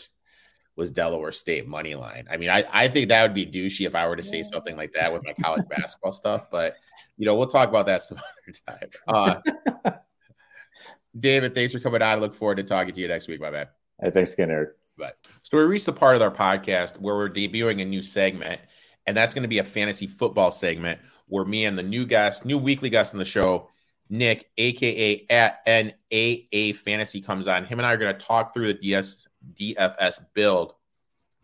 was 0.76 0.92
Delaware 0.92 1.32
State 1.32 1.68
money 1.68 1.96
line. 1.96 2.28
I 2.30 2.38
mean, 2.38 2.50
I, 2.50 2.64
I 2.72 2.88
think 2.88 3.10
that 3.10 3.24
would 3.24 3.34
be 3.34 3.48
douchey 3.48 3.88
if 3.88 3.96
I 3.96 4.08
were 4.08 4.16
to 4.16 4.24
say 4.24 4.44
something 4.44 4.78
like 4.78 4.92
that 4.94 5.12
with 5.12 5.26
my 5.26 5.34
college 5.34 5.68
basketball 5.70 6.12
stuff. 6.12 6.52
But 6.52 6.76
you 7.18 7.26
know, 7.26 7.36
we'll 7.36 7.48
talk 7.48 7.70
about 7.70 7.88
that 7.88 8.04
some 8.04 8.20
other 8.68 8.80
time. 8.80 9.42
Uh, 9.86 9.92
David, 11.20 11.56
thanks 11.56 11.74
for 11.74 11.80
coming 11.80 12.02
on. 12.02 12.08
I 12.08 12.16
look 12.16 12.36
forward 12.36 12.58
to 12.58 12.64
talking 12.64 12.94
to 12.94 13.02
you 13.02 13.08
next 13.08 13.28
week, 13.28 13.42
my 13.42 13.50
man. 13.50 13.68
Hey, 14.02 14.12
thanks 14.12 14.34
again, 14.34 14.52
Erik. 14.52 14.70
But 14.98 15.14
so 15.44 15.58
we 15.58 15.64
reached 15.64 15.86
the 15.86 15.94
part 15.94 16.16
of 16.16 16.22
our 16.22 16.32
podcast 16.32 17.00
where 17.00 17.16
we're 17.16 17.30
debuting 17.30 17.82
a 17.82 17.86
new 17.86 18.02
segment, 18.02 18.62
and 19.06 19.18
that's 19.18 19.34
going 19.34 19.44
to 19.44 19.50
be 19.50 19.60
a 19.60 19.64
fantasy 19.64 20.08
football 20.08 20.52
segment 20.52 21.00
where 21.28 21.46
me 21.46 21.66
and 21.66 21.78
the 21.78 21.84
new 21.84 22.06
guest, 22.06 22.46
new 22.46 22.58
weekly 22.58 22.90
guest 22.90 23.14
on 23.14 23.20
the 23.20 23.26
show, 23.26 23.70
Nick, 24.10 24.50
aka 24.58 25.26
at 25.30 25.62
NAA 25.68 26.74
Fantasy, 26.74 27.22
comes 27.22 27.48
on. 27.48 27.66
Him 27.66 27.80
and 27.80 27.86
I 27.86 27.94
are 27.94 27.98
going 27.98 28.16
to 28.16 28.26
talk 28.26 28.54
through 28.54 28.68
the 28.68 28.74
DS 28.76 29.28
DFS 29.54 30.22
build 30.34 30.74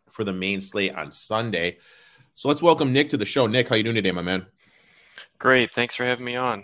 for 0.09 0.23
the 0.23 0.33
main 0.33 0.61
slate 0.61 0.95
on 0.95 1.11
Sunday. 1.11 1.77
So 2.33 2.47
let's 2.47 2.61
welcome 2.61 2.93
Nick 2.93 3.09
to 3.11 3.17
the 3.17 3.25
show. 3.25 3.47
Nick, 3.47 3.69
how 3.69 3.75
you 3.75 3.83
doing 3.83 3.95
today, 3.95 4.11
my 4.11 4.21
man? 4.21 4.45
Great. 5.43 5.73
Thanks 5.73 5.93
for 5.93 6.05
having 6.05 6.23
me 6.23 6.37
on. 6.37 6.63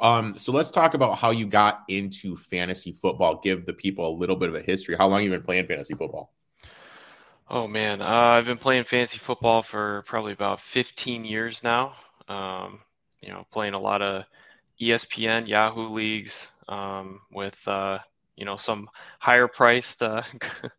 Um, 0.00 0.34
so 0.36 0.52
let's 0.52 0.70
talk 0.70 0.94
about 0.94 1.18
how 1.18 1.32
you 1.32 1.46
got 1.46 1.82
into 1.88 2.34
fantasy 2.34 2.92
football. 2.92 3.42
Give 3.44 3.66
the 3.66 3.74
people 3.74 4.08
a 4.08 4.14
little 4.16 4.36
bit 4.36 4.48
of 4.48 4.54
a 4.54 4.62
history. 4.62 4.96
How 4.96 5.06
long 5.06 5.22
you 5.22 5.28
been 5.28 5.42
playing 5.42 5.66
fantasy 5.66 5.92
football? 5.92 6.32
Oh 7.50 7.68
man, 7.68 8.00
uh, 8.00 8.06
I've 8.06 8.46
been 8.46 8.56
playing 8.56 8.84
fantasy 8.84 9.18
football 9.18 9.62
for 9.62 10.02
probably 10.06 10.32
about 10.32 10.60
15 10.60 11.26
years 11.26 11.62
now. 11.62 11.94
Um, 12.26 12.80
you 13.20 13.28
know, 13.28 13.46
playing 13.52 13.74
a 13.74 13.78
lot 13.78 14.00
of 14.00 14.24
ESPN, 14.80 15.46
Yahoo 15.46 15.90
leagues 15.90 16.48
um, 16.70 17.20
with 17.30 17.60
uh, 17.68 17.98
you 18.34 18.46
know 18.46 18.56
some 18.56 18.88
higher 19.18 19.46
priced 19.46 20.02
uh, 20.02 20.22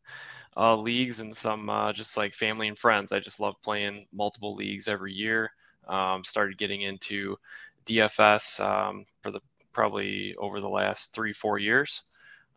uh, 0.57 0.75
leagues 0.75 1.19
and 1.19 1.35
some 1.35 1.69
uh, 1.69 1.93
just 1.93 2.17
like 2.17 2.33
family 2.33 2.67
and 2.67 2.79
friends. 2.79 3.11
I 3.11 3.19
just 3.19 3.39
love 3.39 3.61
playing 3.63 4.07
multiple 4.11 4.55
leagues 4.55 4.87
every 4.87 5.13
year. 5.13 5.51
Um, 5.87 6.23
started 6.23 6.57
getting 6.57 6.81
into 6.81 7.37
DFS 7.85 8.59
um, 8.59 9.05
for 9.21 9.31
the 9.31 9.41
probably 9.73 10.35
over 10.37 10.61
the 10.61 10.69
last 10.69 11.13
three 11.13 11.33
four 11.33 11.59
years. 11.59 12.03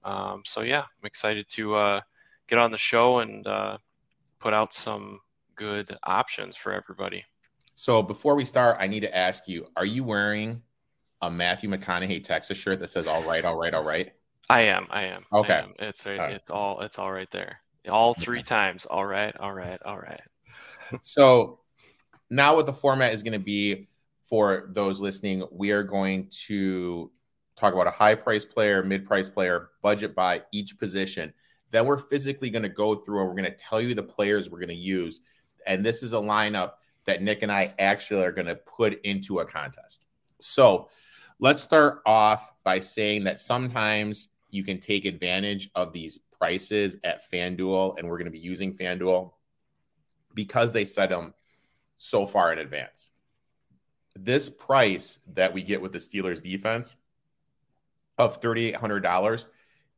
Um, 0.05 0.43
so 0.45 0.63
yeah, 0.63 0.81
I'm 0.81 1.07
excited 1.07 1.49
to 1.51 1.75
uh, 1.75 2.01
get 2.47 2.59
on 2.59 2.71
the 2.71 2.79
show 2.79 3.19
and 3.19 3.47
uh, 3.47 3.79
put 4.39 4.55
out 4.55 4.73
some 4.73 5.21
good 5.57 5.97
options 6.05 6.57
for 6.57 6.73
everybody. 6.73 7.25
So 7.75 8.03
before 8.03 8.35
we 8.35 8.45
start, 8.45 8.79
I 8.81 8.87
need 8.87 9.01
to 9.01 9.17
ask 9.17 9.49
you: 9.49 9.67
Are 9.77 9.85
you 9.85 10.05
wearing 10.05 10.63
a 11.21 11.31
Matthew 11.31 11.69
McConaughey 11.69 12.25
Texas 12.25 12.57
shirt 12.57 12.79
that 12.81 12.89
says 12.89 13.07
"All 13.07 13.25
right, 13.25 13.45
all 13.45 13.57
right, 13.57 13.75
all 13.75 13.85
right"? 13.85 14.13
I 14.49 14.63
am. 14.63 14.87
I 14.91 15.05
am. 15.05 15.23
Okay. 15.33 15.55
I 15.55 15.59
am. 15.59 15.75
It's 15.79 16.07
right, 16.07 16.19
All 16.19 16.27
right. 16.27 16.35
It's 16.35 16.51
all. 16.51 16.81
It's 16.81 16.99
all 16.99 17.13
right 17.13 17.31
there. 17.31 17.61
All 17.89 18.15
three 18.15 18.43
times. 18.43 18.87
All 18.87 19.05
right. 19.05 19.37
All 19.37 19.53
right. 19.53 19.81
All 19.85 19.99
right. 19.99 20.21
so 21.03 21.61
now 22.31 22.55
what 22.57 22.67
the 22.67 22.73
format 22.73 23.15
is 23.15 23.23
going 23.23 23.39
to 23.39 23.45
be 23.45 23.89
for 24.23 24.67
those 24.71 25.01
listening, 25.01 25.45
we 25.51 25.71
are 25.71 25.83
going 25.83 26.29
to 26.47 27.11
talk 27.57 27.73
about 27.73 27.87
a 27.87 27.91
high 27.93 28.15
price 28.15 28.45
player, 28.45 28.83
mid 28.83 29.07
price 29.07 29.29
player, 29.29 29.71
budget 29.83 30.15
by 30.15 30.43
each 30.53 30.79
position. 30.79 31.33
Then 31.71 31.87
we're 31.87 31.99
physically 31.99 32.51
going 32.51 32.63
to 32.63 32.69
go 32.69 32.95
through 32.95 33.21
and 33.21 33.29
we're 33.29 33.35
going 33.35 33.51
to 33.51 33.57
tell 33.57 33.81
you 33.81 33.95
the 33.95 34.03
players 34.03 34.49
we're 34.49 34.61
going 34.61 34.69
to 34.69 34.75
use. 34.75 35.21
And 35.67 35.85
this 35.85 36.03
is 36.03 36.13
a 36.13 36.17
lineup 36.17 36.73
that 37.05 37.23
Nick 37.23 37.43
and 37.43 37.51
I 37.51 37.75
actually 37.79 38.25
are 38.25 38.33
going 38.33 38.47
to 38.47 38.55
put 38.55 39.03
into 39.05 39.41
a 39.41 39.47
contest. 39.47 40.07
So 40.41 40.89
let's 41.39 41.63
start 41.63 42.01
off 42.07 42.53
by 42.65 42.81
saying 42.81 43.25
that 43.25 43.39
sometimes 43.39 44.29
you 44.51 44.63
can 44.63 44.79
take 44.79 45.05
advantage 45.05 45.71
of 45.75 45.93
these 45.93 46.19
prices 46.39 46.97
at 47.05 47.31
FanDuel, 47.31 47.99
and 47.99 48.09
we're 48.09 48.19
going 48.19 48.27
to 48.27 48.31
be 48.31 48.39
using 48.39 48.73
FanDuel 48.73 49.33
because 50.35 50.73
they 50.73 50.85
set 50.85 51.11
them 51.11 51.35
so 51.99 52.25
far 52.25 52.53
in 52.53 52.59
advance. 52.59 53.11
This 54.17 54.49
price 54.49 55.19
that 55.35 55.53
we 55.53 55.63
get 55.63 55.83
with 55.83 55.93
the 55.93 55.99
Steelers 55.99 56.43
defense 56.43 56.97
of 58.17 58.41
$3,800 58.41 59.47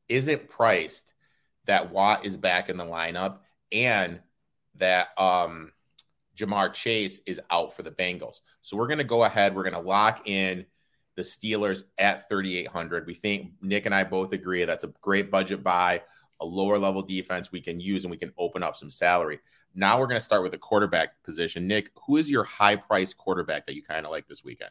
isn't 0.09 0.49
priced 0.49 1.15
that 1.67 1.93
Watt 1.93 2.27
is 2.27 2.37
back 2.37 2.69
in 2.69 2.77
the 2.77 2.85
lineup 2.85 3.39
and 3.71 4.21
that 4.77 5.09
um, 5.19 5.73
Ja'Marr 6.37 6.73
Chase 6.73 7.21
is 7.27 7.41
out 7.51 7.75
for 7.75 7.83
the 7.83 7.91
Bengals. 7.91 8.41
So 8.63 8.77
we're 8.77 8.89
going 8.89 8.99
to 8.99 9.05
go 9.05 9.25
ahead. 9.25 9.55
We're 9.55 9.63
going 9.63 9.75
to 9.75 9.89
lock 9.89 10.29
in 10.29 10.67
the 11.17 11.23
Steelers 11.23 11.85
at 11.99 12.29
3,800. 12.29 13.07
We 13.07 13.15
think 13.15 13.53
Nick 13.61 13.87
and 13.87 13.95
I 13.95 14.05
both 14.05 14.33
agree 14.33 14.65
that's 14.65 14.85
a 14.85 14.93
great 15.01 15.31
budget 15.31 15.63
buy, 15.63 16.03
a 16.41 16.47
lower 16.47 16.79
level 16.79 17.03
defense 17.03 17.53
we 17.53 17.61
can 17.61 17.79
use, 17.79 18.05
and 18.05 18.11
we 18.11 18.17
can 18.17 18.33
open 18.39 18.63
up 18.63 18.77
some 18.77 18.91
salary. 18.91 19.41
Now 19.75 19.99
we're 19.99 20.07
going 20.07 20.19
to 20.19 20.25
start 20.25 20.43
with 20.43 20.53
the 20.53 20.59
quarterback 20.59 21.23
position. 21.23 21.67
Nick, 21.67 21.91
who 22.07 22.17
is 22.17 22.31
your 22.31 22.45
high 22.45 22.77
price 22.77 23.13
quarterback 23.13 23.67
that 23.67 23.75
you 23.75 23.83
kind 23.83 24.05
of 24.05 24.13
like 24.13 24.27
this 24.29 24.45
weekend? 24.45 24.71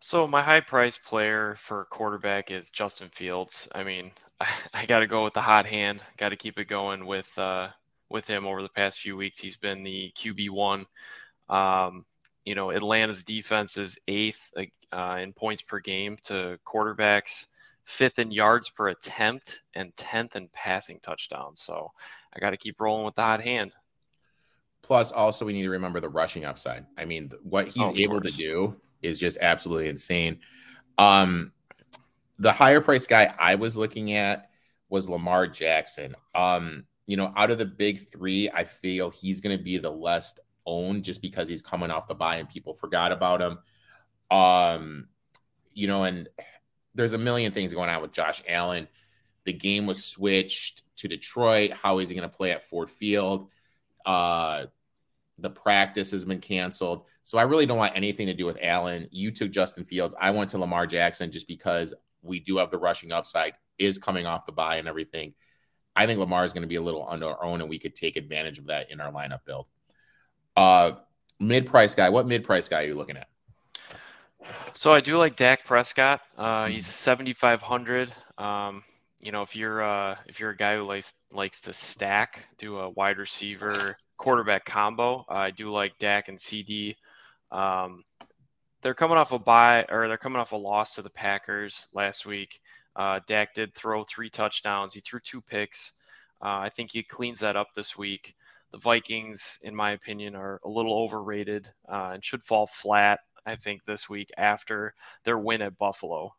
So 0.00 0.28
my 0.28 0.42
high 0.42 0.60
price 0.60 0.98
player 0.98 1.54
for 1.58 1.86
quarterback 1.86 2.50
is 2.50 2.70
Justin 2.70 3.08
Fields. 3.08 3.68
I 3.74 3.84
mean, 3.84 4.10
I, 4.40 4.48
I 4.72 4.86
got 4.86 5.00
to 5.00 5.06
go 5.06 5.24
with 5.24 5.34
the 5.34 5.40
hot 5.40 5.66
hand. 5.66 6.02
Got 6.16 6.30
to 6.30 6.36
keep 6.36 6.58
it 6.58 6.68
going 6.68 7.06
with 7.06 7.30
uh, 7.38 7.68
with 8.10 8.26
him 8.26 8.46
over 8.46 8.62
the 8.62 8.68
past 8.68 9.00
few 9.00 9.16
weeks. 9.16 9.38
He's 9.38 9.56
been 9.56 9.82
the 9.82 10.12
QB 10.16 10.50
one. 10.50 10.86
Um, 11.48 12.04
you 12.44 12.54
know, 12.54 12.70
Atlanta's 12.70 13.22
defense 13.22 13.76
is 13.76 13.98
eighth 14.06 14.50
uh, 14.92 15.18
in 15.20 15.32
points 15.32 15.62
per 15.62 15.80
game 15.80 16.18
to 16.24 16.58
quarterbacks, 16.66 17.46
fifth 17.84 18.18
in 18.18 18.30
yards 18.30 18.68
per 18.68 18.88
attempt, 18.88 19.62
and 19.74 19.96
tenth 19.96 20.36
in 20.36 20.48
passing 20.52 21.00
touchdowns. 21.00 21.62
So 21.62 21.92
I 22.34 22.40
got 22.40 22.50
to 22.50 22.56
keep 22.56 22.80
rolling 22.80 23.06
with 23.06 23.14
the 23.14 23.22
hot 23.22 23.40
hand. 23.40 23.72
Plus, 24.84 25.12
also 25.12 25.46
we 25.46 25.54
need 25.54 25.64
to 25.64 25.70
remember 25.70 26.00
the 26.00 26.10
rushing 26.10 26.46
upside. 26.46 26.86
I 26.98 27.06
mean, 27.06 27.32
what 27.42 27.68
he's 27.68 27.90
Oh, 27.90 27.94
able 27.96 28.22
to 28.22 28.32
do 28.32 28.76
is 29.02 29.18
just 29.20 29.38
absolutely 29.42 29.88
insane. 29.88 30.40
Um, 30.98 31.52
the 32.38 32.52
higher 32.52 32.80
price 32.80 33.06
guy 33.06 33.34
I 33.38 33.56
was 33.56 33.76
looking 33.76 34.12
at 34.14 34.50
was 34.88 35.08
Lamar 35.08 35.46
Jackson. 35.46 36.14
Um, 36.34 36.84
you 37.06 37.16
know, 37.16 37.32
out 37.36 37.50
of 37.50 37.58
the 37.58 37.66
big 37.66 38.08
three, 38.08 38.50
I 38.50 38.64
feel 38.64 39.10
he's 39.10 39.40
going 39.40 39.56
to 39.56 39.62
be 39.62 39.78
the 39.78 39.90
less 39.90 40.34
owned 40.66 41.04
just 41.04 41.22
because 41.22 41.48
he's 41.48 41.62
coming 41.62 41.90
off 41.90 42.08
the 42.08 42.14
bye 42.14 42.36
and 42.36 42.48
people 42.48 42.74
forgot 42.74 43.12
about 43.12 43.42
him. 43.42 43.58
Um, 44.30 45.08
you 45.74 45.86
know, 45.86 46.04
and 46.04 46.28
there's 46.94 47.12
a 47.12 47.18
million 47.18 47.52
things 47.52 47.74
going 47.74 47.90
on 47.90 48.02
with 48.02 48.12
Josh 48.12 48.42
Allen. 48.48 48.88
The 49.44 49.52
game 49.52 49.86
was 49.86 50.04
switched 50.04 50.82
to 50.96 51.08
Detroit. 51.08 51.72
How 51.72 51.98
is 51.98 52.08
he 52.08 52.14
going 52.16 52.28
to 52.28 52.34
play 52.36 52.52
at 52.52 52.68
Ford 52.68 52.90
Field? 52.90 53.50
Uh, 54.06 54.66
the 55.38 55.50
practice 55.50 56.10
has 56.12 56.24
been 56.24 56.40
canceled. 56.40 57.04
So 57.22 57.38
I 57.38 57.42
really 57.42 57.66
don't 57.66 57.78
want 57.78 57.96
anything 57.96 58.26
to 58.26 58.34
do 58.34 58.46
with 58.46 58.58
Allen. 58.60 59.08
You 59.10 59.30
took 59.30 59.50
Justin 59.50 59.84
Fields. 59.84 60.14
I 60.20 60.30
went 60.30 60.50
to 60.50 60.58
Lamar 60.58 60.86
Jackson 60.86 61.30
just 61.30 61.48
because 61.48 61.94
we 62.22 62.40
do 62.40 62.58
have 62.58 62.70
the 62.70 62.78
rushing 62.78 63.12
upside, 63.12 63.54
is 63.78 63.98
coming 63.98 64.26
off 64.26 64.46
the 64.46 64.52
bye 64.52 64.76
and 64.76 64.88
everything. 64.88 65.34
I 65.96 66.06
think 66.06 66.18
Lamar 66.18 66.44
is 66.44 66.52
going 66.52 66.62
to 66.62 66.68
be 66.68 66.76
a 66.76 66.82
little 66.82 67.06
under 67.08 67.28
our 67.28 67.44
own, 67.44 67.60
and 67.60 67.70
we 67.70 67.78
could 67.78 67.94
take 67.94 68.16
advantage 68.16 68.58
of 68.58 68.66
that 68.66 68.90
in 68.90 69.00
our 69.00 69.12
lineup 69.12 69.44
build. 69.44 69.68
Uh, 70.56 70.92
mid 71.38 71.66
price 71.66 71.94
guy. 71.94 72.08
What 72.08 72.26
mid 72.26 72.44
price 72.44 72.68
guy 72.68 72.82
are 72.82 72.86
you 72.86 72.94
looking 72.94 73.16
at? 73.16 73.28
So 74.74 74.92
I 74.92 75.00
do 75.00 75.16
like 75.16 75.36
Dak 75.36 75.64
Prescott. 75.64 76.20
Uh, 76.36 76.66
he's 76.66 76.86
7,500. 76.86 78.12
Um, 78.36 78.82
you 79.24 79.32
know, 79.32 79.40
if 79.40 79.56
you're 79.56 79.82
uh, 79.82 80.16
if 80.26 80.38
you're 80.38 80.50
a 80.50 80.56
guy 80.56 80.76
who 80.76 80.84
likes 80.84 81.14
likes 81.32 81.62
to 81.62 81.72
stack, 81.72 82.44
do 82.58 82.78
a 82.78 82.90
wide 82.90 83.16
receiver 83.16 83.96
quarterback 84.18 84.66
combo. 84.66 85.24
I 85.30 85.50
do 85.50 85.70
like 85.70 85.96
Dak 85.98 86.28
and 86.28 86.36
CeeDee. 86.36 86.96
Um, 87.50 88.04
they're 88.82 88.94
coming 88.94 89.16
off 89.16 89.32
a 89.32 89.38
bye 89.38 89.86
or 89.88 90.08
they're 90.08 90.18
coming 90.18 90.40
off 90.40 90.52
a 90.52 90.56
loss 90.56 90.94
to 90.96 91.02
the 91.02 91.10
Packers 91.10 91.86
last 91.94 92.26
week. 92.26 92.60
Uh, 92.94 93.20
Dak 93.26 93.54
did 93.54 93.74
throw 93.74 94.04
three 94.04 94.28
touchdowns. 94.28 94.92
He 94.92 95.00
threw 95.00 95.20
two 95.20 95.40
picks. 95.40 95.92
Uh, 96.42 96.58
I 96.58 96.68
think 96.68 96.90
he 96.92 97.02
cleans 97.02 97.40
that 97.40 97.56
up 97.56 97.68
this 97.74 97.96
week. 97.96 98.34
The 98.72 98.78
Vikings, 98.78 99.58
in 99.62 99.74
my 99.74 99.92
opinion, 99.92 100.34
are 100.34 100.60
a 100.64 100.68
little 100.68 100.98
overrated 100.98 101.70
uh, 101.90 102.10
and 102.12 102.22
should 102.22 102.42
fall 102.42 102.66
flat. 102.66 103.20
I 103.46 103.56
think 103.56 103.84
this 103.84 104.08
week 104.08 104.30
after 104.36 104.94
their 105.24 105.38
win 105.38 105.62
at 105.62 105.78
Buffalo. 105.78 106.34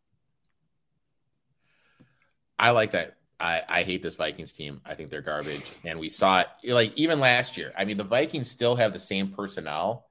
I 2.57 2.71
like 2.71 2.91
that. 2.91 3.17
I, 3.39 3.61
I 3.67 3.83
hate 3.83 4.01
this 4.01 4.15
Vikings 4.15 4.53
team. 4.53 4.81
I 4.85 4.95
think 4.95 5.09
they're 5.09 5.21
garbage. 5.21 5.63
And 5.83 5.99
we 5.99 6.09
saw 6.09 6.39
it 6.39 6.47
like 6.71 6.93
even 6.95 7.19
last 7.19 7.57
year. 7.57 7.71
I 7.77 7.85
mean, 7.85 7.97
the 7.97 8.03
Vikings 8.03 8.49
still 8.49 8.75
have 8.75 8.93
the 8.93 8.99
same 8.99 9.29
personnel, 9.29 10.07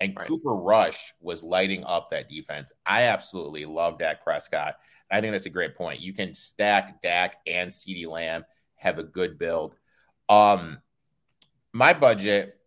and 0.00 0.14
Right. 0.14 0.28
Cooper 0.28 0.54
Rush 0.54 1.14
was 1.20 1.42
lighting 1.42 1.84
up 1.84 2.10
that 2.10 2.28
defense. 2.28 2.72
I 2.84 3.04
absolutely 3.04 3.64
love 3.64 3.98
Dak 3.98 4.22
Prescott. 4.22 4.76
I 5.10 5.20
think 5.20 5.32
that's 5.32 5.46
a 5.46 5.50
great 5.50 5.74
point. 5.74 6.00
You 6.00 6.12
can 6.12 6.34
stack 6.34 7.00
Dak 7.00 7.36
and 7.46 7.70
CeeDee 7.70 8.08
Lamb, 8.08 8.44
have 8.74 8.98
a 8.98 9.04
good 9.04 9.38
build. 9.38 9.76
Um, 10.28 10.78
my 11.72 11.94
budget, 11.94 12.58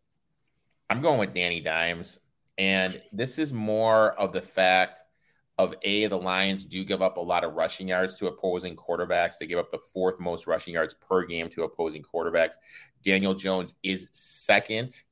I'm 0.90 1.02
going 1.02 1.20
with 1.20 1.34
Danny 1.34 1.60
Dimes, 1.60 2.18
and 2.58 3.00
this 3.12 3.38
is 3.38 3.54
more 3.54 4.12
of 4.14 4.34
the 4.34 4.42
fact 4.42 5.02
of 5.60 5.76
a 5.82 6.08
the 6.08 6.18
Lions 6.18 6.64
do 6.64 6.86
give 6.86 7.02
up 7.02 7.18
a 7.18 7.22
lot 7.22 7.44
of 7.44 7.54
rushing 7.54 7.90
yards 7.90 8.16
to 8.16 8.28
opposing 8.28 8.78
quarterbacks. 8.78 9.38
They 9.38 9.46
give 9.46 9.60
up 9.60 9.72
the 9.72 9.82
fourth 9.94 10.18
most 10.18 10.48
rushing 10.48 10.74
yards 10.74 10.94
per 10.94 11.26
game 11.26 11.50
to 11.50 11.64
opposing 11.64 12.02
quarterbacks. 12.02 12.54
Daniel 13.04 13.34
Jones 13.34 13.74
is 13.84 14.08
second 14.14 15.04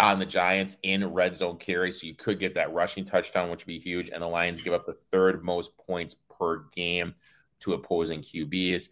on 0.00 0.18
the 0.18 0.24
Giants 0.24 0.78
in 0.82 1.12
red 1.12 1.36
zone 1.36 1.58
carry, 1.58 1.92
so 1.92 2.06
you 2.06 2.14
could 2.14 2.40
get 2.40 2.54
that 2.54 2.72
rushing 2.72 3.04
touchdown, 3.04 3.50
which 3.50 3.66
would 3.66 3.66
be 3.66 3.78
huge. 3.78 4.08
And 4.08 4.22
the 4.22 4.26
Lions 4.26 4.62
give 4.62 4.72
up 4.72 4.86
the 4.86 4.94
third 4.94 5.44
most 5.44 5.76
points 5.76 6.16
per 6.38 6.64
game 6.74 7.14
to 7.60 7.74
opposing 7.74 8.22
QBs. 8.22 8.88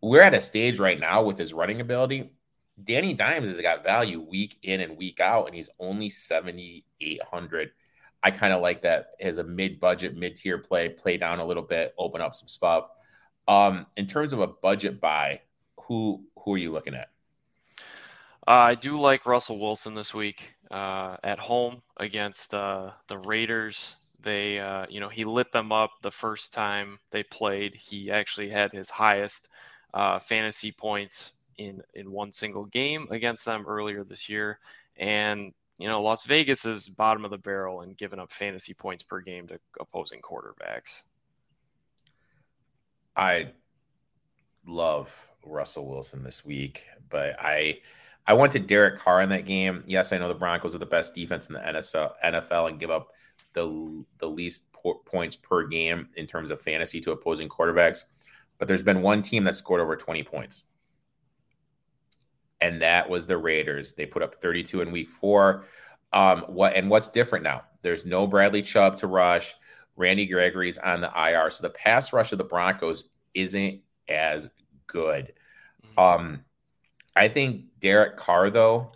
We're 0.00 0.22
at 0.22 0.34
a 0.34 0.40
stage 0.40 0.80
right 0.80 0.98
now 0.98 1.22
with 1.22 1.38
his 1.38 1.54
running 1.54 1.80
ability. 1.80 2.32
Danny 2.82 3.14
Dimes 3.14 3.46
has 3.46 3.60
got 3.60 3.84
value 3.84 4.20
week 4.20 4.58
in 4.64 4.80
and 4.80 4.98
week 4.98 5.20
out, 5.20 5.46
and 5.46 5.54
he's 5.54 5.70
only 5.78 6.10
7,800. 6.10 7.70
I 8.26 8.32
kind 8.32 8.52
of 8.52 8.60
like 8.60 8.82
that 8.82 9.10
as 9.20 9.38
a 9.38 9.44
mid-budget, 9.44 10.16
mid-tier 10.16 10.58
play, 10.58 10.88
play 10.88 11.16
down 11.16 11.38
a 11.38 11.44
little 11.44 11.62
bit, 11.62 11.94
open 11.96 12.20
up 12.20 12.34
some 12.34 12.48
stuff. 12.48 12.88
Um, 13.46 13.86
in 13.96 14.08
terms 14.08 14.32
of 14.32 14.40
a 14.40 14.48
budget 14.48 15.00
buy, 15.00 15.42
who 15.82 16.24
who 16.40 16.54
are 16.54 16.58
you 16.58 16.72
looking 16.72 16.96
at? 16.96 17.10
Uh, 18.48 18.50
I 18.50 18.74
do 18.74 18.98
like 18.98 19.26
Russell 19.26 19.60
Wilson 19.60 19.94
this 19.94 20.12
week 20.12 20.54
uh, 20.72 21.18
at 21.22 21.38
home 21.38 21.82
against 21.98 22.52
uh, 22.52 22.90
the 23.06 23.18
Raiders. 23.18 23.94
They, 24.18 24.58
uh, 24.58 24.86
you 24.88 24.98
know, 24.98 25.08
he 25.08 25.24
lit 25.24 25.52
them 25.52 25.70
up 25.70 25.92
the 26.02 26.10
first 26.10 26.52
time 26.52 26.98
they 27.12 27.22
played. 27.22 27.76
He 27.76 28.10
actually 28.10 28.50
had 28.50 28.72
his 28.72 28.90
highest 28.90 29.50
uh, 29.94 30.18
fantasy 30.18 30.72
points 30.72 31.30
in 31.58 31.80
in 31.94 32.10
one 32.10 32.32
single 32.32 32.64
game 32.64 33.06
against 33.12 33.44
them 33.44 33.66
earlier 33.68 34.02
this 34.02 34.28
year. 34.28 34.58
And 34.96 35.52
you 35.78 35.88
know, 35.88 36.02
Las 36.02 36.24
Vegas 36.24 36.64
is 36.64 36.88
bottom 36.88 37.24
of 37.24 37.30
the 37.30 37.38
barrel 37.38 37.82
and 37.82 37.96
giving 37.96 38.18
up 38.18 38.32
fantasy 38.32 38.74
points 38.74 39.02
per 39.02 39.20
game 39.20 39.46
to 39.48 39.58
opposing 39.78 40.20
quarterbacks. 40.20 41.02
I 43.14 43.52
love 44.66 45.30
Russell 45.44 45.86
Wilson 45.86 46.22
this 46.22 46.44
week, 46.44 46.84
but 47.08 47.36
I 47.38 47.80
I 48.26 48.34
went 48.34 48.52
to 48.52 48.58
Derek 48.58 48.98
Carr 48.98 49.20
in 49.20 49.28
that 49.28 49.44
game. 49.44 49.84
Yes, 49.86 50.12
I 50.12 50.18
know 50.18 50.28
the 50.28 50.34
Broncos 50.34 50.74
are 50.74 50.78
the 50.78 50.86
best 50.86 51.14
defense 51.14 51.48
in 51.48 51.54
the 51.54 51.60
NFL, 51.60 52.68
and 52.68 52.80
give 52.80 52.90
up 52.90 53.10
the 53.52 54.04
the 54.18 54.28
least 54.28 54.70
po- 54.72 55.02
points 55.04 55.36
per 55.36 55.66
game 55.66 56.08
in 56.16 56.26
terms 56.26 56.50
of 56.50 56.60
fantasy 56.60 57.00
to 57.02 57.12
opposing 57.12 57.48
quarterbacks. 57.48 58.04
But 58.58 58.68
there's 58.68 58.82
been 58.82 59.02
one 59.02 59.22
team 59.22 59.44
that 59.44 59.54
scored 59.54 59.80
over 59.80 59.96
20 59.96 60.22
points. 60.22 60.64
And 62.60 62.82
that 62.82 63.08
was 63.08 63.26
the 63.26 63.38
Raiders. 63.38 63.92
They 63.92 64.06
put 64.06 64.22
up 64.22 64.36
32 64.36 64.80
in 64.80 64.90
week 64.90 65.08
four. 65.08 65.64
Um, 66.12 66.42
what 66.42 66.74
and 66.74 66.88
what's 66.88 67.08
different 67.08 67.44
now? 67.44 67.62
There's 67.82 68.06
no 68.06 68.26
Bradley 68.26 68.62
Chubb 68.62 68.96
to 68.98 69.06
rush. 69.06 69.54
Randy 69.96 70.26
Gregory's 70.26 70.78
on 70.78 71.00
the 71.00 71.10
IR, 71.16 71.50
so 71.50 71.62
the 71.62 71.70
pass 71.70 72.12
rush 72.12 72.32
of 72.32 72.38
the 72.38 72.44
Broncos 72.44 73.04
isn't 73.34 73.80
as 74.08 74.50
good. 74.86 75.32
Mm-hmm. 75.84 75.98
Um, 75.98 76.44
I 77.14 77.28
think 77.28 77.66
Derek 77.80 78.16
Carr 78.16 78.50
though 78.50 78.92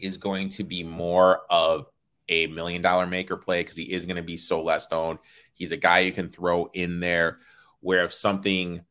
is 0.00 0.16
going 0.16 0.48
to 0.50 0.64
be 0.64 0.82
more 0.82 1.42
of 1.48 1.86
a 2.28 2.46
million 2.48 2.82
dollar 2.82 3.06
maker 3.06 3.36
play 3.36 3.60
because 3.60 3.76
he 3.76 3.92
is 3.92 4.06
going 4.06 4.16
to 4.16 4.22
be 4.22 4.36
so 4.36 4.62
less 4.62 4.90
owned. 4.90 5.18
He's 5.52 5.72
a 5.72 5.76
guy 5.76 6.00
you 6.00 6.12
can 6.12 6.28
throw 6.28 6.70
in 6.72 7.00
there 7.00 7.38
where 7.80 8.04
if 8.04 8.12
something 8.12 8.82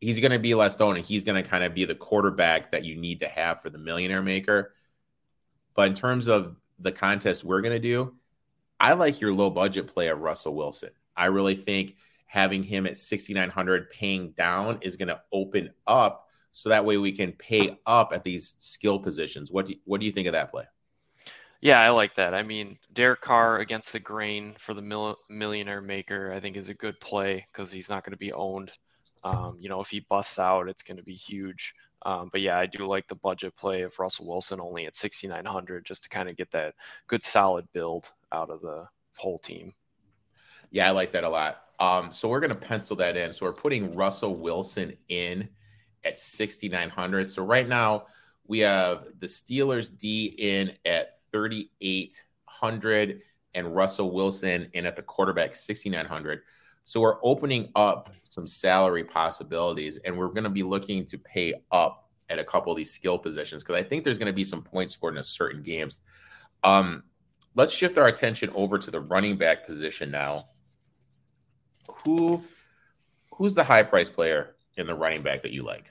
he's 0.00 0.20
going 0.20 0.32
to 0.32 0.38
be 0.38 0.54
less 0.54 0.80
owned 0.80 0.96
and 0.96 1.06
he's 1.06 1.24
going 1.24 1.42
to 1.42 1.48
kind 1.48 1.62
of 1.62 1.74
be 1.74 1.84
the 1.84 1.94
quarterback 1.94 2.72
that 2.72 2.84
you 2.84 2.96
need 2.96 3.20
to 3.20 3.28
have 3.28 3.60
for 3.62 3.70
the 3.70 3.78
millionaire 3.78 4.22
maker. 4.22 4.74
But 5.74 5.88
in 5.88 5.94
terms 5.94 6.28
of 6.28 6.56
the 6.78 6.92
contest 6.92 7.44
we're 7.44 7.60
going 7.60 7.74
to 7.74 7.78
do, 7.78 8.14
I 8.78 8.94
like 8.94 9.20
your 9.20 9.34
low 9.34 9.50
budget 9.50 9.86
play 9.86 10.08
of 10.08 10.20
Russell 10.20 10.54
Wilson. 10.54 10.90
I 11.16 11.26
really 11.26 11.54
think 11.54 11.96
having 12.26 12.62
him 12.62 12.86
at 12.86 12.96
6,900 12.96 13.90
paying 13.90 14.30
down 14.30 14.78
is 14.82 14.96
going 14.96 15.08
to 15.08 15.20
open 15.32 15.70
up 15.86 16.26
so 16.52 16.68
that 16.68 16.84
way 16.84 16.96
we 16.96 17.12
can 17.12 17.32
pay 17.32 17.78
up 17.86 18.12
at 18.12 18.24
these 18.24 18.54
skill 18.58 18.98
positions. 18.98 19.52
What 19.52 19.66
do 19.66 19.72
you, 19.72 19.78
what 19.84 20.00
do 20.00 20.06
you 20.06 20.12
think 20.12 20.26
of 20.26 20.32
that 20.32 20.50
play? 20.50 20.64
Yeah, 21.60 21.78
I 21.78 21.90
like 21.90 22.14
that. 22.14 22.32
I 22.32 22.42
mean, 22.42 22.78
Derek 22.92 23.20
Carr 23.20 23.58
against 23.58 23.92
the 23.92 24.00
grain 24.00 24.54
for 24.58 24.72
the 24.72 24.80
mil- 24.80 25.18
millionaire 25.28 25.82
maker, 25.82 26.32
I 26.32 26.40
think 26.40 26.56
is 26.56 26.70
a 26.70 26.74
good 26.74 26.98
play 27.00 27.46
because 27.52 27.70
he's 27.70 27.90
not 27.90 28.02
going 28.02 28.12
to 28.12 28.16
be 28.16 28.32
owned. 28.32 28.72
Um, 29.22 29.56
you 29.58 29.68
know, 29.68 29.80
if 29.80 29.88
he 29.88 30.00
busts 30.08 30.38
out, 30.38 30.68
it's 30.68 30.82
going 30.82 30.96
to 30.96 31.02
be 31.02 31.14
huge. 31.14 31.74
Um, 32.06 32.30
but 32.32 32.40
yeah, 32.40 32.58
I 32.58 32.66
do 32.66 32.86
like 32.86 33.06
the 33.08 33.14
budget 33.16 33.54
play 33.56 33.82
of 33.82 33.98
Russell 33.98 34.26
Wilson 34.26 34.60
only 34.60 34.86
at 34.86 34.94
6,900 34.94 35.84
just 35.84 36.04
to 36.04 36.08
kind 36.08 36.28
of 36.28 36.36
get 36.36 36.50
that 36.52 36.74
good 37.06 37.22
solid 37.22 37.66
build 37.72 38.10
out 38.32 38.50
of 38.50 38.62
the 38.62 38.86
whole 39.18 39.38
team. 39.38 39.74
Yeah, 40.70 40.88
I 40.88 40.92
like 40.92 41.12
that 41.12 41.24
a 41.24 41.28
lot. 41.28 41.62
Um, 41.78 42.12
so 42.12 42.28
we're 42.28 42.40
going 42.40 42.50
to 42.50 42.56
pencil 42.56 42.96
that 42.96 43.16
in. 43.16 43.32
So 43.32 43.46
we're 43.46 43.52
putting 43.52 43.92
Russell 43.92 44.36
Wilson 44.36 44.96
in 45.08 45.48
at 46.04 46.18
6,900. 46.18 47.28
So 47.28 47.44
right 47.44 47.68
now 47.68 48.06
we 48.46 48.60
have 48.60 49.06
the 49.18 49.26
Steelers 49.26 49.96
D 49.96 50.34
in 50.38 50.72
at 50.84 51.18
3,800 51.32 53.22
and 53.54 53.74
Russell 53.74 54.10
Wilson 54.12 54.68
in 54.72 54.86
at 54.86 54.96
the 54.96 55.02
quarterback 55.02 55.54
6,900. 55.54 56.42
So 56.90 57.00
we're 57.00 57.18
opening 57.22 57.70
up 57.76 58.10
some 58.24 58.48
salary 58.48 59.04
possibilities 59.04 59.98
and 59.98 60.18
we're 60.18 60.26
going 60.26 60.42
to 60.42 60.50
be 60.50 60.64
looking 60.64 61.06
to 61.06 61.18
pay 61.18 61.54
up 61.70 62.08
at 62.28 62.40
a 62.40 62.44
couple 62.44 62.72
of 62.72 62.76
these 62.76 62.90
skill 62.90 63.16
positions 63.16 63.62
because 63.62 63.76
I 63.76 63.84
think 63.84 64.02
there's 64.02 64.18
going 64.18 64.26
to 64.26 64.32
be 64.32 64.42
some 64.42 64.60
points 64.60 64.94
scored 64.94 65.16
in 65.16 65.22
certain 65.22 65.62
games. 65.62 66.00
Um, 66.64 67.04
let's 67.54 67.72
shift 67.72 67.96
our 67.96 68.08
attention 68.08 68.50
over 68.56 68.76
to 68.76 68.90
the 68.90 68.98
running 68.98 69.36
back 69.36 69.64
position 69.64 70.10
now. 70.10 70.48
Who 72.02 72.42
who's 73.34 73.54
the 73.54 73.62
high 73.62 73.84
price 73.84 74.10
player 74.10 74.56
in 74.76 74.88
the 74.88 74.94
running 74.96 75.22
back 75.22 75.42
that 75.42 75.52
you 75.52 75.62
like? 75.62 75.84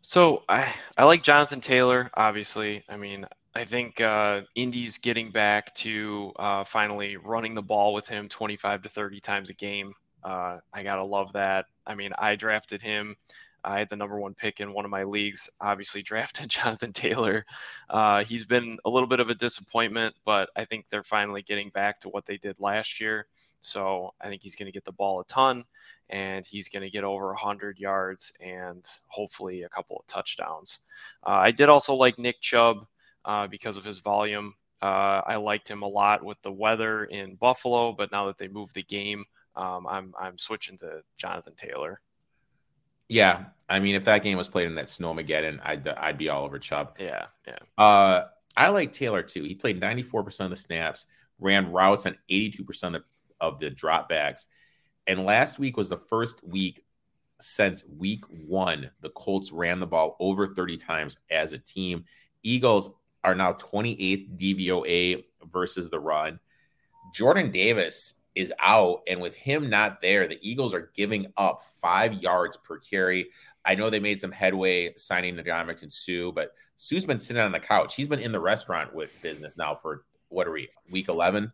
So 0.00 0.42
I 0.48 0.72
I 0.96 1.04
like 1.04 1.22
Jonathan 1.22 1.60
Taylor. 1.60 2.10
Obviously, 2.14 2.82
I 2.88 2.96
mean 2.96 3.26
I 3.56 3.64
think 3.64 4.02
uh, 4.02 4.42
Indy's 4.54 4.98
getting 4.98 5.30
back 5.30 5.74
to 5.76 6.30
uh, 6.36 6.62
finally 6.62 7.16
running 7.16 7.54
the 7.54 7.62
ball 7.62 7.94
with 7.94 8.06
him 8.06 8.28
25 8.28 8.82
to 8.82 8.88
30 8.90 9.20
times 9.20 9.48
a 9.48 9.54
game. 9.54 9.94
Uh, 10.22 10.58
I 10.74 10.82
gotta 10.82 11.02
love 11.02 11.32
that. 11.32 11.64
I 11.86 11.94
mean, 11.94 12.10
I 12.18 12.36
drafted 12.36 12.82
him. 12.82 13.16
I 13.64 13.78
had 13.78 13.88
the 13.88 13.96
number 13.96 14.20
one 14.20 14.34
pick 14.34 14.60
in 14.60 14.74
one 14.74 14.84
of 14.84 14.90
my 14.90 15.04
leagues. 15.04 15.48
Obviously, 15.58 16.02
drafted 16.02 16.50
Jonathan 16.50 16.92
Taylor. 16.92 17.46
Uh, 17.88 18.24
he's 18.24 18.44
been 18.44 18.76
a 18.84 18.90
little 18.90 19.08
bit 19.08 19.20
of 19.20 19.30
a 19.30 19.34
disappointment, 19.34 20.14
but 20.26 20.50
I 20.54 20.66
think 20.66 20.84
they're 20.90 21.02
finally 21.02 21.40
getting 21.40 21.70
back 21.70 21.98
to 22.00 22.10
what 22.10 22.26
they 22.26 22.36
did 22.36 22.56
last 22.60 23.00
year. 23.00 23.26
So 23.60 24.12
I 24.20 24.28
think 24.28 24.42
he's 24.42 24.54
going 24.54 24.66
to 24.66 24.72
get 24.72 24.84
the 24.84 24.92
ball 24.92 25.20
a 25.20 25.24
ton, 25.24 25.64
and 26.10 26.44
he's 26.44 26.68
going 26.68 26.82
to 26.82 26.90
get 26.90 27.04
over 27.04 27.28
100 27.28 27.78
yards 27.78 28.34
and 28.44 28.84
hopefully 29.08 29.62
a 29.62 29.68
couple 29.70 29.96
of 29.96 30.06
touchdowns. 30.06 30.80
Uh, 31.26 31.30
I 31.30 31.52
did 31.52 31.70
also 31.70 31.94
like 31.94 32.18
Nick 32.18 32.42
Chubb 32.42 32.86
uh, 33.26 33.46
because 33.46 33.76
of 33.76 33.84
his 33.84 33.98
volume. 33.98 34.54
Uh, 34.80 35.20
I 35.26 35.36
liked 35.36 35.68
him 35.68 35.82
a 35.82 35.88
lot 35.88 36.24
with 36.24 36.40
the 36.42 36.52
weather 36.52 37.04
in 37.04 37.34
Buffalo, 37.34 37.92
but 37.92 38.12
now 38.12 38.26
that 38.26 38.38
they 38.38 38.48
moved 38.48 38.74
the 38.74 38.82
game, 38.82 39.24
um, 39.56 39.86
I'm 39.86 40.14
I'm 40.18 40.38
switching 40.38 40.78
to 40.78 41.02
Jonathan 41.16 41.54
Taylor. 41.56 42.00
Yeah, 43.08 43.46
I 43.68 43.80
mean, 43.80 43.94
if 43.94 44.04
that 44.04 44.22
game 44.22 44.36
was 44.36 44.48
played 44.48 44.66
in 44.66 44.74
that 44.76 44.86
snowmageddon, 44.86 45.60
I'd 45.62 45.88
I'd 45.88 46.18
be 46.18 46.28
all 46.28 46.44
over 46.44 46.58
Chubb. 46.58 46.96
Yeah, 47.00 47.26
yeah. 47.46 47.58
Uh, 47.78 48.24
I 48.56 48.68
like 48.68 48.92
Taylor 48.92 49.22
too. 49.22 49.42
He 49.42 49.54
played 49.54 49.80
94% 49.80 50.40
of 50.40 50.50
the 50.50 50.56
snaps, 50.56 51.06
ran 51.38 51.70
routes 51.72 52.06
on 52.06 52.16
82% 52.30 52.96
of, 52.96 53.04
of 53.40 53.60
the 53.60 53.70
dropbacks, 53.70 54.46
and 55.06 55.24
last 55.24 55.58
week 55.58 55.76
was 55.76 55.88
the 55.88 55.98
first 55.98 56.42
week 56.44 56.82
since 57.40 57.84
week 57.98 58.24
one 58.28 58.90
the 59.00 59.10
Colts 59.10 59.52
ran 59.52 59.78
the 59.78 59.86
ball 59.86 60.16
over 60.20 60.48
30 60.48 60.76
times 60.76 61.16
as 61.30 61.52
a 61.52 61.58
team. 61.58 62.04
Eagles 62.42 62.90
are 63.26 63.34
now 63.34 63.52
28th 63.52 64.38
DVOA 64.38 65.24
versus 65.52 65.90
the 65.90 66.00
run. 66.00 66.38
Jordan 67.12 67.50
Davis 67.50 68.14
is 68.34 68.52
out, 68.60 69.00
and 69.08 69.20
with 69.20 69.34
him 69.34 69.68
not 69.68 70.00
there, 70.00 70.28
the 70.28 70.38
Eagles 70.42 70.72
are 70.72 70.90
giving 70.94 71.26
up 71.36 71.62
five 71.82 72.14
yards 72.14 72.56
per 72.56 72.78
carry. 72.78 73.30
I 73.64 73.74
know 73.74 73.90
they 73.90 74.00
made 74.00 74.20
some 74.20 74.32
headway 74.32 74.94
signing 74.96 75.36
Ndamukong 75.36 75.90
Suh, 75.90 76.30
but 76.30 76.52
Suh's 76.76 77.04
been 77.04 77.18
sitting 77.18 77.42
on 77.42 77.52
the 77.52 77.60
couch. 77.60 77.96
He's 77.96 78.06
been 78.06 78.20
in 78.20 78.32
the 78.32 78.40
restaurant 78.40 78.94
with 78.94 79.20
business 79.22 79.56
now 79.58 79.74
for 79.74 80.04
what 80.28 80.46
are 80.46 80.52
we, 80.52 80.68
week 80.90 81.08
11 81.08 81.50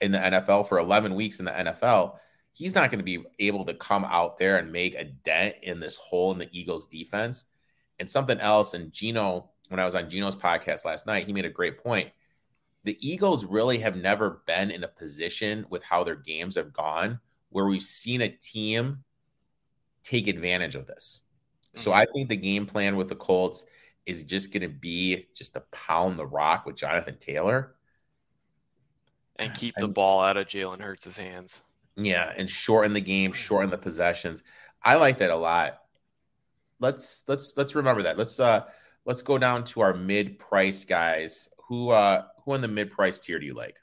in 0.00 0.12
the 0.12 0.18
NFL 0.18 0.68
for 0.68 0.78
11 0.78 1.14
weeks 1.14 1.38
in 1.38 1.44
the 1.44 1.50
NFL. 1.50 2.16
He's 2.52 2.74
not 2.74 2.90
going 2.90 3.00
to 3.00 3.04
be 3.04 3.24
able 3.40 3.64
to 3.64 3.74
come 3.74 4.04
out 4.04 4.38
there 4.38 4.58
and 4.58 4.72
make 4.72 4.94
a 4.94 5.04
dent 5.04 5.56
in 5.62 5.80
this 5.80 5.96
hole 5.96 6.32
in 6.32 6.38
the 6.38 6.48
Eagles 6.52 6.86
defense. 6.86 7.44
And 7.98 8.08
something 8.08 8.38
else, 8.40 8.74
and 8.74 8.92
Gino 8.92 9.50
when 9.68 9.80
I 9.80 9.84
was 9.84 9.94
on 9.94 10.10
Gino's 10.10 10.36
podcast 10.36 10.84
last 10.84 11.06
night, 11.06 11.26
he 11.26 11.32
made 11.32 11.44
a 11.44 11.50
great 11.50 11.82
point. 11.82 12.10
The 12.84 12.98
Eagles 13.00 13.44
really 13.44 13.78
have 13.78 13.96
never 13.96 14.42
been 14.46 14.70
in 14.70 14.84
a 14.84 14.88
position 14.88 15.66
with 15.70 15.82
how 15.82 16.04
their 16.04 16.16
games 16.16 16.56
have 16.56 16.72
gone 16.72 17.20
where 17.50 17.66
we've 17.66 17.82
seen 17.82 18.20
a 18.20 18.28
team 18.28 19.04
take 20.02 20.26
advantage 20.26 20.74
of 20.74 20.86
this. 20.86 21.20
So 21.74 21.90
mm-hmm. 21.90 22.00
I 22.00 22.06
think 22.12 22.28
the 22.28 22.36
game 22.36 22.66
plan 22.66 22.96
with 22.96 23.08
the 23.08 23.14
Colts 23.14 23.64
is 24.06 24.24
just 24.24 24.52
going 24.52 24.62
to 24.62 24.68
be 24.68 25.26
just 25.34 25.54
to 25.54 25.60
pound 25.72 26.18
the 26.18 26.26
rock 26.26 26.66
with 26.66 26.76
Jonathan 26.76 27.16
Taylor 27.18 27.74
and 29.36 29.54
keep 29.56 29.74
the 29.78 29.88
ball 29.88 30.20
out 30.20 30.36
of 30.36 30.46
Jalen 30.46 30.80
Hurts' 30.80 31.16
hands. 31.16 31.62
Yeah, 31.96 32.32
and 32.36 32.50
shorten 32.50 32.92
the 32.92 33.00
game, 33.00 33.32
shorten 33.32 33.70
the 33.70 33.78
possessions. 33.78 34.42
I 34.82 34.96
like 34.96 35.18
that 35.18 35.30
a 35.30 35.36
lot. 35.36 35.80
Let's 36.80 37.22
let's 37.28 37.54
let's 37.56 37.74
remember 37.74 38.02
that. 38.02 38.18
Let's 38.18 38.38
uh 38.40 38.64
let's 39.04 39.22
go 39.22 39.38
down 39.38 39.64
to 39.64 39.80
our 39.80 39.94
mid-price 39.94 40.84
guys. 40.84 41.48
Who 41.68 41.90
uh 41.90 42.24
who 42.44 42.54
in 42.54 42.60
the 42.60 42.68
mid-price 42.68 43.18
tier 43.20 43.38
do 43.38 43.46
you 43.46 43.54
like? 43.54 43.76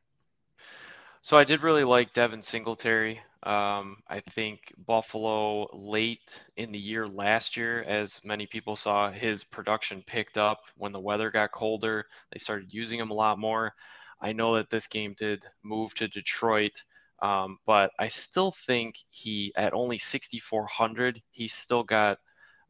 So 1.22 1.38
I 1.38 1.44
did 1.44 1.62
really 1.62 1.84
like 1.84 2.14
Devin 2.14 2.42
Singletary. 2.42 3.22
Um, 3.44 3.98
I 4.08 4.20
think 4.20 4.74
Buffalo 4.86 5.68
late 5.74 6.42
in 6.58 6.72
the 6.72 6.80
year 6.80 7.08
last 7.08 7.58
year, 7.58 7.84
as 7.84 8.24
many 8.24 8.46
people 8.46 8.76
saw, 8.76 9.12
his 9.12 9.44
production 9.44 10.04
picked 10.06 10.38
up 10.38 10.60
when 10.78 10.92
the 10.92 11.00
weather 11.00 11.32
got 11.32 11.52
colder. 11.52 12.06
They 12.32 12.40
started 12.40 12.72
using 12.72 13.00
him 13.00 13.10
a 13.10 13.16
lot 13.16 13.40
more. 13.40 13.74
I 14.22 14.34
know 14.34 14.56
that 14.56 14.70
this 14.70 14.86
game 14.86 15.16
did 15.18 15.44
move 15.64 15.96
to 15.96 16.08
Detroit, 16.08 16.84
um, 17.22 17.58
but 17.66 17.92
I 17.98 18.08
still 18.08 18.52
think 18.52 18.96
he, 19.10 19.52
at 19.56 19.74
only 19.74 19.98
6,400, 19.98 21.22
he's 21.32 21.54
still 21.54 21.84
got 21.84 22.20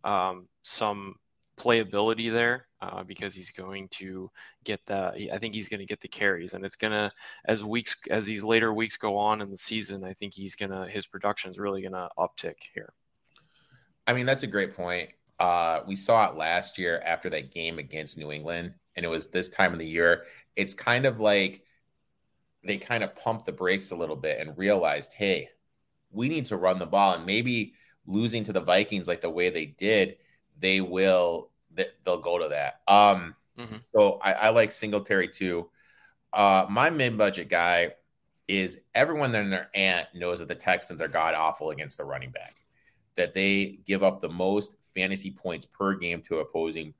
um, 0.06 0.47
some 0.64 1.16
playability 1.62 2.32
there 2.32 2.66
uh, 2.82 3.03
because 3.03 3.36
he's 3.36 3.51
going 3.51 3.88
to 3.89 4.30
get 4.64 4.80
the 4.88 5.30
I 5.32 5.38
think 5.38 5.53
he's 5.53 5.70
going 5.70 5.80
to 5.80 5.86
get 5.86 6.01
the 6.01 6.07
carries 6.07 6.53
and 6.53 6.66
it's 6.66 6.76
going 6.76 6.91
to 6.91 7.12
as 7.45 7.64
weeks 7.64 7.97
as 8.09 8.26
these 8.26 8.43
later 8.43 8.74
weeks 8.74 8.97
go 8.97 9.18
on 9.18 9.41
in 9.41 9.51
the 9.51 9.57
season 9.57 10.03
I 10.03 10.14
think 10.14 10.34
he's 10.34 10.55
going 10.55 10.72
to 10.72 10.88
his 10.88 11.05
production 11.05 11.51
is 11.51 11.59
really 11.59 11.82
going 11.82 11.93
to 11.93 12.09
uptick 12.18 12.55
here. 12.74 12.93
I 14.07 14.14
mean 14.14 14.26
that's 14.26 14.43
a 14.43 14.47
great 14.47 14.76
point. 14.76 15.09
Uh, 15.39 15.82
we 15.88 15.95
saw 15.95 16.30
it 16.30 16.36
last 16.36 16.78
year 16.78 17.01
after 17.05 17.30
that 17.30 17.51
game 17.51 17.78
against 17.78 18.18
New 18.18 18.32
England 18.32 18.74
and 18.95 19.05
it 19.05 19.09
was 19.09 19.28
this 19.28 19.49
time 19.49 19.74
of 19.74 19.80
the 19.80 19.88
year. 19.88 20.24
It's 20.55 20.74
kind 20.74 21.05
of 21.05 21.20
like 21.20 21.64
they 22.64 22.78
kind 22.78 23.03
of 23.03 23.16
pumped 23.16 23.45
the 23.45 23.51
brakes 23.51 23.91
a 23.91 23.95
little 23.95 24.16
bit 24.16 24.39
and 24.39 24.57
realized, 24.57 25.14
hey, 25.14 25.49
we 26.12 26.28
need 26.28 26.45
to 26.45 26.57
run 26.57 26.80
the 26.80 26.86
ball 26.86 27.16
and 27.16 27.26
maybe 27.26 27.74
losing 28.05 28.43
to 28.45 28.53
the 28.53 28.62
Vikings 28.62 29.07
like 29.07 29.22
the 29.22 29.30
way 29.30 29.49
they 29.49 29.66
did, 29.66 30.18
they 30.59 30.82
will 30.82 31.51
they'll 31.76 32.22
go 32.22 32.39
to 32.39 32.49
that. 32.49 32.82
Um, 32.88 33.36
mm-hmm. 33.57 33.78
So 33.95 34.19
I, 34.22 34.34
I, 34.34 34.49
like 34.49 34.72
Singletary 34.72 35.28
too. 35.28 35.69
Uh, 36.34 36.65
my 36.69 36.89
mid 36.89 37.17
budget 37.17 37.49
guy 37.49 37.93
is 38.47 38.80
everyone 38.95 39.34
and 39.36 39.51
their 39.51 39.69
aunt 39.74 40.07
knows 40.13 40.39
that 40.39 40.47
the 40.47 40.55
Texans 40.55 41.01
are 41.01 41.07
god 41.07 41.36
awful 41.36 41.72
against 41.72 41.97
the 41.97 42.03
running 42.03 42.32
back, 42.32 42.55
that 43.15 43.34
they 43.34 43.80
give 43.86 44.03
up 44.03 44.19
the 44.19 44.30
most 44.30 44.76
fantasy 44.95 45.32
points 45.32 45.65
per 45.65 45.95
game 45.95 46.22
to 46.24 46.39
opposing 46.39 46.93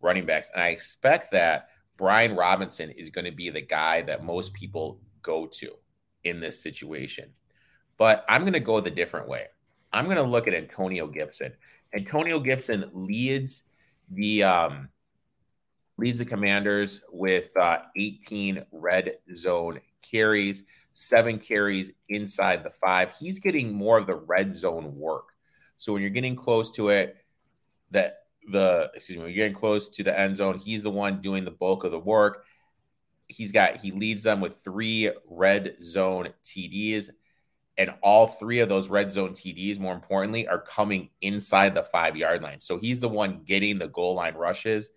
running 0.00 0.26
backs. 0.26 0.50
And 0.52 0.62
I 0.62 0.68
expect 0.68 1.32
that 1.32 1.68
Brian 1.96 2.34
Robinson 2.36 2.90
is 2.90 3.10
going 3.10 3.24
to 3.24 3.32
be 3.32 3.50
the 3.50 3.60
guy 3.60 4.02
that 4.02 4.24
most 4.24 4.52
people 4.52 5.00
go 5.22 5.46
to 5.46 5.72
in 6.24 6.40
this 6.40 6.62
situation. 6.62 7.30
But 7.98 8.24
I'm 8.28 8.42
going 8.42 8.52
to 8.52 8.60
go 8.60 8.80
the 8.80 8.90
different 8.90 9.28
way. 9.28 9.46
I'm 9.92 10.04
going 10.04 10.16
to 10.16 10.22
look 10.22 10.46
at 10.46 10.54
Antonio 10.54 11.06
Gibson. 11.06 11.52
Antonio 11.94 12.38
Gibson 12.38 12.90
leads 12.92 13.64
the 14.10 14.42
um, 14.42 14.88
leads 15.98 16.18
the 16.18 16.24
Commanders 16.24 17.02
with 17.10 17.56
uh, 17.56 17.78
18 17.96 18.64
red 18.72 19.16
zone 19.34 19.80
carries, 20.02 20.64
seven 20.92 21.38
carries 21.38 21.92
inside 22.08 22.62
the 22.62 22.70
five. 22.70 23.12
He's 23.18 23.38
getting 23.38 23.72
more 23.72 23.98
of 23.98 24.06
the 24.06 24.16
red 24.16 24.56
zone 24.56 24.96
work. 24.96 25.28
So 25.76 25.92
when 25.92 26.02
you're 26.02 26.10
getting 26.10 26.36
close 26.36 26.70
to 26.72 26.88
it, 26.88 27.16
that 27.90 28.18
the 28.50 28.90
excuse 28.94 29.16
me, 29.16 29.24
when 29.24 29.32
you're 29.32 29.44
getting 29.44 29.54
close 29.54 29.88
to 29.90 30.02
the 30.02 30.18
end 30.18 30.36
zone, 30.36 30.58
he's 30.58 30.82
the 30.82 30.90
one 30.90 31.20
doing 31.20 31.44
the 31.44 31.50
bulk 31.50 31.84
of 31.84 31.90
the 31.90 31.98
work. 31.98 32.44
He's 33.28 33.52
got 33.52 33.78
he 33.78 33.90
leads 33.90 34.22
them 34.22 34.40
with 34.40 34.62
three 34.62 35.10
red 35.28 35.76
zone 35.82 36.28
TDs. 36.44 37.10
And 37.78 37.92
all 38.02 38.26
three 38.26 38.60
of 38.60 38.68
those 38.68 38.88
red 38.88 39.10
zone 39.10 39.30
TDs, 39.30 39.78
more 39.78 39.94
importantly, 39.94 40.48
are 40.48 40.60
coming 40.60 41.10
inside 41.20 41.74
the 41.74 41.82
five 41.82 42.16
yard 42.16 42.42
line. 42.42 42.58
So 42.58 42.78
he's 42.78 43.00
the 43.00 43.08
one 43.08 43.42
getting 43.44 43.78
the 43.78 43.88
goal 43.88 44.14
line 44.14 44.34
rushes. 44.34 44.90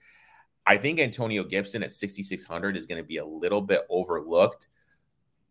I 0.65 0.77
think 0.77 0.99
Antonio 0.99 1.43
Gibson 1.43 1.83
at 1.83 1.91
6,600 1.91 2.77
is 2.77 2.85
going 2.85 3.01
to 3.01 3.07
be 3.07 3.17
a 3.17 3.25
little 3.25 3.61
bit 3.61 3.81
overlooked. 3.89 4.67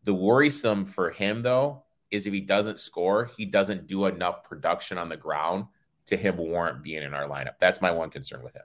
The 0.04 0.14
worrisome 0.14 0.84
for 0.84 1.10
him, 1.10 1.42
though, 1.42 1.84
is 2.10 2.26
if 2.26 2.32
he 2.32 2.40
doesn't 2.40 2.78
score, 2.78 3.28
he 3.36 3.44
doesn't 3.44 3.86
do 3.86 4.06
enough 4.06 4.44
production 4.44 4.96
on 4.96 5.08
the 5.08 5.16
ground 5.16 5.66
to 6.06 6.16
him 6.16 6.36
warrant 6.36 6.82
being 6.82 7.02
in 7.02 7.14
our 7.14 7.26
lineup. 7.26 7.58
That's 7.58 7.82
my 7.82 7.90
one 7.90 8.10
concern 8.10 8.42
with 8.42 8.54
him. 8.54 8.62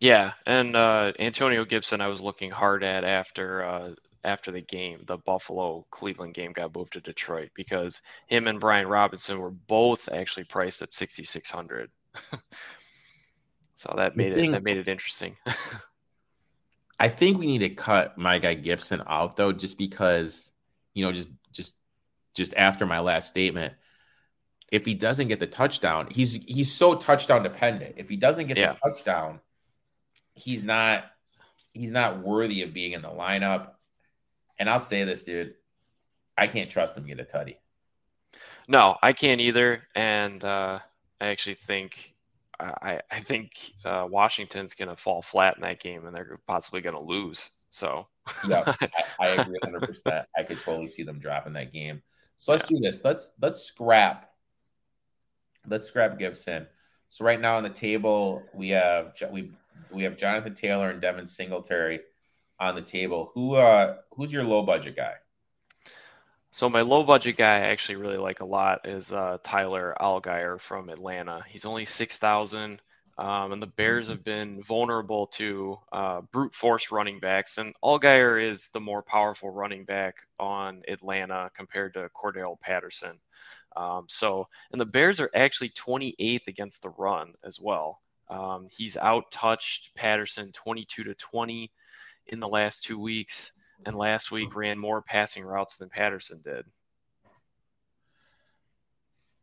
Yeah, 0.00 0.32
and 0.46 0.76
uh, 0.76 1.12
Antonio 1.18 1.64
Gibson, 1.64 2.00
I 2.00 2.08
was 2.08 2.20
looking 2.20 2.50
hard 2.50 2.84
at 2.84 3.02
after 3.04 3.64
uh, 3.64 3.90
after 4.24 4.50
the 4.50 4.60
game, 4.60 5.02
the 5.06 5.18
Buffalo 5.18 5.86
Cleveland 5.90 6.34
game 6.34 6.52
got 6.52 6.74
moved 6.74 6.94
to 6.94 7.00
Detroit 7.00 7.50
because 7.54 8.00
him 8.26 8.46
and 8.46 8.60
Brian 8.60 8.86
Robinson 8.86 9.38
were 9.38 9.52
both 9.66 10.08
actually 10.12 10.44
priced 10.44 10.82
at 10.82 10.92
6600. 10.92 11.90
so 13.74 13.94
that 13.96 14.16
made 14.16 14.34
think, 14.34 14.48
it 14.48 14.52
that 14.52 14.64
made 14.64 14.76
it 14.76 14.88
interesting. 14.88 15.36
I 17.00 17.08
think 17.08 17.38
we 17.38 17.46
need 17.46 17.58
to 17.58 17.70
cut 17.70 18.18
my 18.18 18.38
guy 18.38 18.54
Gibson 18.54 19.02
out 19.06 19.36
though 19.36 19.52
just 19.52 19.78
because 19.78 20.50
you 20.94 21.04
know 21.04 21.12
just 21.12 21.28
just 21.52 21.76
just 22.34 22.54
after 22.56 22.86
my 22.86 22.98
last 22.98 23.28
statement 23.28 23.74
if 24.70 24.84
he 24.84 24.94
doesn't 24.94 25.28
get 25.28 25.40
the 25.40 25.46
touchdown, 25.46 26.08
he's 26.10 26.34
he's 26.34 26.72
so 26.72 26.94
touchdown 26.94 27.42
dependent. 27.42 27.94
If 27.96 28.08
he 28.08 28.16
doesn't 28.16 28.46
get 28.46 28.58
yeah. 28.58 28.72
the 28.72 28.90
touchdown, 28.90 29.40
he's 30.34 30.62
not 30.62 31.04
he's 31.72 31.90
not 31.90 32.18
worthy 32.22 32.62
of 32.62 32.74
being 32.74 32.92
in 32.92 33.02
the 33.02 33.08
lineup. 33.08 33.70
And 34.58 34.68
I'll 34.68 34.80
say 34.80 35.04
this, 35.04 35.24
dude, 35.24 35.54
I 36.36 36.46
can't 36.46 36.70
trust 36.70 36.96
him 36.96 37.04
to 37.04 37.14
get 37.14 37.20
a 37.20 37.24
tutty. 37.24 37.56
No, 38.66 38.96
I 39.02 39.12
can't 39.12 39.40
either. 39.40 39.82
And 39.94 40.42
uh, 40.44 40.78
I 41.20 41.26
actually 41.28 41.54
think 41.54 42.14
I, 42.60 43.00
I 43.10 43.20
think 43.20 43.52
uh, 43.84 44.06
Washington's 44.10 44.74
going 44.74 44.88
to 44.88 44.96
fall 44.96 45.22
flat 45.22 45.56
in 45.56 45.62
that 45.62 45.80
game, 45.80 46.06
and 46.06 46.14
they're 46.14 46.40
possibly 46.46 46.80
going 46.80 46.96
to 46.96 47.00
lose. 47.00 47.50
So 47.70 48.06
yeah, 48.46 48.64
I, 48.66 48.88
I, 49.20 49.28
agree 49.28 49.58
100. 49.62 49.86
percent 49.86 50.26
I 50.36 50.42
could 50.42 50.58
totally 50.60 50.88
see 50.88 51.02
them 51.02 51.18
dropping 51.18 51.52
that 51.52 51.72
game. 51.72 52.02
So 52.36 52.52
let's 52.52 52.68
yeah. 52.70 52.76
do 52.76 52.82
this. 52.82 53.04
Let's 53.04 53.32
let's 53.40 53.62
scrap. 53.62 54.30
Let's 55.68 55.86
scrap 55.86 56.18
Gibson. 56.18 56.66
So 57.10 57.24
right 57.24 57.40
now 57.40 57.56
on 57.56 57.62
the 57.62 57.70
table 57.70 58.42
we 58.52 58.70
have 58.70 59.14
we 59.30 59.52
we 59.90 60.02
have 60.02 60.16
Jonathan 60.16 60.54
Taylor 60.54 60.90
and 60.90 61.00
Devin 61.00 61.26
Singletary 61.26 62.00
on 62.60 62.74
the 62.74 62.82
table. 62.82 63.32
Who 63.34 63.54
uh 63.54 63.96
who's 64.12 64.32
your 64.32 64.44
low 64.44 64.62
budget 64.62 64.96
guy? 64.96 65.14
So 66.50 66.68
my 66.68 66.80
low 66.80 67.02
budget 67.02 67.36
guy 67.36 67.56
I 67.56 67.68
actually 67.68 67.96
really 67.96 68.16
like 68.16 68.40
a 68.40 68.46
lot 68.46 68.88
is 68.88 69.12
uh, 69.12 69.38
Tyler 69.42 69.94
Allgeier 70.00 70.60
from 70.60 70.88
Atlanta. 70.88 71.44
He's 71.46 71.64
only 71.64 71.84
six 71.84 72.16
thousand, 72.16 72.80
um, 73.18 73.52
and 73.52 73.62
the 73.62 73.66
Bears 73.66 74.08
have 74.08 74.24
been 74.24 74.62
vulnerable 74.62 75.26
to 75.28 75.78
uh, 75.92 76.22
brute 76.32 76.54
force 76.54 76.90
running 76.90 77.20
backs. 77.20 77.58
And 77.58 77.74
Allgeier 77.84 78.42
is 78.42 78.68
the 78.68 78.80
more 78.80 79.02
powerful 79.02 79.50
running 79.50 79.84
back 79.84 80.16
on 80.40 80.82
Atlanta 80.88 81.50
compared 81.54 81.94
to 81.94 82.10
Cordarrelle 82.16 82.60
Patterson. 82.60 83.18
Um, 83.76 84.06
so, 84.08 84.48
and 84.72 84.80
the 84.80 84.86
Bears 84.86 85.20
are 85.20 85.30
actually 85.34 85.70
28th 85.70 86.48
against 86.48 86.82
the 86.82 86.90
run 86.90 87.34
as 87.44 87.60
well. 87.60 88.00
Um, 88.28 88.66
he's 88.70 88.96
out 88.96 89.30
touched 89.30 89.94
Patterson 89.94 90.52
22 90.52 91.04
to 91.04 91.14
20 91.14 91.70
in 92.28 92.40
the 92.40 92.48
last 92.48 92.84
two 92.84 92.98
weeks, 92.98 93.52
and 93.86 93.96
last 93.96 94.30
week 94.30 94.54
ran 94.54 94.78
more 94.78 95.02
passing 95.02 95.44
routes 95.44 95.76
than 95.76 95.88
Patterson 95.88 96.40
did. 96.42 96.64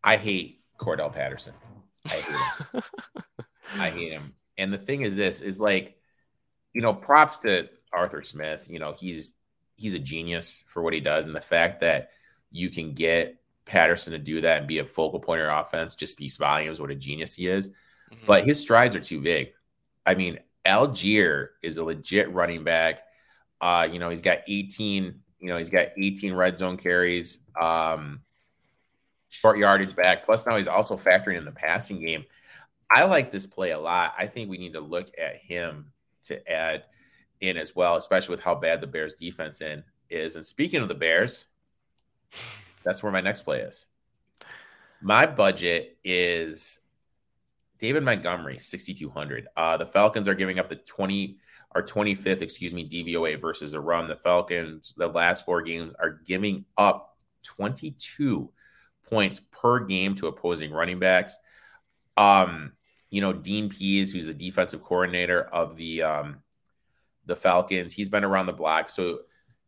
I 0.04 0.18
hate 0.18 0.62
Cordarrelle 0.78 1.14
Patterson. 1.14 1.54
I 2.06 2.10
hate 2.10 2.26
him. 2.26 2.84
I 3.80 3.90
hate 3.90 4.12
him. 4.12 4.36
And 4.58 4.72
the 4.72 4.78
thing 4.78 5.02
is, 5.02 5.18
this 5.18 5.42
is 5.42 5.60
like, 5.60 5.98
you 6.74 6.82
know, 6.82 6.94
props 6.94 7.40
to 7.40 7.70
Arthur 7.92 8.22
Smith. 8.22 8.68
You 8.70 8.80
know, 8.80 8.94
he's 8.94 9.34
he's 9.76 9.96
a 9.96 10.00
genius 10.00 10.64
for 10.68 10.84
what 10.84 10.94
he 10.94 11.00
does, 11.00 11.28
and 11.28 11.36
the 11.36 11.42
fact 11.42 11.82
that 11.82 12.12
you 12.52 12.70
can 12.70 12.94
get 12.94 13.38
Patterson 13.66 14.14
to 14.14 14.20
do 14.20 14.42
that 14.42 14.60
and 14.60 14.68
be 14.68 14.80
a 14.80 14.86
focal 14.86 15.20
point 15.20 15.42
of 15.42 15.48
offense 15.48 15.96
just 15.96 16.14
speaks 16.14 16.38
volumes 16.38 16.80
what 16.80 16.92
a 16.92 16.96
genius 16.96 17.36
he 17.36 17.48
is. 17.48 17.70
Mm-hmm. 17.70 18.26
But 18.28 18.46
his 18.46 18.60
strides 18.62 18.96
are 18.96 19.02
too 19.02 19.22
big. 19.22 19.54
I 20.06 20.16
mean, 20.16 20.40
Allgeier 20.66 21.49
is 21.61 21.78
a 21.78 21.84
legit 21.84 22.34
running 22.34 22.63
back. 22.63 23.03
Uh, 23.61 23.88
you 23.89 23.99
know, 23.99 24.09
he's 24.09 24.22
got 24.22 24.39
18, 24.47 25.20
you 25.39 25.47
know, 25.47 25.57
he's 25.57 25.70
got 25.70 25.89
18 25.97 26.34
red 26.34 26.57
zone 26.57 26.78
carries, 26.78 27.39
um, 27.59 28.22
short 29.30 29.57
yardage 29.57 29.95
back. 29.95 30.26
Plus, 30.26 30.45
now 30.45 30.55
he's 30.55 30.68
also 30.68 30.97
factoring 30.97 31.38
in 31.38 31.45
the 31.45 31.51
passing 31.51 31.99
game. 31.99 32.26
I 32.91 33.05
like 33.05 33.32
this 33.32 33.45
play 33.45 33.72
a 33.72 33.80
lot. 33.80 34.13
I 34.18 34.28
think 34.28 34.49
we 34.49 34.57
need 34.57 34.74
to 34.74 34.80
look 34.80 35.09
at 35.18 35.38
him 35.38 35.91
to 36.26 36.51
add 36.51 36.84
in 37.41 37.57
as 37.57 37.76
well, 37.76 37.95
especially 37.95 38.34
with 38.34 38.43
how 38.43 38.55
bad 38.55 38.82
the 38.82 38.88
Bears 38.88 39.16
defense 39.16 39.61
in 39.61 39.84
is. 40.09 40.36
And 40.36 40.45
speaking 40.45 40.82
of 40.82 40.88
the 40.88 40.95
Bears, 40.95 41.45
that's 42.84 43.01
where 43.01 43.11
my 43.11 43.22
next 43.22 43.41
play 43.41 43.61
is. 43.61 43.88
My 45.01 45.26
budget 45.26 45.97
is 46.03 46.80
David 47.86 48.02
Montgomery, 48.02 48.58
6,200. 48.58 49.48
Uh, 49.56 49.78
the 49.78 49.86
Falcons 49.86 50.28
are 50.28 50.34
giving 50.34 50.58
up 50.58 50.70
the 50.70 50.76
20 50.76 51.38
or 51.76 51.84
25th, 51.84 52.42
excuse 52.42 52.74
me, 52.74 52.90
DVOA 52.90 53.40
versus 53.40 53.76
a 53.76 53.80
run. 53.80 54.08
The 54.08 54.16
Falcons, 54.16 54.96
the 54.98 55.08
last 55.08 55.46
four 55.46 55.62
games, 55.62 55.94
are 55.94 56.10
giving 56.26 56.66
up 56.80 57.16
22 57.44 58.52
points 59.08 59.40
per 59.52 59.82
game 59.82 60.16
to 60.16 60.26
opposing 60.26 60.72
running 60.72 60.98
backs. 60.98 61.38
Um, 62.18 62.72
you 63.12 63.22
know, 63.22 63.34
Dean 63.34 63.70
Pees, 63.70 64.12
who's 64.12 64.26
the 64.26 64.34
defensive 64.34 64.82
coordinator 64.82 65.44
of 65.44 65.78
the 65.78 66.02
um, 66.02 66.38
the 67.28 67.36
Falcons, 67.36 67.94
he's 67.94 68.10
been 68.10 68.24
around 68.24 68.48
the 68.48 68.54
block. 68.54 68.90
So 68.90 69.20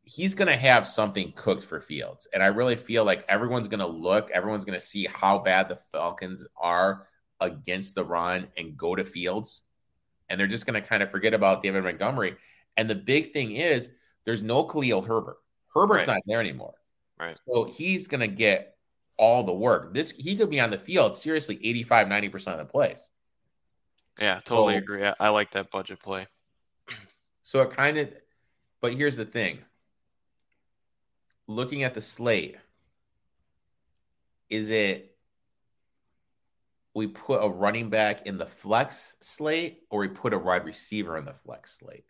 he's 0.01 0.33
going 0.33 0.47
to 0.47 0.57
have 0.57 0.87
something 0.87 1.33
cooked 1.35 1.63
for 1.63 1.79
Fields. 1.79 2.27
And 2.33 2.41
I 2.41 2.47
really 2.47 2.77
feel 2.77 3.05
like 3.05 3.25
everyone's 3.29 3.67
going 3.67 3.81
to 3.81 3.85
look, 3.85 4.31
everyone's 4.31 4.65
going 4.65 4.79
to 4.79 4.83
see 4.83 5.05
how 5.05 5.37
bad 5.37 5.69
the 5.69 5.77
Falcons 5.91 6.47
are 6.59 7.05
against 7.39 7.95
the 7.95 8.03
run 8.03 8.47
and 8.57 8.77
go 8.77 8.95
to 8.95 9.03
Fields. 9.03 9.63
And 10.29 10.39
they're 10.39 10.47
just 10.47 10.65
going 10.65 10.81
to 10.81 10.87
kind 10.87 11.03
of 11.03 11.11
forget 11.11 11.33
about 11.33 11.61
David 11.61 11.83
Montgomery. 11.83 12.35
And 12.75 12.89
the 12.89 12.95
big 12.95 13.31
thing 13.31 13.53
is 13.53 13.91
there's 14.25 14.43
no 14.43 14.63
Khalil 14.63 15.01
Herbert. 15.01 15.37
Herbert's 15.73 16.07
right. 16.07 16.15
not 16.15 16.23
there 16.25 16.41
anymore. 16.41 16.75
Right. 17.19 17.37
So 17.47 17.65
he's 17.65 18.07
going 18.07 18.21
to 18.21 18.27
get 18.27 18.75
all 19.17 19.43
the 19.43 19.53
work. 19.53 19.93
This 19.93 20.11
he 20.11 20.35
could 20.35 20.49
be 20.49 20.59
on 20.59 20.69
the 20.69 20.77
field 20.77 21.15
seriously 21.15 21.59
85 21.63 22.07
90% 22.07 22.47
of 22.47 22.57
the 22.59 22.65
plays. 22.65 23.07
Yeah, 24.19 24.39
totally 24.43 24.73
so, 24.75 24.79
agree. 24.79 25.05
I, 25.05 25.13
I 25.19 25.29
like 25.29 25.51
that 25.51 25.71
budget 25.71 26.01
play. 26.01 26.27
So 27.43 27.61
it 27.61 27.69
kind 27.69 27.97
of 27.97 28.11
but 28.81 28.93
here's 28.93 29.17
the 29.17 29.25
thing. 29.25 29.59
Looking 31.47 31.83
at 31.83 31.93
the 31.93 32.01
slate, 32.01 32.57
is 34.49 34.69
it 34.69 35.16
we 36.97 37.05
put 37.05 37.43
a 37.43 37.47
running 37.47 37.91
back 37.91 38.25
in 38.25 38.37
the 38.37 38.45
flex 38.45 39.15
slate 39.21 39.83
or 39.91 39.99
we 39.99 40.07
put 40.07 40.33
a 40.33 40.37
wide 40.39 40.65
receiver 40.65 41.15
in 41.15 41.25
the 41.25 41.33
flex 41.33 41.77
slate? 41.77 42.05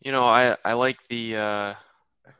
You 0.00 0.12
know, 0.12 0.24
I, 0.24 0.56
I 0.64 0.72
like 0.72 0.96
the 1.08 1.36
uh, 1.36 1.74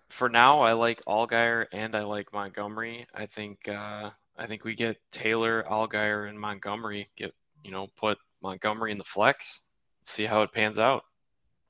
for 0.08 0.30
now 0.30 0.60
I 0.60 0.72
like 0.72 1.04
Allgeier 1.04 1.66
and 1.72 1.94
I 1.94 2.04
like 2.04 2.32
Montgomery. 2.32 3.06
I 3.14 3.26
think 3.26 3.68
uh, 3.68 4.10
I 4.38 4.46
think 4.46 4.64
we 4.64 4.74
get 4.74 4.96
Taylor, 5.10 5.62
Allgeier, 5.70 6.28
and 6.28 6.40
Montgomery. 6.40 7.10
Get 7.16 7.34
you 7.62 7.70
know 7.70 7.88
put 7.94 8.16
Montgomery 8.42 8.92
in 8.92 8.98
the 8.98 9.04
flex. 9.04 9.60
See 10.04 10.24
how 10.24 10.40
it 10.40 10.52
pans 10.52 10.78
out. 10.78 11.02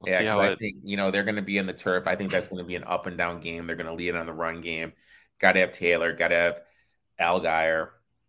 Let's 0.01 0.15
yeah, 0.15 0.21
see 0.21 0.27
how 0.27 0.41
I 0.41 0.53
it... 0.53 0.61
think 0.61 0.77
you 0.85 0.97
know 0.97 1.11
they're 1.11 1.25
going 1.25 1.37
to 1.37 1.43
be 1.43 1.59
in 1.59 1.67
the 1.67 1.73
turf. 1.73 2.07
I 2.07 2.15
think 2.15 2.31
that's 2.31 2.47
going 2.47 2.63
to 2.63 2.69
be 2.69 2.77
an 2.77 2.85
up 2.85 3.07
and 3.07 3.19
down 3.19 3.41
game. 3.41 3.67
They're 3.67 3.75
going 3.75 3.89
to 3.89 3.95
lead 3.95 4.15
on 4.15 4.27
the 4.27 4.33
run 4.33 4.61
game. 4.61 4.93
Got 5.41 5.53
to 5.53 5.61
have 5.61 5.73
Taylor. 5.73 6.13
Got 6.13 6.29
to 6.29 6.37
have 6.37 6.61
Allgeier. 7.19 7.89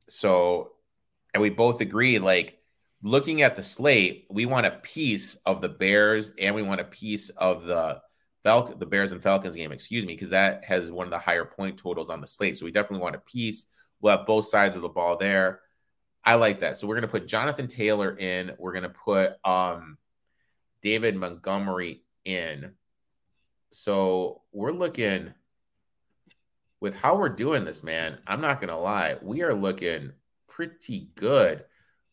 So, 0.10 0.74
and 1.34 1.42
we 1.42 1.50
both 1.50 1.82
agree, 1.82 2.20
like 2.20 2.60
looking 3.02 3.42
at 3.42 3.56
the 3.56 3.64
slate, 3.64 4.26
we 4.30 4.46
want 4.46 4.66
a 4.66 4.72
piece 4.72 5.36
of 5.46 5.62
the 5.62 5.70
Bears 5.70 6.32
and 6.40 6.56
we 6.56 6.64
want 6.64 6.82
a 6.82 6.86
piece 6.86 7.30
of 7.30 7.66
the 7.66 8.02
Falcon, 8.44 8.80
the 8.80 8.86
Bears 8.86 9.12
and 9.12 9.22
Falcons 9.22 9.56
game, 9.56 9.72
excuse 9.72 10.06
me, 10.06 10.14
because 10.14 10.30
that 10.30 10.64
has 10.64 10.92
one 10.92 11.06
of 11.06 11.12
the 11.12 11.20
higher 11.20 11.46
point 11.46 11.78
totals 11.78 12.10
on 12.10 12.22
the 12.22 12.28
slate. 12.28 12.58
So 12.58 12.66
we 12.66 12.72
definitely 12.72 13.04
want 13.04 13.16
a 13.16 13.20
piece. 13.20 13.66
We'll 14.02 14.18
have 14.18 14.26
both 14.28 14.46
sides 14.46 14.76
of 14.76 14.82
the 14.82 14.90
ball 14.90 15.18
there. 15.18 15.62
I 16.24 16.36
like 16.36 16.60
that. 16.60 16.78
So 16.78 16.88
we're 16.88 16.96
gonna 16.96 17.08
put 17.08 17.28
Jonathan 17.28 17.68
Taylor 17.68 18.16
in. 18.16 18.52
We're 18.58 18.74
gonna 18.74 18.90
put 18.90 19.34
um 19.46 19.98
David 20.82 21.16
Montgomery 21.16 22.04
in. 22.26 22.74
So 23.72 24.42
we're 24.52 24.72
looking 24.72 25.34
with 26.80 26.96
how 26.96 27.18
we're 27.18 27.30
doing 27.30 27.66
this, 27.66 27.84
man. 27.84 28.20
I'm 28.28 28.42
not 28.42 28.62
gonna 28.62 28.80
lie, 28.80 29.18
we 29.22 29.44
are 29.44 29.54
looking 29.54 30.12
pretty 30.48 31.10
good 31.16 31.66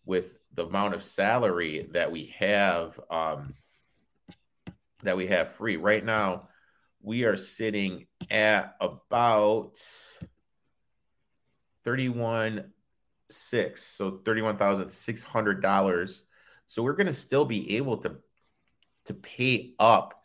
with 0.04 0.38
the 0.54 0.66
amount 0.66 0.94
of 0.94 1.02
salary 1.02 1.88
that 1.92 2.12
we 2.12 2.34
have 2.38 2.98
um, 3.10 3.54
that 5.02 5.16
we 5.16 5.26
have 5.28 5.52
free 5.52 5.76
right 5.76 6.04
now. 6.04 6.48
We 7.00 7.24
are 7.24 7.36
sitting 7.36 8.06
at 8.30 8.76
about 8.80 9.78
31 11.84 12.72
six, 13.30 13.84
so 13.84 14.20
thirty-one 14.24 14.56
thousand 14.56 14.88
six 14.88 15.22
hundred 15.22 15.62
dollars. 15.62 16.24
So 16.66 16.82
we're 16.82 16.94
going 16.94 17.06
to 17.06 17.12
still 17.12 17.44
be 17.44 17.76
able 17.76 17.98
to 17.98 18.16
to 19.06 19.14
pay 19.14 19.74
up 19.78 20.22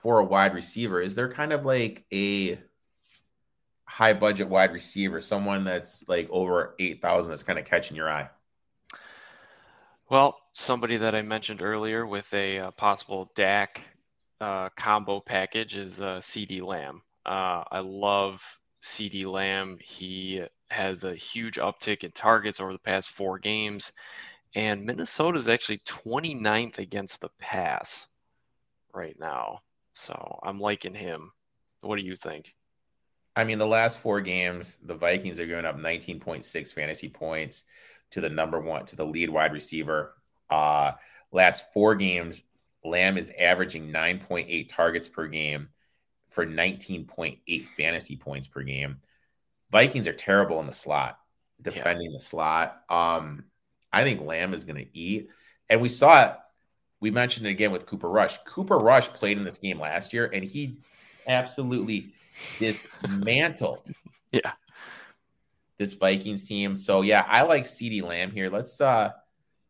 for 0.00 0.18
a 0.18 0.24
wide 0.24 0.54
receiver. 0.54 1.00
Is 1.00 1.14
there 1.14 1.30
kind 1.30 1.52
of 1.52 1.64
like 1.64 2.04
a 2.12 2.58
high 3.86 4.14
budget 4.14 4.48
wide 4.48 4.72
receiver, 4.72 5.20
someone 5.20 5.64
that's 5.64 6.08
like 6.08 6.28
over 6.30 6.74
eight 6.78 7.02
thousand 7.02 7.30
that's 7.30 7.42
kind 7.42 7.58
of 7.58 7.64
catching 7.64 7.96
your 7.96 8.10
eye? 8.10 8.28
Well, 10.10 10.38
somebody 10.52 10.98
that 10.98 11.14
I 11.14 11.22
mentioned 11.22 11.62
earlier 11.62 12.06
with 12.06 12.32
a 12.34 12.58
uh, 12.58 12.70
possible 12.72 13.30
Dak 13.34 13.80
uh, 14.40 14.68
combo 14.76 15.20
package 15.20 15.76
is 15.76 16.00
uh, 16.00 16.18
CeeDee 16.18 16.62
Lamb. 16.62 17.02
Uh, 17.24 17.64
I 17.70 17.80
love 17.80 18.42
CeeDee 18.82 19.26
Lamb. 19.26 19.78
He 19.80 20.44
has 20.68 21.04
a 21.04 21.14
huge 21.14 21.56
uptick 21.56 22.04
in 22.04 22.10
targets 22.10 22.60
over 22.60 22.72
the 22.72 22.78
past 22.78 23.10
four 23.10 23.38
games. 23.38 23.92
And 24.54 24.84
Minnesota 24.84 25.38
is 25.38 25.48
actually 25.48 25.78
29th 25.78 26.78
against 26.78 27.20
the 27.20 27.30
pass 27.40 28.08
right 28.92 29.18
now. 29.18 29.60
So 29.94 30.38
I'm 30.42 30.60
liking 30.60 30.94
him. 30.94 31.32
What 31.80 31.96
do 31.96 32.02
you 32.02 32.16
think? 32.16 32.54
I 33.36 33.44
mean, 33.44 33.58
the 33.58 33.66
last 33.66 33.98
four 33.98 34.20
games, 34.20 34.78
the 34.84 34.94
Vikings 34.94 35.40
are 35.40 35.46
going 35.46 35.64
up 35.64 35.76
19.6 35.76 36.72
fantasy 36.72 37.08
points 37.08 37.64
to 38.10 38.20
the 38.20 38.28
number 38.28 38.60
one, 38.60 38.86
to 38.86 38.96
the 38.96 39.06
lead 39.06 39.30
wide 39.30 39.52
receiver. 39.52 40.14
Uh, 40.48 40.92
last 41.32 41.72
four 41.72 41.94
games, 41.96 42.44
Lamb 42.84 43.16
is 43.16 43.32
averaging 43.38 43.92
9.8 43.92 44.68
targets 44.68 45.08
per 45.08 45.26
game 45.26 45.68
for 46.28 46.46
19.8 46.46 47.64
fantasy 47.64 48.16
points 48.16 48.46
per 48.46 48.62
game. 48.62 48.98
Vikings 49.70 50.06
are 50.06 50.12
terrible 50.12 50.60
in 50.60 50.66
the 50.66 50.72
slot, 50.72 51.18
defending 51.60 52.10
yeah. 52.10 52.16
the 52.16 52.22
slot. 52.22 52.82
Um, 52.88 53.44
I 53.92 54.04
think 54.04 54.20
Lamb 54.20 54.54
is 54.54 54.64
going 54.64 54.84
to 54.84 54.96
eat. 54.96 55.30
And 55.68 55.80
we 55.80 55.88
saw 55.88 56.24
it. 56.24 56.36
We 57.00 57.10
mentioned 57.10 57.46
it 57.46 57.50
again 57.50 57.72
with 57.72 57.86
Cooper 57.86 58.08
Rush. 58.08 58.38
Cooper 58.44 58.78
Rush 58.78 59.08
played 59.08 59.38
in 59.38 59.44
this 59.44 59.58
game 59.58 59.80
last 59.80 60.12
year, 60.12 60.30
and 60.32 60.44
he 60.44 60.76
absolutely 61.26 62.06
dismantled. 62.58 63.90
yeah. 64.32 64.52
This 65.78 65.94
Vikings 65.94 66.46
team. 66.46 66.76
So 66.76 67.02
yeah, 67.02 67.24
I 67.28 67.42
like 67.42 67.64
CeeDee 67.64 68.02
Lamb 68.02 68.30
here. 68.30 68.48
Let's 68.50 68.80
uh 68.80 69.10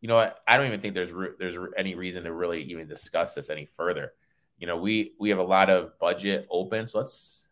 you 0.01 0.07
know 0.07 0.15
what? 0.15 0.39
I 0.47 0.57
don't 0.57 0.67
even 0.67 0.81
think 0.81 0.93
there's 0.93 1.11
re- 1.11 1.33
there's 1.39 1.57
any 1.77 1.95
reason 1.95 2.25
to 2.25 2.33
really 2.33 2.61
even 2.63 2.87
discuss 2.87 3.33
this 3.33 3.49
any 3.49 3.65
further 3.65 4.13
you 4.57 4.67
know, 4.67 4.77
we 4.77 5.13
we 5.19 5.29
have 5.29 5.39
a 5.39 5.43
lot 5.43 5.69
of 5.69 5.97
budget 5.99 6.47
open, 6.49 6.87
so 6.87 6.99
let's. 6.99 7.47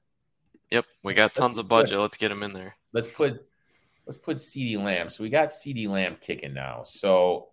Yep, 0.71 0.85
we 1.03 1.13
got 1.13 1.33
tons 1.33 1.59
of 1.59 1.67
budget. 1.67 1.95
Put, 1.97 2.01
let's 2.01 2.17
get 2.17 2.29
them 2.29 2.43
in 2.43 2.53
there. 2.53 2.75
Let's 2.93 3.07
put 3.07 3.45
let's 4.07 4.17
put 4.17 4.37
CeeDee 4.37 4.81
Lamb. 4.81 5.09
So 5.09 5.23
we 5.23 5.29
got 5.29 5.49
CeeDee 5.49 5.87
Lamb 5.87 6.17
kicking 6.19 6.53
now. 6.53 6.83
So, 6.85 7.49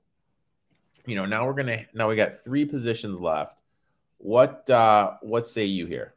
you 1.05 1.17
know, 1.17 1.27
now 1.27 1.47
we're 1.47 1.55
gonna 1.55 1.85
now 1.93 2.09
we 2.09 2.17
got 2.17 2.43
three 2.43 2.65
positions 2.65 3.21
left. 3.21 3.61
What 4.19 4.71
uh 4.71 5.15
what 5.21 5.47
say 5.47 5.65
you 5.65 5.87
here? 5.87 6.15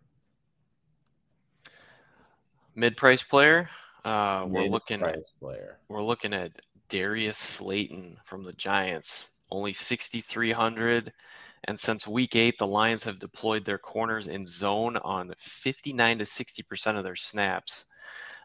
Mid 2.75 2.97
price 2.97 3.23
player. 3.23 3.69
Uh, 4.03 4.45
we're 4.47 4.67
looking 4.67 5.01
at 5.01 5.23
player. 5.39 5.77
We're 5.87 6.03
looking 6.03 6.33
at 6.33 6.51
Darius 6.89 7.37
Slayton 7.37 8.17
from 8.25 8.43
the 8.43 8.53
Giants. 8.53 9.29
Only 9.51 9.73
sixty 9.73 10.21
three 10.21 10.51
hundred. 10.51 11.13
And 11.65 11.79
since 11.79 12.07
week 12.07 12.35
eight, 12.35 12.57
the 12.57 12.67
Lions 12.67 13.03
have 13.05 13.19
deployed 13.19 13.63
their 13.63 13.77
corners 13.77 14.27
in 14.27 14.45
zone 14.45 14.97
on 14.97 15.33
59 15.37 16.17
to 16.17 16.25
60% 16.25 16.97
of 16.97 17.05
their 17.05 17.15
snaps. 17.15 17.85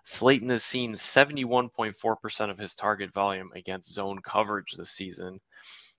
Slayton 0.04 0.50
has 0.50 0.62
seen 0.62 0.94
71.4% 0.94 2.50
of 2.50 2.58
his 2.58 2.74
target 2.74 3.12
volume 3.12 3.50
against 3.56 3.92
zone 3.92 4.20
coverage 4.22 4.72
this 4.72 4.90
season. 4.90 5.40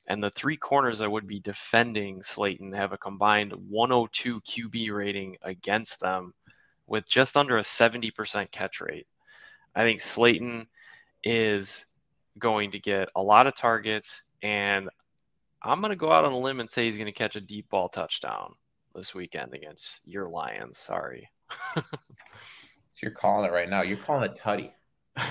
And 0.07 0.23
the 0.23 0.31
three 0.31 0.55
corners 0.55 0.99
that 0.99 1.11
would 1.11 1.27
be 1.27 1.41
defending 1.41 2.23
Slayton 2.23 2.71
have 2.71 2.93
a 2.93 2.97
combined 2.97 3.51
102 3.67 4.39
QB 4.41 4.95
rating 4.95 5.35
against 5.43 5.99
them 5.99 6.33
with 6.89 7.07
just 7.07 7.37
under 7.37 7.57
a 7.57 7.61
70% 7.61 8.51
catch 8.51 8.81
rate. 8.81 9.07
I 9.75 9.83
think 9.83 9.99
Slayton 9.99 10.67
is 11.23 11.85
going 12.37 12.71
to 12.71 12.79
get 12.79 13.09
a 13.15 13.21
lot 13.21 13.47
of 13.47 13.55
targets, 13.55 14.23
and 14.41 14.89
I'm 15.61 15.81
going 15.81 15.91
to 15.91 15.95
go 15.95 16.11
out 16.11 16.25
on 16.25 16.31
a 16.31 16.39
limb 16.39 16.59
and 16.59 16.69
say 16.69 16.85
he's 16.85 16.97
going 16.97 17.05
to 17.05 17.11
catch 17.11 17.35
a 17.35 17.41
deep 17.41 17.69
ball 17.69 17.89
touchdown 17.89 18.53
this 18.95 19.13
weekend 19.13 19.53
against 19.53 20.01
your 20.05 20.27
Lions. 20.27 20.77
Sorry. 20.77 21.29
so 21.75 21.83
you're 23.01 23.11
calling 23.11 23.47
it 23.47 23.53
right 23.53 23.69
now. 23.69 23.81
You're 23.81 23.97
calling 23.97 24.29
it 24.29 24.35
tutty. 24.35 24.71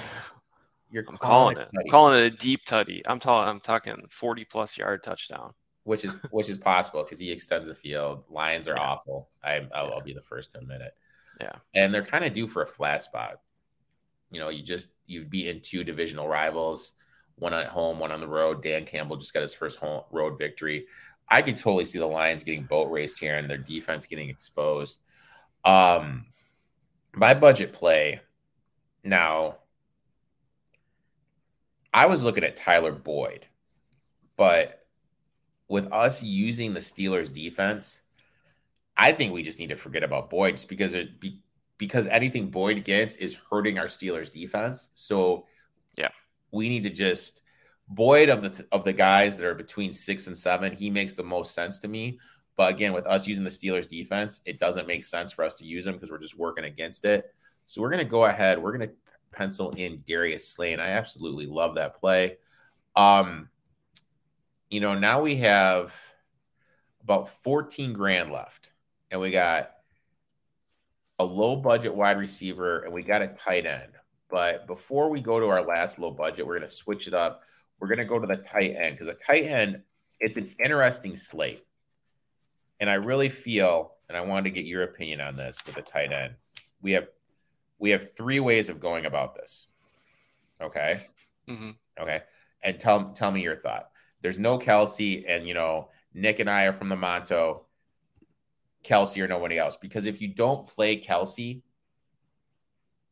You're 0.91 1.05
I'm 1.07 1.19
calling, 1.19 1.57
calling 1.57 1.69
it. 1.75 1.79
I'm 1.79 1.91
calling 1.91 2.19
it 2.19 2.33
a 2.33 2.37
deep 2.37 2.65
tutty. 2.65 3.03
I'm 3.05 3.21
talking. 3.21 3.47
I'm 3.47 3.61
talking 3.61 3.95
40 4.09 4.45
plus 4.47 4.79
yard 4.79 5.03
touchdown. 5.03 5.53
Which 5.85 6.03
is 6.03 6.17
which 6.31 6.49
is 6.49 6.57
possible 6.57 7.03
because 7.03 7.19
he 7.19 7.31
extends 7.31 7.69
the 7.69 7.75
field. 7.75 8.25
Lions 8.31 8.69
are 8.69 8.75
yeah. 8.77 8.83
awful. 8.83 9.29
I, 9.45 9.67
I'll, 9.75 9.89
yeah. 9.89 9.93
I'll 9.93 10.01
be 10.01 10.15
the 10.15 10.23
first 10.23 10.53
to 10.53 10.59
admit 10.61 10.81
it. 10.81 10.95
Yeah, 11.41 11.57
and 11.75 11.93
they're 11.95 12.05
kind 12.05 12.25
of 12.25 12.33
due 12.33 12.49
for 12.49 12.63
a 12.63 12.67
flat 12.67 13.03
spot. 13.03 13.41
You 14.31 14.41
know, 14.41 14.49
you 14.49 14.63
just 14.63 14.91
you've 15.07 15.31
beaten 15.31 15.61
two 15.61 15.85
divisional 15.85 16.29
rivals 16.29 16.93
one 17.39 17.55
at 17.55 17.67
home, 17.67 17.99
one 17.99 18.13
on 18.13 18.21
the 18.21 18.29
road. 18.29 18.63
Dan 18.63 18.85
Campbell 18.85 19.17
just 19.17 19.35
got 19.35 19.43
his 19.43 19.55
first 19.55 19.79
home 19.79 20.03
road 20.11 20.39
victory. 20.39 20.87
I 21.29 21.43
could 21.43 21.57
totally 21.57 21.85
see 21.85 21.99
the 21.99 22.07
Lions 22.07 22.45
getting 22.45 22.65
boat 22.65 22.91
raced 22.91 23.21
here 23.21 23.37
and 23.37 23.49
their 23.49 23.59
defense 23.59 24.07
getting 24.07 24.29
exposed. 24.29 25.01
Um, 25.65 26.27
my 27.15 27.35
budget 27.35 27.73
play 27.73 28.21
now. 29.05 29.57
I 31.93 32.07
was 32.07 32.23
looking 32.23 32.45
at 32.45 32.55
Tyler 32.55 32.93
Boyd, 32.93 33.47
but 34.37 34.87
with 35.69 35.91
us 35.91 36.23
using 36.23 36.75
the 36.75 36.81
Steelers 36.81 37.33
defense, 37.33 38.03
I 38.99 39.13
think 39.13 39.33
we 39.33 39.43
just 39.43 39.61
need 39.61 39.69
to 39.69 39.77
forget 39.77 40.03
about 40.03 40.29
Boyd 40.29 40.57
just 40.57 40.69
because 40.69 40.95
it 40.95 41.21
be, 41.21 41.41
because 41.79 42.09
anything 42.09 42.51
Boyd 42.51 42.85
gets 42.85 43.15
is 43.17 43.37
hurting 43.51 43.79
our 43.79 43.87
Steelers 43.87 44.31
defense. 44.31 44.89
So 44.95 45.47
yeah, 45.97 46.09
we 46.51 46.69
need 46.69 46.83
to 46.83 46.91
just 46.91 47.43
Boyd 47.89 48.29
of 48.29 48.43
the 48.43 48.67
of 48.73 48.85
the 48.85 48.93
guys 48.93 49.39
that 49.39 49.47
are 49.47 49.55
between 49.55 49.93
six 49.93 50.27
and 50.27 50.37
seven, 50.37 50.75
he 50.75 50.91
makes 50.91 51.15
the 51.15 51.23
most 51.23 51.55
sense 51.55 51.79
to 51.81 51.89
me. 51.89 52.19
But 52.57 52.75
again, 52.75 52.93
with 52.93 53.07
us 53.07 53.27
using 53.29 53.45
the 53.45 53.51
Steelers 53.51 53.89
defense, 53.89 54.41
it 54.45 54.59
doesn't 54.59 54.89
make 54.89 55.05
sense 55.05 55.33
for 55.33 55.45
us 55.45 55.55
to 55.55 55.65
use 55.65 55.85
them 55.85 55.95
because 55.95 56.11
we're 56.11 56.19
just 56.19 56.37
working 56.37 56.65
against 56.65 57.05
it. 57.05 57.33
So 57.67 57.81
we're 57.81 57.91
gonna 57.91 58.05
go 58.05 58.25
ahead. 58.25 58.61
We're 58.61 58.73
gonna 58.73 58.91
pencil 59.31 59.71
in 59.71 60.03
Darius 60.07 60.49
Slayton. 60.49 60.81
I 60.81 60.89
absolutely 60.89 61.47
love 61.47 61.77
that 61.77 62.01
play. 62.01 62.39
Um, 62.97 63.49
you 64.71 64.81
know, 64.81 64.99
now 64.99 65.23
we 65.23 65.37
have 65.37 65.95
about 67.03 67.29
14 67.29 67.93
grand 67.93 68.33
left, 68.33 68.73
and 69.11 69.21
we 69.21 69.31
got 69.31 69.73
a 71.19 71.25
low 71.25 71.57
budget 71.57 71.95
wide 71.95 72.19
receiver, 72.19 72.81
and 72.81 72.93
we 72.93 73.03
got 73.03 73.23
a 73.23 73.29
tight 73.29 73.67
end. 73.67 73.93
But 74.31 74.67
before 74.67 75.11
we 75.11 75.21
go 75.21 75.41
to 75.41 75.47
our 75.47 75.63
last 75.63 75.99
low 75.99 76.11
budget, 76.11 76.47
we're 76.47 76.59
going 76.59 76.69
to 76.69 76.75
switch 76.75 77.09
it 77.09 77.15
up. 77.15 77.43
We're 77.81 77.89
going 77.89 77.99
to 77.99 78.05
go 78.05 78.19
to 78.19 78.27
the 78.27 78.37
tight 78.37 78.75
end 78.77 78.97
because 78.97 79.09
a 79.09 79.15
tight 79.15 79.45
end, 79.45 79.83
it's 80.21 80.37
an 80.37 80.55
interesting 80.63 81.17
slate. 81.17 81.65
And 82.81 82.91
I 82.91 82.95
really 82.95 83.29
feel, 83.29 83.93
and 84.09 84.17
I 84.17 84.21
wanted 84.21 84.45
to 84.45 84.51
get 84.51 84.65
your 84.65 84.83
opinion 84.83 85.21
on 85.21 85.35
this 85.35 85.65
with 85.67 85.77
a 85.77 85.83
tight 85.83 86.13
end. 86.13 86.35
We 86.83 86.93
have 86.93 87.09
we 87.79 87.91
have 87.91 88.15
three 88.15 88.41
ways 88.41 88.69
of 88.69 88.81
going 88.81 89.07
about 89.07 89.35
this. 89.35 89.69
Okay. 90.61 91.01
Mm-hmm. 91.49 91.71
Okay. 92.01 92.23
And 92.63 92.79
tell 92.79 93.13
tell 93.13 93.31
me 93.31 93.43
your 93.43 93.57
thought. 93.57 93.91
There's 94.21 94.39
no 94.39 94.59
Kelce, 94.59 95.25
and 95.27 95.47
you 95.47 95.55
know 95.55 95.91
Nick 96.15 96.41
and 96.41 96.51
I 96.51 96.65
are 96.65 96.73
from 96.73 96.89
the 96.89 96.97
Monto. 96.97 97.63
Kelce 98.89 99.23
or 99.23 99.29
nobody 99.29 99.59
else, 99.59 99.77
because 99.77 100.07
if 100.07 100.21
you 100.21 100.29
don't 100.29 100.67
play 100.67 100.97
Kelce 100.97 101.63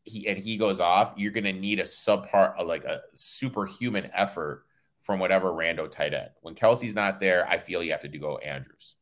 he 0.07 0.27
and 0.29 0.39
he 0.39 0.57
goes 0.57 0.81
off, 0.81 1.13
you're 1.17 1.33
going 1.33 1.45
to 1.45 1.53
need 1.53 1.81
a 1.81 1.85
subpart, 1.85 2.65
like 2.67 2.85
a 2.85 3.03
superhuman 3.15 4.11
effort 4.15 4.65
from 5.01 5.19
whatever 5.19 5.51
rando 5.51 5.91
tight 5.91 6.15
end. 6.15 6.31
When 6.41 6.55
Kelce's 6.55 6.95
not 6.95 7.21
there, 7.21 7.47
I 7.47 7.59
feel 7.59 7.83
you 7.83 7.91
have 7.91 8.03
to 8.03 8.09
do 8.09 8.19
go 8.19 8.39
Andrews. 8.39 8.95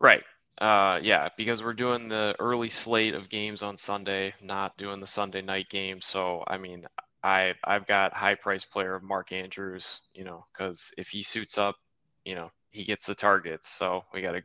Right. 0.00 0.24
Uh, 0.60 1.00
yeah, 1.02 1.28
because 1.36 1.62
we're 1.62 1.74
doing 1.74 2.08
the 2.08 2.34
early 2.38 2.68
slate 2.68 3.14
of 3.14 3.28
games 3.28 3.62
on 3.62 3.76
Sunday, 3.76 4.34
not 4.42 4.76
doing 4.76 5.00
the 5.00 5.06
Sunday 5.06 5.42
night 5.42 5.68
game. 5.68 6.00
So, 6.00 6.44
I 6.46 6.58
mean, 6.58 6.86
I 7.22 7.54
I've 7.64 7.86
got 7.86 8.12
high 8.12 8.36
price 8.36 8.64
player 8.64 9.00
Mark 9.02 9.32
Andrews, 9.32 10.00
you 10.14 10.24
know, 10.24 10.44
because 10.52 10.92
if 10.96 11.08
he 11.08 11.22
suits 11.22 11.58
up, 11.58 11.76
you 12.24 12.34
know, 12.34 12.50
he 12.74 12.82
gets 12.82 13.06
the 13.06 13.14
targets. 13.14 13.68
So 13.70 14.04
we 14.12 14.20
got 14.20 14.32
to. 14.32 14.42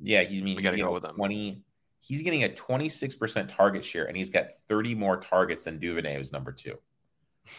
Yeah, 0.00 0.22
he 0.22 0.40
mean 0.40 0.56
we 0.56 0.62
got 0.62 0.70
to 0.70 0.78
go 0.78 0.92
with 0.92 1.04
him. 1.04 1.16
Twenty. 1.16 1.62
He's 2.00 2.22
getting 2.22 2.44
a 2.44 2.48
twenty 2.48 2.88
six 2.88 3.16
percent 3.16 3.50
target 3.50 3.84
share, 3.84 4.06
and 4.06 4.16
he's 4.16 4.30
got 4.30 4.46
thirty 4.68 4.94
more 4.94 5.16
targets 5.16 5.64
than 5.64 5.78
Duvernay, 5.78 6.16
who's 6.16 6.32
number 6.32 6.52
two. 6.52 6.78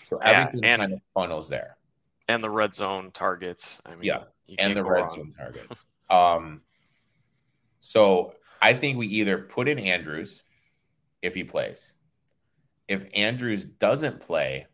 So 0.03 0.17
everything 0.17 0.61
yeah, 0.63 0.74
and, 0.74 0.82
kind 0.82 0.93
of 0.93 1.03
funnels 1.13 1.49
there. 1.49 1.78
And 2.30 2.41
the 2.41 2.49
red 2.49 2.74
zone 2.74 3.11
targets. 3.11 3.82
I 3.86 3.91
mean, 3.91 4.03
yeah, 4.03 4.24
and 4.57 4.78
the 4.78 4.84
red 4.84 5.01
wrong. 5.01 5.09
zone 5.09 5.34
targets. 5.38 5.86
um, 6.09 6.61
so 7.82 8.36
I 8.61 8.74
think 8.74 8.97
we 8.97 9.07
either 9.07 9.39
put 9.39 9.67
in 9.67 9.78
Andrews 9.78 10.41
if 11.21 11.36
he 11.36 11.43
plays. 11.43 11.91
If 12.88 13.05
Andrews 13.13 13.65
doesn't 13.65 14.21
play, 14.21 14.67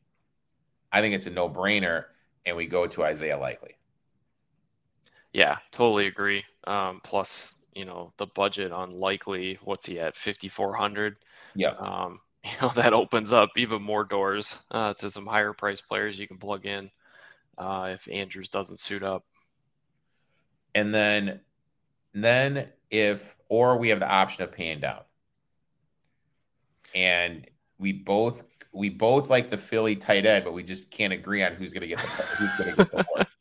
I 0.92 1.02
think 1.02 1.16
it's 1.16 1.26
a 1.26 1.32
no 1.32 1.50
brainer, 1.50 2.06
and 2.46 2.56
we 2.56 2.68
go 2.68 2.86
to 2.86 3.04
Isaiah 3.04 3.38
Likely. 3.40 3.79
Yeah, 5.34 5.58
totally 5.72 6.08
agree. 6.08 6.44
Um, 6.66 7.02
plus, 7.04 7.56
you 7.74 7.86
know, 7.86 8.12
the 8.18 8.28
budget 8.28 8.72
on 8.72 8.92
Likely, 8.92 9.60
what's 9.64 9.86
he 9.86 10.00
at? 10.00 10.16
5,400. 10.16 11.18
Yeah. 11.56 11.70
Um, 11.80 12.20
you 12.44 12.52
know, 12.62 12.70
that 12.70 12.94
opens 12.94 13.34
up 13.34 13.50
even 13.58 13.82
more 13.82 14.04
doors 14.04 14.60
uh, 14.72 14.94
to 14.96 15.10
some 15.10 15.26
higher 15.26 15.54
price 15.54 15.82
players 15.82 16.20
you 16.20 16.28
can 16.28 16.38
plug 16.38 16.66
in 16.66 16.90
uh, 17.58 17.90
if 17.94 18.08
Andrews 18.10 18.50
doesn't 18.50 18.80
suit 18.80 19.04
up. 19.04 19.24
And 20.74 20.94
then, 20.94 21.42
then 22.14 22.72
if, 22.90 23.36
or 23.50 23.78
we 23.78 23.90
have 23.90 24.00
the 24.00 24.10
option 24.10 24.44
of 24.44 24.52
paying 24.52 24.80
down. 24.80 25.02
And 26.96 27.46
we 27.78 27.94
both 27.94 28.44
we 28.72 28.90
both 28.90 29.30
like 29.30 29.50
the 29.50 29.58
Philly 29.58 29.96
tight 29.96 30.26
end, 30.26 30.46
but 30.46 30.54
we 30.54 30.64
just 30.64 30.92
can't 30.92 31.14
agree 31.14 31.44
on 31.44 31.54
who's 31.54 31.74
going 31.74 31.82
to 31.82 31.88
get 31.88 31.98
the 31.98 32.06
who's 32.06 32.56
going 32.58 32.76
to 32.76 32.78
get 32.78 32.92
the. 32.92 33.28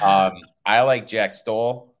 Um, 0.00 0.32
I 0.70 0.82
like 0.82 1.08
Jack 1.08 1.32
Stoll. 1.32 1.94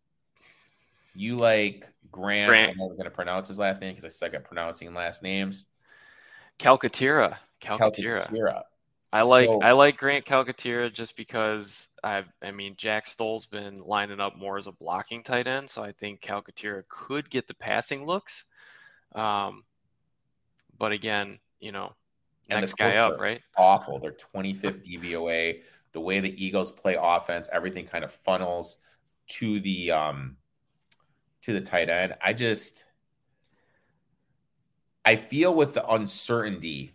You 1.16 1.36
like 1.36 1.88
Grant. 2.12 2.48
Grant. 2.48 2.70
I'm 2.70 2.78
never 2.78 2.94
going 2.94 3.04
to 3.04 3.10
pronounce 3.10 3.48
his 3.48 3.58
last 3.58 3.80
name 3.80 3.90
because 3.90 4.04
I 4.04 4.08
suck 4.08 4.32
at 4.34 4.44
pronouncing 4.44 4.94
last 4.94 5.24
names. 5.24 5.66
Calcaterra. 6.60 7.36
Calcaterra. 7.60 8.28
Calcaterra. 8.28 8.62
I 9.12 9.22
like 9.22 9.48
so, 9.48 9.60
I 9.60 9.72
like 9.72 9.96
Grant 9.96 10.24
Calcaterra 10.24 10.92
just 10.92 11.16
because 11.16 11.88
I 12.04 12.22
I 12.40 12.52
mean 12.52 12.76
Jack 12.76 13.08
Stoll's 13.08 13.44
been 13.44 13.82
lining 13.84 14.20
up 14.20 14.38
more 14.38 14.56
as 14.56 14.68
a 14.68 14.72
blocking 14.72 15.24
tight 15.24 15.48
end, 15.48 15.68
so 15.68 15.82
I 15.82 15.90
think 15.90 16.20
Calcaterra 16.20 16.84
could 16.88 17.28
get 17.28 17.48
the 17.48 17.54
passing 17.54 18.06
looks. 18.06 18.44
Um, 19.16 19.64
but 20.78 20.92
again, 20.92 21.40
you 21.58 21.72
know, 21.72 21.92
next 22.48 22.74
guy 22.74 22.98
up, 22.98 23.18
right? 23.18 23.42
Awful. 23.56 23.98
They're 23.98 24.12
25th 24.12 24.86
DVOA. 24.86 25.62
The 25.92 26.00
way 26.00 26.20
the 26.20 26.44
Eagles 26.44 26.70
play 26.70 26.96
offense, 27.00 27.48
everything 27.52 27.86
kind 27.86 28.04
of 28.04 28.12
funnels 28.12 28.78
to 29.28 29.60
the 29.60 29.92
um 29.92 30.36
to 31.42 31.52
the 31.52 31.60
tight 31.60 31.88
end. 31.88 32.14
I 32.22 32.32
just 32.32 32.84
I 35.04 35.16
feel 35.16 35.54
with 35.54 35.74
the 35.74 35.86
uncertainty 35.88 36.94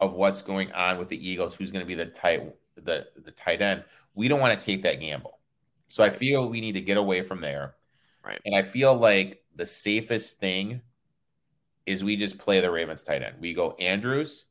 of 0.00 0.12
what's 0.12 0.42
going 0.42 0.72
on 0.72 0.98
with 0.98 1.08
the 1.08 1.30
Eagles, 1.30 1.54
who's 1.54 1.72
going 1.72 1.84
to 1.84 1.86
be 1.86 1.94
the 1.94 2.06
tight 2.06 2.54
the 2.76 3.06
the 3.22 3.30
tight 3.30 3.62
end, 3.62 3.84
we 4.14 4.28
don't 4.28 4.40
want 4.40 4.58
to 4.58 4.64
take 4.64 4.82
that 4.82 5.00
gamble. 5.00 5.38
So 5.88 6.02
I 6.02 6.10
feel 6.10 6.48
we 6.48 6.60
need 6.60 6.74
to 6.74 6.80
get 6.80 6.96
away 6.96 7.22
from 7.22 7.40
there. 7.40 7.74
Right. 8.24 8.40
And 8.44 8.54
I 8.54 8.62
feel 8.62 8.94
like 8.96 9.42
the 9.54 9.66
safest 9.66 10.40
thing 10.40 10.82
is 11.86 12.02
we 12.02 12.16
just 12.16 12.38
play 12.38 12.60
the 12.60 12.70
Ravens 12.70 13.04
tight 13.04 13.22
end. 13.22 13.36
We 13.40 13.54
go 13.54 13.76
Andrews 13.78 14.46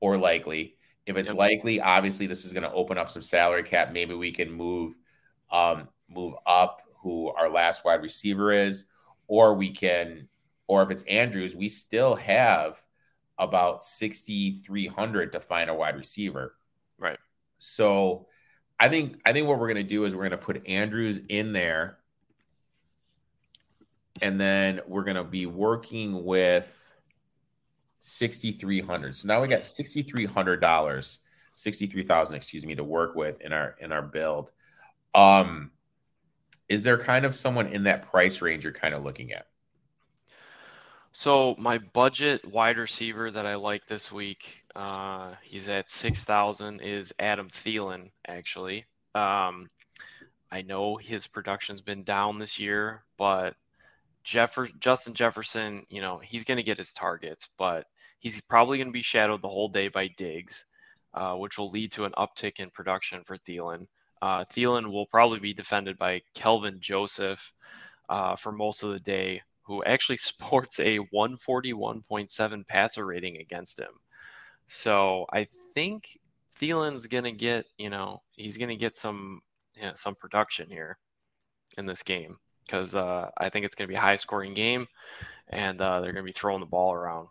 or 0.00 0.16
likely. 0.16 0.76
If 1.08 1.16
it's 1.16 1.30
yep. 1.30 1.38
likely, 1.38 1.80
obviously 1.80 2.26
this 2.26 2.44
is 2.44 2.52
going 2.52 2.64
to 2.64 2.72
open 2.72 2.98
up 2.98 3.10
some 3.10 3.22
salary 3.22 3.62
cap. 3.62 3.92
Maybe 3.92 4.14
we 4.14 4.30
can 4.30 4.52
move 4.52 4.92
um, 5.50 5.88
move 6.08 6.34
up 6.46 6.82
who 7.02 7.28
our 7.30 7.48
last 7.48 7.84
wide 7.84 8.02
receiver 8.02 8.52
is, 8.52 8.84
or 9.26 9.54
we 9.54 9.70
can, 9.70 10.28
or 10.66 10.82
if 10.82 10.90
it's 10.90 11.04
Andrews, 11.04 11.54
we 11.54 11.68
still 11.68 12.16
have 12.16 12.82
about 13.38 13.82
6,300 13.82 15.32
to 15.32 15.40
find 15.40 15.70
a 15.70 15.74
wide 15.74 15.96
receiver. 15.96 16.56
Right. 16.98 17.18
So 17.56 18.26
I 18.78 18.88
think 18.88 19.20
I 19.24 19.32
think 19.32 19.48
what 19.48 19.58
we're 19.58 19.72
going 19.72 19.82
to 19.82 19.88
do 19.88 20.04
is 20.04 20.14
we're 20.14 20.28
going 20.28 20.30
to 20.32 20.38
put 20.38 20.66
Andrews 20.68 21.20
in 21.28 21.52
there 21.52 21.98
and 24.20 24.40
then 24.40 24.80
we're 24.86 25.04
going 25.04 25.16
to 25.16 25.24
be 25.24 25.46
working 25.46 26.24
with 26.24 26.74
6300 27.98 29.16
so 29.16 29.28
now 29.28 29.40
we 29.40 29.48
got 29.48 29.60
$6300 29.60 31.18
63000 31.58 32.36
excuse 32.36 32.64
me 32.64 32.76
to 32.76 32.84
work 32.84 33.16
with 33.16 33.40
in 33.40 33.52
our 33.52 33.74
in 33.80 33.90
our 33.90 34.02
build. 34.02 34.52
Um 35.14 35.72
is 36.68 36.84
there 36.84 36.98
kind 36.98 37.24
of 37.24 37.34
someone 37.34 37.66
in 37.66 37.84
that 37.84 38.10
price 38.10 38.40
range 38.40 38.62
you're 38.62 38.72
kind 38.72 38.94
of 38.94 39.02
looking 39.02 39.32
at? 39.32 39.46
So 41.10 41.56
my 41.58 41.78
budget 41.78 42.44
wide 42.46 42.78
receiver 42.78 43.30
that 43.32 43.44
i 43.44 43.56
like 43.56 43.86
this 43.88 44.12
week 44.12 44.62
uh 44.76 45.34
he's 45.42 45.68
at 45.68 45.90
6000 45.90 46.80
is 46.80 47.12
adam 47.18 47.48
thielen 47.48 48.10
actually. 48.26 48.86
Um 49.16 49.68
i 50.52 50.62
know 50.62 50.96
his 50.96 51.26
production's 51.26 51.80
been 51.80 52.04
down 52.04 52.38
this 52.38 52.60
year 52.60 53.02
but 53.16 53.56
Jeffer- 54.28 54.68
Justin 54.78 55.14
Jefferson, 55.14 55.86
you 55.88 56.02
know, 56.02 56.18
he's 56.18 56.44
going 56.44 56.58
to 56.58 56.62
get 56.62 56.76
his 56.76 56.92
targets, 56.92 57.48
but 57.56 57.86
he's 58.18 58.38
probably 58.42 58.76
going 58.76 58.88
to 58.88 58.92
be 58.92 59.00
shadowed 59.00 59.40
the 59.40 59.48
whole 59.48 59.70
day 59.70 59.88
by 59.88 60.08
Diggs, 60.18 60.66
uh, 61.14 61.34
which 61.34 61.56
will 61.56 61.70
lead 61.70 61.92
to 61.92 62.04
an 62.04 62.12
uptick 62.18 62.60
in 62.60 62.68
production 62.68 63.24
for 63.24 63.38
Thielen. 63.38 63.86
Uh, 64.20 64.44
Thielen 64.44 64.92
will 64.92 65.06
probably 65.06 65.38
be 65.38 65.54
defended 65.54 65.96
by 65.96 66.20
Kelvin 66.34 66.78
Joseph 66.78 67.54
uh, 68.10 68.36
for 68.36 68.52
most 68.52 68.82
of 68.82 68.90
the 68.90 69.00
day, 69.00 69.40
who 69.62 69.82
actually 69.84 70.16
sports 70.18 70.78
a 70.78 70.98
141.7 70.98 72.66
passer 72.66 73.06
rating 73.06 73.38
against 73.38 73.80
him. 73.80 73.92
So 74.66 75.24
I 75.32 75.46
think 75.72 76.18
Thielen's 76.60 77.06
going 77.06 77.24
to 77.24 77.32
get, 77.32 77.64
you 77.78 77.88
know, 77.88 78.20
he's 78.32 78.58
going 78.58 78.68
to 78.68 78.76
get 78.76 78.94
some 78.94 79.40
you 79.74 79.84
know, 79.84 79.92
some 79.94 80.16
production 80.16 80.68
here 80.68 80.98
in 81.78 81.86
this 81.86 82.02
game 82.02 82.36
because 82.68 82.94
uh, 82.94 83.30
I 83.36 83.48
think 83.48 83.64
it's 83.64 83.74
going 83.74 83.88
to 83.88 83.92
be 83.92 83.96
a 83.96 84.00
high 84.00 84.16
scoring 84.16 84.52
game 84.54 84.86
and 85.48 85.80
uh, 85.80 86.00
they're 86.00 86.12
going 86.12 86.24
to 86.24 86.28
be 86.28 86.32
throwing 86.32 86.60
the 86.60 86.66
ball 86.66 86.92
around. 86.92 87.28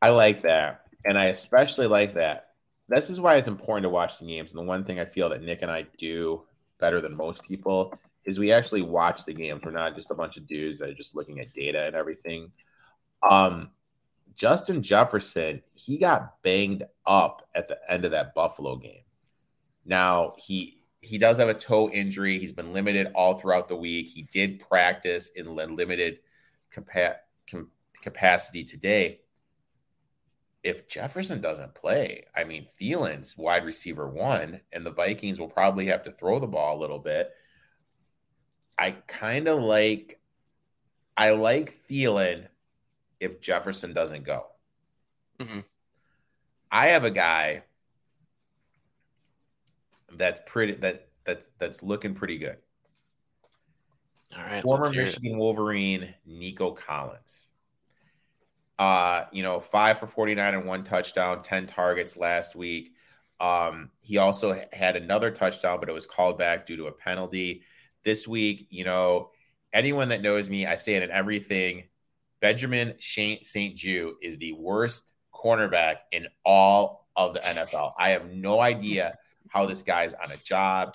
I 0.00 0.10
like 0.10 0.42
that. 0.42 0.86
And 1.04 1.18
I 1.18 1.26
especially 1.26 1.86
like 1.86 2.14
that. 2.14 2.50
This 2.88 3.10
is 3.10 3.20
why 3.20 3.36
it's 3.36 3.48
important 3.48 3.84
to 3.84 3.90
watch 3.90 4.18
the 4.18 4.26
games. 4.26 4.52
And 4.52 4.58
the 4.58 4.64
one 4.64 4.84
thing 4.84 4.98
I 4.98 5.04
feel 5.04 5.28
that 5.28 5.42
Nick 5.42 5.62
and 5.62 5.70
I 5.70 5.86
do 5.98 6.42
better 6.80 7.00
than 7.00 7.16
most 7.16 7.42
people 7.42 7.98
is 8.24 8.38
we 8.38 8.52
actually 8.52 8.82
watch 8.82 9.24
the 9.24 9.34
games. 9.34 9.62
We're 9.64 9.72
not 9.72 9.94
just 9.94 10.10
a 10.10 10.14
bunch 10.14 10.36
of 10.36 10.46
dudes 10.46 10.78
that 10.78 10.88
are 10.88 10.94
just 10.94 11.14
looking 11.14 11.40
at 11.40 11.52
data 11.52 11.86
and 11.86 11.94
everything. 11.94 12.50
Um, 13.28 13.70
Justin 14.34 14.82
Jefferson, 14.82 15.62
he 15.72 15.98
got 15.98 16.42
banged 16.42 16.84
up 17.06 17.48
at 17.54 17.68
the 17.68 17.78
end 17.88 18.04
of 18.04 18.10
that 18.12 18.34
Buffalo 18.34 18.76
game. 18.76 19.02
Now 19.84 20.34
he 20.36 20.75
he 21.06 21.18
does 21.18 21.38
have 21.38 21.48
a 21.48 21.54
toe 21.54 21.88
injury. 21.90 22.38
He's 22.38 22.52
been 22.52 22.72
limited 22.72 23.12
all 23.14 23.38
throughout 23.38 23.68
the 23.68 23.76
week. 23.76 24.08
He 24.08 24.22
did 24.22 24.58
practice 24.58 25.28
in 25.28 25.54
limited 25.54 26.18
capa- 26.72 27.20
com- 27.48 27.70
capacity 28.02 28.64
today. 28.64 29.20
If 30.64 30.88
Jefferson 30.88 31.40
doesn't 31.40 31.76
play, 31.76 32.24
I 32.34 32.42
mean, 32.42 32.66
Thielen's 32.80 33.38
wide 33.38 33.64
receiver 33.64 34.08
one, 34.08 34.60
and 34.72 34.84
the 34.84 34.90
Vikings 34.90 35.38
will 35.38 35.48
probably 35.48 35.86
have 35.86 36.02
to 36.04 36.12
throw 36.12 36.40
the 36.40 36.48
ball 36.48 36.76
a 36.76 36.80
little 36.80 36.98
bit. 36.98 37.30
I 38.76 38.90
kind 39.06 39.46
of 39.46 39.60
like, 39.60 40.20
I 41.16 41.30
like 41.30 41.86
Thielen 41.88 42.48
if 43.20 43.40
Jefferson 43.40 43.92
doesn't 43.92 44.24
go. 44.24 44.46
Mm-hmm. 45.38 45.60
I 46.72 46.88
have 46.88 47.04
a 47.04 47.10
guy 47.12 47.62
that's 50.18 50.40
pretty 50.46 50.74
that 50.74 51.08
that's 51.24 51.50
that's 51.58 51.82
looking 51.82 52.14
pretty 52.14 52.38
good. 52.38 52.56
All 54.36 54.44
right. 54.44 54.62
Former 54.62 54.90
Michigan 54.90 55.38
Wolverine 55.38 56.14
Nico 56.26 56.72
Collins. 56.72 57.48
Uh, 58.78 59.24
you 59.32 59.42
know, 59.42 59.58
five 59.58 59.98
for 59.98 60.06
49 60.06 60.54
and 60.54 60.66
one 60.66 60.84
touchdown, 60.84 61.42
10 61.42 61.66
targets 61.66 62.16
last 62.16 62.54
week. 62.54 62.92
Um, 63.40 63.90
he 64.02 64.18
also 64.18 64.60
had 64.72 64.96
another 64.96 65.30
touchdown, 65.30 65.80
but 65.80 65.88
it 65.88 65.92
was 65.92 66.04
called 66.04 66.38
back 66.38 66.66
due 66.66 66.76
to 66.76 66.86
a 66.86 66.92
penalty. 66.92 67.62
This 68.04 68.28
week, 68.28 68.66
you 68.70 68.84
know, 68.84 69.30
anyone 69.72 70.10
that 70.10 70.22
knows 70.22 70.50
me, 70.50 70.66
I 70.66 70.76
say 70.76 70.94
it 70.94 71.02
in 71.02 71.10
everything. 71.10 71.84
Benjamin 72.40 72.94
St-Juste 73.00 74.16
is 74.22 74.38
the 74.38 74.52
worst 74.52 75.14
cornerback 75.34 75.96
in 76.12 76.26
all 76.44 77.08
of 77.16 77.34
the 77.34 77.40
NFL. 77.40 77.92
I 77.98 78.10
have 78.10 78.30
no 78.30 78.60
idea 78.60 79.16
how 79.56 79.64
this 79.64 79.82
guy's 79.82 80.12
on 80.14 80.30
a 80.30 80.36
job. 80.38 80.94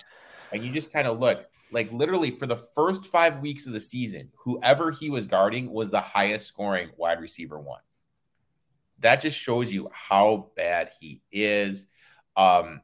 And 0.52 0.64
you 0.64 0.70
just 0.70 0.92
kind 0.92 1.08
of 1.08 1.18
look 1.18 1.44
like 1.72 1.90
literally 1.90 2.30
for 2.30 2.46
the 2.46 2.56
first 2.56 3.06
five 3.06 3.40
weeks 3.40 3.66
of 3.66 3.72
the 3.72 3.80
season, 3.80 4.30
whoever 4.36 4.90
he 4.90 5.10
was 5.10 5.26
guarding 5.26 5.70
was 5.70 5.90
the 5.90 6.00
highest 6.00 6.46
scoring 6.46 6.90
wide 6.96 7.20
receiver 7.20 7.58
one. 7.58 7.80
That 9.00 9.20
just 9.20 9.38
shows 9.38 9.72
you 9.72 9.90
how 9.92 10.50
bad 10.54 10.90
he 11.00 11.22
is. 11.32 11.88
Um, 12.36 12.82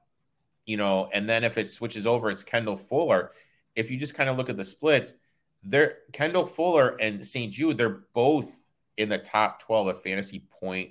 you 0.66 0.76
know, 0.76 1.08
and 1.12 1.28
then 1.28 1.44
if 1.44 1.56
it 1.56 1.70
switches 1.70 2.06
over, 2.06 2.30
it's 2.30 2.42
Kendall 2.42 2.76
Fuller. 2.76 3.30
If 3.76 3.90
you 3.90 3.98
just 3.98 4.14
kind 4.14 4.28
of 4.28 4.36
look 4.36 4.50
at 4.50 4.56
the 4.56 4.64
splits, 4.64 5.14
they're 5.62 5.98
Kendall 6.12 6.46
Fuller 6.46 6.96
and 7.00 7.24
St-Juste, 7.24 7.76
they're 7.76 8.00
both 8.14 8.50
in 8.96 9.08
the 9.08 9.18
top 9.18 9.62
12 9.62 9.86
of 9.86 10.02
fantasy 10.02 10.44
point 10.60 10.90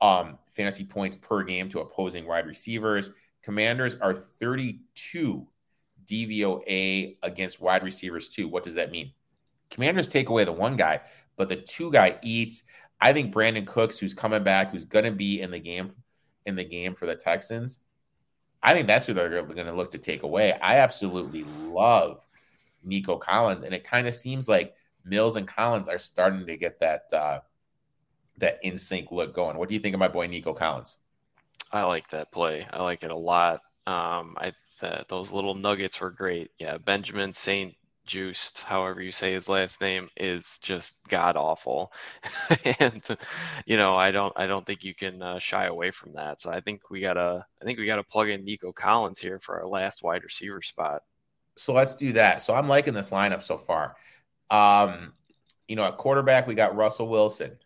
um 0.00 0.38
fantasy 0.52 0.84
points 0.84 1.16
per 1.16 1.42
game 1.42 1.68
to 1.70 1.80
opposing 1.80 2.26
wide 2.26 2.46
receivers. 2.46 3.10
Commanders 3.44 3.96
are 3.96 4.14
32 4.14 5.46
DVOA 6.06 7.16
against 7.22 7.60
wide 7.60 7.82
receivers 7.82 8.28
too. 8.30 8.48
What 8.48 8.62
does 8.62 8.74
that 8.74 8.90
mean? 8.90 9.12
Commanders 9.70 10.08
take 10.08 10.30
away 10.30 10.44
the 10.44 10.52
one 10.52 10.76
guy, 10.76 11.00
but 11.36 11.48
the 11.48 11.56
two 11.56 11.92
guy 11.92 12.18
eats. 12.22 12.64
I 13.00 13.12
think 13.12 13.34
Brandin 13.34 13.66
Cooks, 13.66 13.98
who's 13.98 14.14
coming 14.14 14.42
back, 14.42 14.70
who's 14.70 14.84
going 14.84 15.04
to 15.04 15.10
be 15.10 15.40
in 15.40 15.50
the 15.50 15.58
game 15.58 15.90
in 16.46 16.56
the 16.56 16.64
game 16.64 16.94
for 16.94 17.06
the 17.06 17.16
Texans, 17.16 17.80
I 18.62 18.72
think 18.72 18.86
that's 18.86 19.06
who 19.06 19.12
they're 19.12 19.42
going 19.42 19.66
to 19.66 19.72
look 19.72 19.90
to 19.90 19.98
take 19.98 20.22
away. 20.22 20.52
I 20.54 20.76
absolutely 20.76 21.44
love 21.44 22.26
Nico 22.82 23.18
Collins, 23.18 23.64
and 23.64 23.74
it 23.74 23.84
kind 23.84 24.06
of 24.06 24.14
seems 24.14 24.48
like 24.48 24.74
Mills 25.04 25.36
and 25.36 25.46
Collins 25.46 25.88
are 25.88 25.98
starting 25.98 26.46
to 26.46 26.56
get 26.56 26.80
that 26.80 27.02
uh, 27.12 27.40
that 28.38 28.58
in 28.62 28.76
sync 28.78 29.12
look 29.12 29.34
going. 29.34 29.58
What 29.58 29.68
do 29.68 29.74
you 29.74 29.80
think 29.80 29.94
of 29.94 30.00
my 30.00 30.08
boy 30.08 30.28
Nico 30.28 30.54
Collins? 30.54 30.96
I 31.74 31.82
like 31.82 32.08
that 32.10 32.30
play. 32.30 32.66
I 32.70 32.82
like 32.84 33.02
it 33.02 33.10
a 33.10 33.16
lot. 33.16 33.60
Um, 33.84 34.36
I 34.38 34.52
th- 34.80 35.08
those 35.08 35.32
little 35.32 35.56
nuggets 35.56 36.00
were 36.00 36.10
great. 36.10 36.52
Yeah, 36.60 36.78
Benjamin 36.78 37.32
Saint 37.32 37.74
Juiced, 38.06 38.62
however 38.62 39.02
you 39.02 39.10
say 39.10 39.32
his 39.32 39.48
last 39.48 39.80
name, 39.80 40.08
is 40.16 40.58
just 40.58 41.08
god 41.08 41.36
awful, 41.36 41.92
and 42.78 43.02
you 43.66 43.76
know 43.76 43.96
I 43.96 44.12
don't 44.12 44.32
I 44.36 44.46
don't 44.46 44.64
think 44.64 44.84
you 44.84 44.94
can 44.94 45.20
uh, 45.20 45.40
shy 45.40 45.64
away 45.64 45.90
from 45.90 46.12
that. 46.12 46.40
So 46.40 46.52
I 46.52 46.60
think 46.60 46.90
we 46.90 47.00
gotta 47.00 47.44
I 47.60 47.64
think 47.64 47.80
we 47.80 47.86
gotta 47.86 48.04
plug 48.04 48.28
in 48.28 48.44
Nico 48.44 48.70
Collins 48.72 49.18
here 49.18 49.40
for 49.40 49.58
our 49.58 49.66
last 49.66 50.04
wide 50.04 50.22
receiver 50.22 50.62
spot. 50.62 51.02
So 51.56 51.72
let's 51.72 51.96
do 51.96 52.12
that. 52.12 52.40
So 52.40 52.54
I'm 52.54 52.68
liking 52.68 52.94
this 52.94 53.10
lineup 53.10 53.42
so 53.42 53.58
far. 53.58 53.96
Um, 54.48 55.12
you 55.66 55.74
know, 55.74 55.86
at 55.86 55.96
quarterback 55.96 56.46
we 56.46 56.54
got 56.54 56.76
Russell 56.76 57.08
Wilson. 57.08 57.58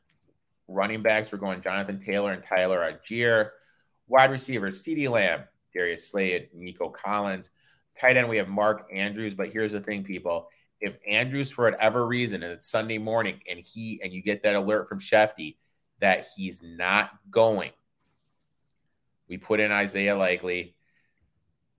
Running 0.66 1.02
backs 1.02 1.30
we're 1.30 1.38
going 1.38 1.60
Jonathan 1.60 1.98
Taylor 1.98 2.32
and 2.32 2.42
Tyler 2.42 2.80
Allgeier. 2.80 3.50
Wide 4.08 4.30
receivers 4.30 4.82
CeeDee 4.82 5.10
Lamb, 5.10 5.44
Darius 5.72 6.08
Slayton, 6.10 6.48
Nico 6.54 6.88
Collins. 6.88 7.50
Tight 7.94 8.16
end, 8.16 8.28
we 8.28 8.38
have 8.38 8.48
Mark 8.48 8.88
Andrews. 8.92 9.34
But 9.34 9.48
here's 9.48 9.72
the 9.72 9.80
thing, 9.80 10.02
people. 10.02 10.48
If 10.80 10.96
Andrews, 11.08 11.50
for 11.50 11.64
whatever 11.64 12.06
reason, 12.06 12.42
and 12.42 12.52
it's 12.52 12.70
Sunday 12.70 12.98
morning, 12.98 13.40
and 13.48 13.58
he 13.58 14.00
and 14.02 14.12
you 14.12 14.22
get 14.22 14.44
that 14.44 14.54
alert 14.54 14.88
from 14.88 15.00
Schefty 15.00 15.56
that 16.00 16.26
he's 16.36 16.62
not 16.62 17.10
going, 17.30 17.72
we 19.28 19.36
put 19.36 19.60
in 19.60 19.72
Isaiah 19.72 20.16
Likely, 20.16 20.76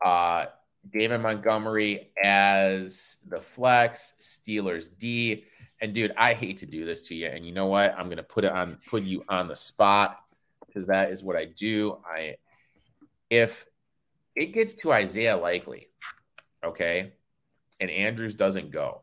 uh, 0.03 0.47
David 0.87 1.19
Montgomery 1.19 2.11
as 2.21 3.17
the 3.27 3.39
flex, 3.39 4.15
Steelers 4.21 4.89
D. 4.97 5.45
And 5.81 5.93
dude, 5.93 6.13
I 6.17 6.33
hate 6.33 6.57
to 6.57 6.65
do 6.65 6.85
this 6.85 7.01
to 7.03 7.15
you. 7.15 7.27
And 7.27 7.45
you 7.45 7.53
know 7.53 7.67
what? 7.67 7.95
I'm 7.97 8.09
gonna 8.09 8.21
put 8.21 8.43
it 8.43 8.51
on 8.51 8.77
put 8.87 9.03
you 9.03 9.23
on 9.29 9.47
the 9.47 9.55
spot 9.55 10.19
because 10.69 10.87
that 10.87 11.11
is 11.11 11.23
what 11.23 11.35
I 11.35 11.45
do. 11.45 11.97
I 12.05 12.35
if 13.29 13.65
it 14.35 14.53
gets 14.53 14.73
to 14.75 14.91
Isaiah 14.91 15.37
Likely, 15.37 15.89
okay, 16.63 17.13
and 17.79 17.89
Andrews 17.89 18.35
doesn't 18.35 18.71
go, 18.71 19.01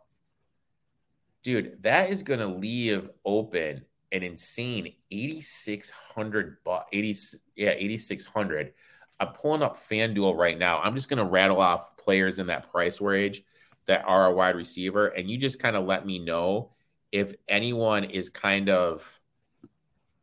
dude, 1.42 1.82
that 1.82 2.10
is 2.10 2.22
going 2.22 2.40
to 2.40 2.46
leave 2.46 3.10
open 3.24 3.84
an 4.12 4.22
insane 4.22 4.92
8600 5.10 6.58
but 6.64 6.88
80 6.92 7.16
yeah 7.56 7.70
8600 7.70 8.72
i'm 9.18 9.28
pulling 9.28 9.62
up 9.62 9.76
fanduel 9.76 10.36
right 10.36 10.58
now 10.58 10.78
i'm 10.80 10.94
just 10.94 11.08
going 11.08 11.18
to 11.18 11.30
rattle 11.30 11.60
off 11.60 11.96
players 11.96 12.38
in 12.38 12.46
that 12.46 12.70
price 12.70 13.00
range 13.00 13.42
that 13.86 14.04
are 14.06 14.26
a 14.26 14.32
wide 14.32 14.56
receiver 14.56 15.08
and 15.08 15.28
you 15.28 15.38
just 15.38 15.58
kind 15.58 15.76
of 15.76 15.86
let 15.86 16.06
me 16.06 16.18
know 16.18 16.70
if 17.12 17.34
anyone 17.48 18.04
is 18.04 18.28
kind 18.28 18.68
of 18.68 19.15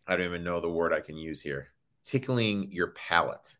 i 0.07 0.15
don't 0.15 0.25
even 0.25 0.43
know 0.43 0.59
the 0.59 0.69
word 0.69 0.93
i 0.93 0.99
can 0.99 1.17
use 1.17 1.41
here. 1.41 1.69
Tickling 2.03 2.69
your 2.71 2.87
palate. 2.87 3.55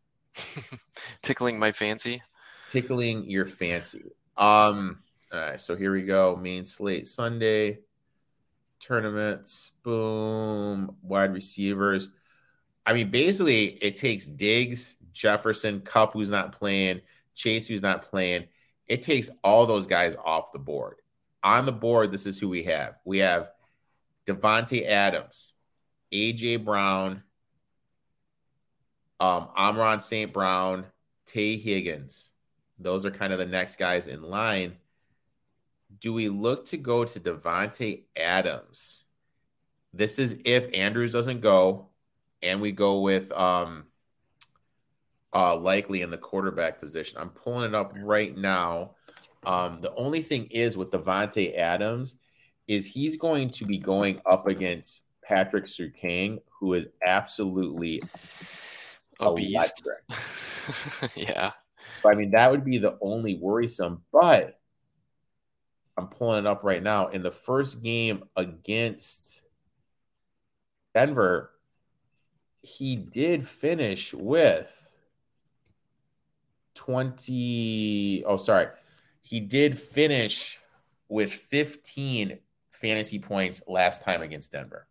Tickling 1.22 1.58
my 1.58 1.72
fancy? 1.72 2.22
Tickling 2.70 3.30
your 3.30 3.46
fancy. 3.46 4.04
Um 4.38 5.00
all 5.32 5.40
right 5.40 5.60
so 5.60 5.76
here 5.76 5.92
we 5.92 6.04
go. 6.04 6.36
Main 6.36 6.66
slate 6.66 7.08
sunday. 7.08 7.80
Tournaments 8.80 9.72
boom. 9.84 10.96
Wide 11.02 11.34
receivers. 11.34 12.10
I 12.86 12.94
mean 12.94 13.12
basically 13.12 13.66
it 13.66 13.96
takes 13.96 14.26
diggs 14.26 14.98
jefferson 15.14 15.82
Kupp, 15.82 16.14
who's 16.14 16.30
not 16.30 16.52
playing 16.52 17.02
chase 17.34 17.68
who's 17.68 17.82
not 17.82 18.04
playing. 18.04 18.46
It 18.88 19.02
takes 19.02 19.30
all 19.44 19.66
those 19.66 19.88
guys 19.88 20.16
off 20.24 20.52
the 20.52 20.60
board. 20.60 20.96
On 21.44 21.66
the 21.66 21.72
board 21.72 22.12
this 22.12 22.26
is 22.26 22.40
who 22.40 22.50
we 22.50 22.64
have. 22.64 22.96
We 23.06 23.20
have 23.20 23.52
Davante 24.26 24.86
adams 24.86 25.54
aj 26.14 26.64
brown 26.64 27.24
um, 29.24 29.48
Amon 29.56 30.02
St. 30.02 30.34
Brown, 30.34 30.86
Tee 31.26 31.58
Higgins. 31.58 32.32
Those 32.78 33.06
are 33.06 33.12
kind 33.12 33.32
of 33.32 33.40
the 33.40 33.46
next 33.46 33.78
guys 33.78 34.08
in 34.08 34.22
line. 34.22 34.74
Do 36.02 36.12
we 36.12 36.28
look 36.28 36.66
to 36.66 36.78
go 36.78 37.06
to 37.06 37.20
Davante 37.22 38.04
Adams? 38.18 39.06
This 39.94 40.20
is 40.20 40.38
if 40.44 40.68
Andrews 40.74 41.14
doesn't 41.14 41.40
go, 41.40 41.88
and 42.42 42.60
we 42.60 42.74
go 42.74 43.00
with 43.00 43.32
um, 43.32 43.86
uh, 45.32 45.56
likely 45.56 46.02
in 46.02 46.10
the 46.10 46.18
quarterback 46.18 46.82
position. 46.82 47.18
I'm 47.18 47.30
pulling 47.30 47.70
it 47.70 47.76
up 47.76 47.94
right 47.96 48.36
now. 48.36 48.96
Um, 49.46 49.80
the 49.80 49.96
only 49.96 50.22
thing 50.22 50.48
is 50.52 50.76
with 50.76 50.92
Davante 50.92 51.58
Adams 51.58 52.16
is 52.68 52.86
he's 52.86 53.16
going 53.16 53.50
to 53.52 53.66
be 53.66 53.78
going 53.78 54.20
up 54.26 54.48
against 54.48 55.04
Patrick 55.24 55.66
Surtain, 55.66 56.40
who 56.60 56.74
is 56.74 56.88
absolutely 57.06 58.02
a 59.20 59.34
beast. 59.34 59.88
yeah. 61.16 61.52
So 62.02 62.10
I 62.10 62.16
mean 62.16 62.32
that 62.32 62.52
would 62.52 62.66
be 62.66 62.78
the 62.78 62.98
only 63.02 63.36
worrisome, 63.36 64.04
but 64.12 64.60
I'm 65.98 66.08
pulling 66.08 66.40
it 66.40 66.48
up 66.48 66.64
right 66.64 66.82
now. 66.82 67.08
In 67.08 67.24
the 67.24 67.32
first 67.32 67.84
game 67.84 68.24
against 68.36 69.42
Denver, 70.94 71.52
he 72.62 72.96
did 72.96 73.48
finish 73.48 74.14
with 74.14 74.72
20 76.76 78.24
oh 78.26 78.38
sorry. 78.38 78.68
He 79.22 79.40
did 79.40 79.78
finish 79.78 80.60
with 81.08 81.32
15 81.32 82.40
fantasy 82.72 83.20
points 83.20 83.62
last 83.68 84.02
time 84.02 84.22
against 84.22 84.52
Denver. 84.52 84.88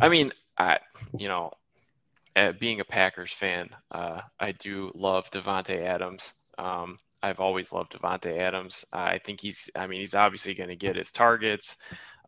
I 0.00 0.08
mean, 0.08 0.32
I 0.58 0.78
you 1.16 1.28
know, 1.28 1.52
uh, 2.36 2.52
being 2.52 2.80
a 2.80 2.84
Packers 2.84 3.32
fan, 3.32 3.68
uh, 3.90 4.20
I 4.40 4.52
do 4.52 4.90
love 4.94 5.30
Davante 5.30 5.80
Adams. 5.82 6.34
Um, 6.58 6.98
I've 7.22 7.40
always 7.40 7.72
loved 7.72 7.92
Davante 7.92 8.36
Adams. 8.38 8.84
I 8.92 9.18
think 9.18 9.40
he's, 9.40 9.70
I 9.74 9.86
mean, 9.86 10.00
he's 10.00 10.14
obviously 10.14 10.54
going 10.54 10.68
to 10.68 10.76
get 10.76 10.96
his 10.96 11.10
targets. 11.10 11.76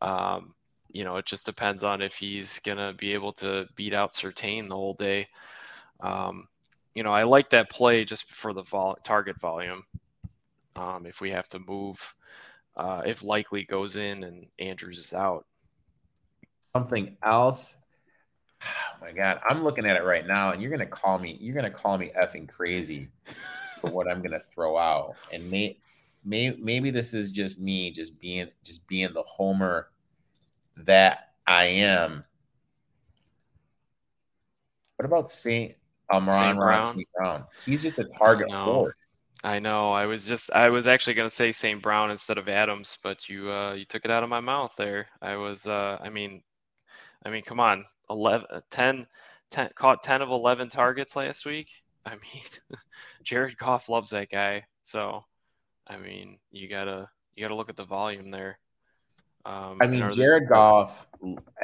Um, 0.01 0.55
you 0.91 1.05
know, 1.05 1.17
it 1.17 1.27
just 1.27 1.45
depends 1.45 1.83
on 1.83 2.01
if 2.01 2.15
he's 2.15 2.61
going 2.61 2.79
to 2.79 2.95
be 2.97 3.13
able 3.13 3.33
to 3.35 3.67
beat 3.77 3.93
out 3.93 4.15
Surtain 4.15 4.69
the 4.69 4.75
whole 4.75 4.95
day. 4.95 5.29
Um, 6.01 6.49
you 6.95 7.03
know, 7.03 7.13
I 7.13 7.25
like 7.25 7.51
that 7.51 7.69
play 7.69 8.05
just 8.05 8.33
for 8.33 8.55
the 8.55 8.63
vol- 8.63 8.99
target 9.05 9.39
volume. 9.39 9.85
Um, 10.77 11.05
if 11.05 11.21
we 11.21 11.31
have 11.31 11.49
to 11.51 11.59
move, 11.59 12.15
uh, 12.77 13.03
if 13.05 13.23
likely 13.23 13.65
goes 13.65 13.97
in 13.97 14.25
and 14.25 14.47
Andrews 14.59 14.99
is 14.99 15.13
out. 15.13 15.45
Something 16.77 17.17
else 17.23 17.79
Oh 18.63 18.97
my 19.01 19.13
god, 19.13 19.41
I'm 19.49 19.63
looking 19.63 19.87
at 19.87 19.97
it 19.97 20.05
right 20.05 20.27
now, 20.27 20.51
and 20.53 20.61
you're 20.61 20.71
gonna 20.71 20.87
call 20.87 21.19
me. 21.19 21.37
You're 21.41 21.55
gonna 21.55 21.71
call 21.71 21.99
me 21.99 22.11
effing 22.19 22.49
crazy 22.49 23.11
for 23.81 23.91
what 23.91 24.09
I'm 24.09 24.23
gonna 24.23 24.41
throw 24.41 24.77
out, 24.77 25.15
and 25.33 25.49
may, 25.51 25.79
may, 26.25 26.57
maybe 26.59 26.91
this 26.91 27.15
is 27.15 27.31
just 27.31 27.61
me, 27.61 27.91
just 27.91 28.19
being, 28.19 28.49
just 28.65 28.87
being 28.87 29.13
the 29.13 29.23
homer 29.23 29.91
that 30.79 31.33
I 31.47 31.65
am. 31.65 32.25
What 34.97 35.07
about 35.07 35.31
Saint 35.31 35.75
Amon 36.11 36.57
Brown? 36.57 37.05
Brown? 37.15 37.45
He's 37.65 37.83
just 37.83 37.99
a 37.99 38.05
target 38.19 38.51
forward. 38.51 38.95
I 39.45 39.59
know. 39.59 39.93
I 39.93 40.07
was 40.07 40.27
just 40.27 40.51
I 40.53 40.71
was 40.71 40.87
actually 40.87 41.15
gonna 41.15 41.29
say 41.29 41.53
St. 41.53 41.83
Brown 41.83 42.11
instead 42.11 42.39
of 42.39 42.49
Adams, 42.49 42.99
but 43.03 43.29
you 43.29 43.51
uh 43.53 43.75
you 43.75 43.85
took 43.85 44.05
it 44.05 44.11
out 44.11 44.23
of 44.25 44.31
my 44.31 44.41
mouth 44.41 44.75
there. 44.77 45.07
I 45.21 45.37
was 45.37 45.67
uh 45.67 45.99
I 46.01 46.09
mean 46.09 46.43
I 47.27 47.31
mean 47.31 47.43
come 47.43 47.59
on. 47.59 47.85
11, 48.09 48.63
10, 48.71 49.07
10, 49.51 49.71
caught 49.75 50.03
10 50.05 50.23
of 50.23 50.31
11 50.31 50.69
targets 50.69 51.17
last 51.17 51.45
week. 51.45 51.69
I 52.07 52.11
mean, 52.11 52.43
Jared 53.25 53.59
Goff 53.59 53.89
loves 53.89 54.13
that 54.13 54.31
guy. 54.31 54.65
So, 54.83 55.25
I 55.89 55.97
mean, 55.97 56.39
you 56.53 56.69
gotta 56.69 57.09
you 57.35 57.43
gotta 57.43 57.57
look 57.57 57.69
at 57.69 57.75
the 57.75 57.85
volume 57.85 58.31
there. 58.31 58.61
Um, 59.45 59.79
I 59.81 59.89
mean, 59.89 60.13
Jared 60.13 60.49
Goff 60.49 61.09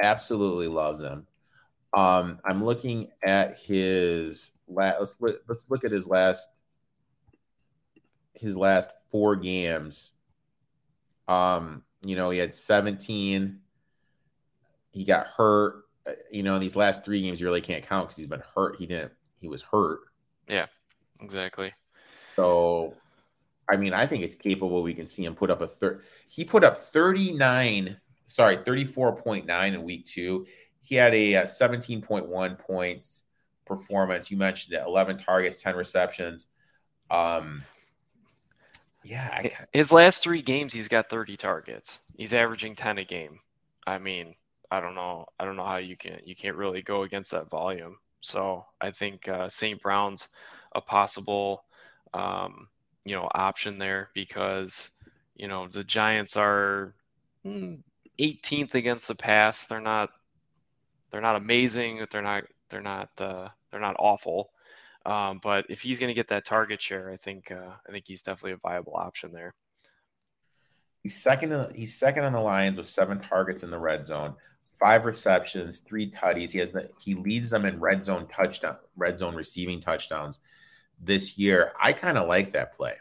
absolutely 0.01 0.67
loves 0.67 1.01
him. 1.01 1.25
Um, 1.93 2.39
I'm 2.43 2.61
looking 2.61 3.07
at 3.25 3.57
his 3.57 4.51
last. 4.67 4.99
Let's 4.99 5.15
look, 5.21 5.41
let's 5.47 5.65
look 5.69 5.85
at 5.85 5.91
his 5.91 6.07
last 6.07 6.49
his 8.33 8.57
last 8.57 8.89
four 9.11 9.37
games. 9.37 10.11
Um, 11.29 11.83
you 12.05 12.17
know, 12.17 12.31
he 12.31 12.39
had 12.39 12.53
17. 12.53 13.61
He 14.93 15.03
got 15.03 15.27
hurt. 15.27 15.83
Uh, 16.07 16.11
you 16.31 16.43
know, 16.43 16.55
in 16.55 16.61
these 16.61 16.75
last 16.75 17.03
three 17.03 17.21
games, 17.21 17.39
you 17.39 17.47
really 17.47 17.61
can't 17.61 17.85
count 17.85 18.07
because 18.07 18.17
he's 18.17 18.27
been 18.27 18.43
hurt. 18.55 18.77
He 18.77 18.85
didn't. 18.85 19.11
He 19.37 19.47
was 19.47 19.61
hurt. 19.61 20.01
Yeah, 20.47 20.67
exactly. 21.19 21.73
So, 22.35 22.93
I 23.69 23.75
mean, 23.75 23.93
I 23.93 24.05
think 24.05 24.23
it's 24.23 24.35
capable. 24.35 24.83
We 24.83 24.93
can 24.93 25.07
see 25.07 25.25
him 25.25 25.35
put 25.35 25.49
up 25.49 25.61
a 25.61 25.67
third. 25.67 26.03
He 26.29 26.45
put 26.45 26.63
up 26.63 26.77
39. 26.77 27.97
Sorry, 28.25 28.57
34.9 28.57 29.73
in 29.73 29.83
week 29.83 30.05
two. 30.05 30.45
He 30.81 30.95
had 30.95 31.13
a, 31.13 31.33
a 31.33 31.41
uh, 31.43 31.45
17.1 31.45 32.59
points 32.59 33.23
performance. 33.65 34.29
You 34.29 34.37
mentioned 34.37 34.75
it 34.75 34.83
11 34.85 35.17
targets, 35.17 35.61
10 35.61 35.75
receptions. 35.75 36.47
Um, 37.09 37.63
yeah. 39.03 39.29
I, 39.31 39.51
His 39.71 39.91
last 39.91 40.23
three 40.23 40.41
games, 40.41 40.73
he's 40.73 40.87
got 40.87 41.09
30 41.09 41.37
targets. 41.37 41.99
He's 42.15 42.33
averaging 42.33 42.75
10 42.75 42.99
a 42.99 43.03
game. 43.03 43.39
I 43.85 43.97
mean, 43.97 44.35
I 44.73 44.81
don't 44.81 44.95
know. 44.95 45.27
I 45.39 45.45
don't 45.45 45.55
know 45.55 45.65
how 45.65 45.77
you 45.77 45.95
can 45.95 46.19
you 46.25 46.35
can't 46.35 46.55
really 46.55 46.81
go 46.81 47.03
against 47.03 47.29
that 47.29 47.47
volume. 47.51 47.95
So 48.21 48.65
I 48.81 48.89
think 48.89 49.27
uh, 49.27 49.47
St. 49.47 49.79
Brown's 49.79 50.29
a 50.73 50.81
possible 50.81 51.63
um, 52.15 52.67
you 53.05 53.15
know 53.15 53.29
option 53.35 53.77
there 53.77 54.09
because 54.15 54.89
you 55.35 55.47
know 55.47 55.67
the 55.67 55.83
Giants 55.83 56.35
are 56.37 56.95
18th 57.45 58.71
hmm, 58.71 58.77
against 58.77 59.07
the 59.07 59.15
pass. 59.15 59.67
They're 59.67 59.79
not 59.79 60.09
they're 61.11 61.21
not 61.21 61.35
amazing. 61.35 62.03
They're 62.09 62.23
not 62.23 62.45
they're 62.71 62.81
not 62.81 63.09
uh, 63.19 63.49
they're 63.69 63.79
not 63.79 63.95
awful. 63.99 64.49
Um, 65.05 65.39
but 65.43 65.65
if 65.69 65.81
he's 65.81 65.99
going 65.99 66.09
to 66.09 66.15
get 66.15 66.29
that 66.29 66.45
target 66.45 66.81
share, 66.81 67.11
I 67.11 67.17
think 67.17 67.51
uh, 67.51 67.73
I 67.87 67.91
think 67.91 68.05
he's 68.07 68.23
definitely 68.23 68.53
a 68.53 68.57
viable 68.57 68.95
option 68.95 69.33
there. 69.33 69.53
He's 71.03 71.21
second. 71.21 71.75
He's 71.75 71.95
second 71.95 72.23
on 72.23 72.33
the 72.33 72.39
Lions 72.39 72.77
with 72.77 72.87
seven 72.87 73.19
targets 73.19 73.61
in 73.61 73.69
the 73.69 73.77
red 73.77 74.07
zone, 74.07 74.35
five 74.83 75.05
receptions, 75.05 75.79
three 75.79 76.09
tutties. 76.09 76.51
He 76.51 76.59
has 76.59 76.73
the, 76.73 76.89
he 76.99 77.13
leads 77.13 77.49
them 77.49 77.63
in 77.63 77.79
red 77.79 78.03
zone 78.03 78.27
touchdown, 78.27 78.75
red 78.97 79.17
zone 79.17 79.33
receiving 79.33 79.79
touchdowns 79.79 80.41
this 80.99 81.37
year. 81.37 81.71
I 81.81 81.93
kind 81.93 82.17
of 82.17 82.27
like 82.27 82.51
that 82.51 82.73
play. 82.73 82.95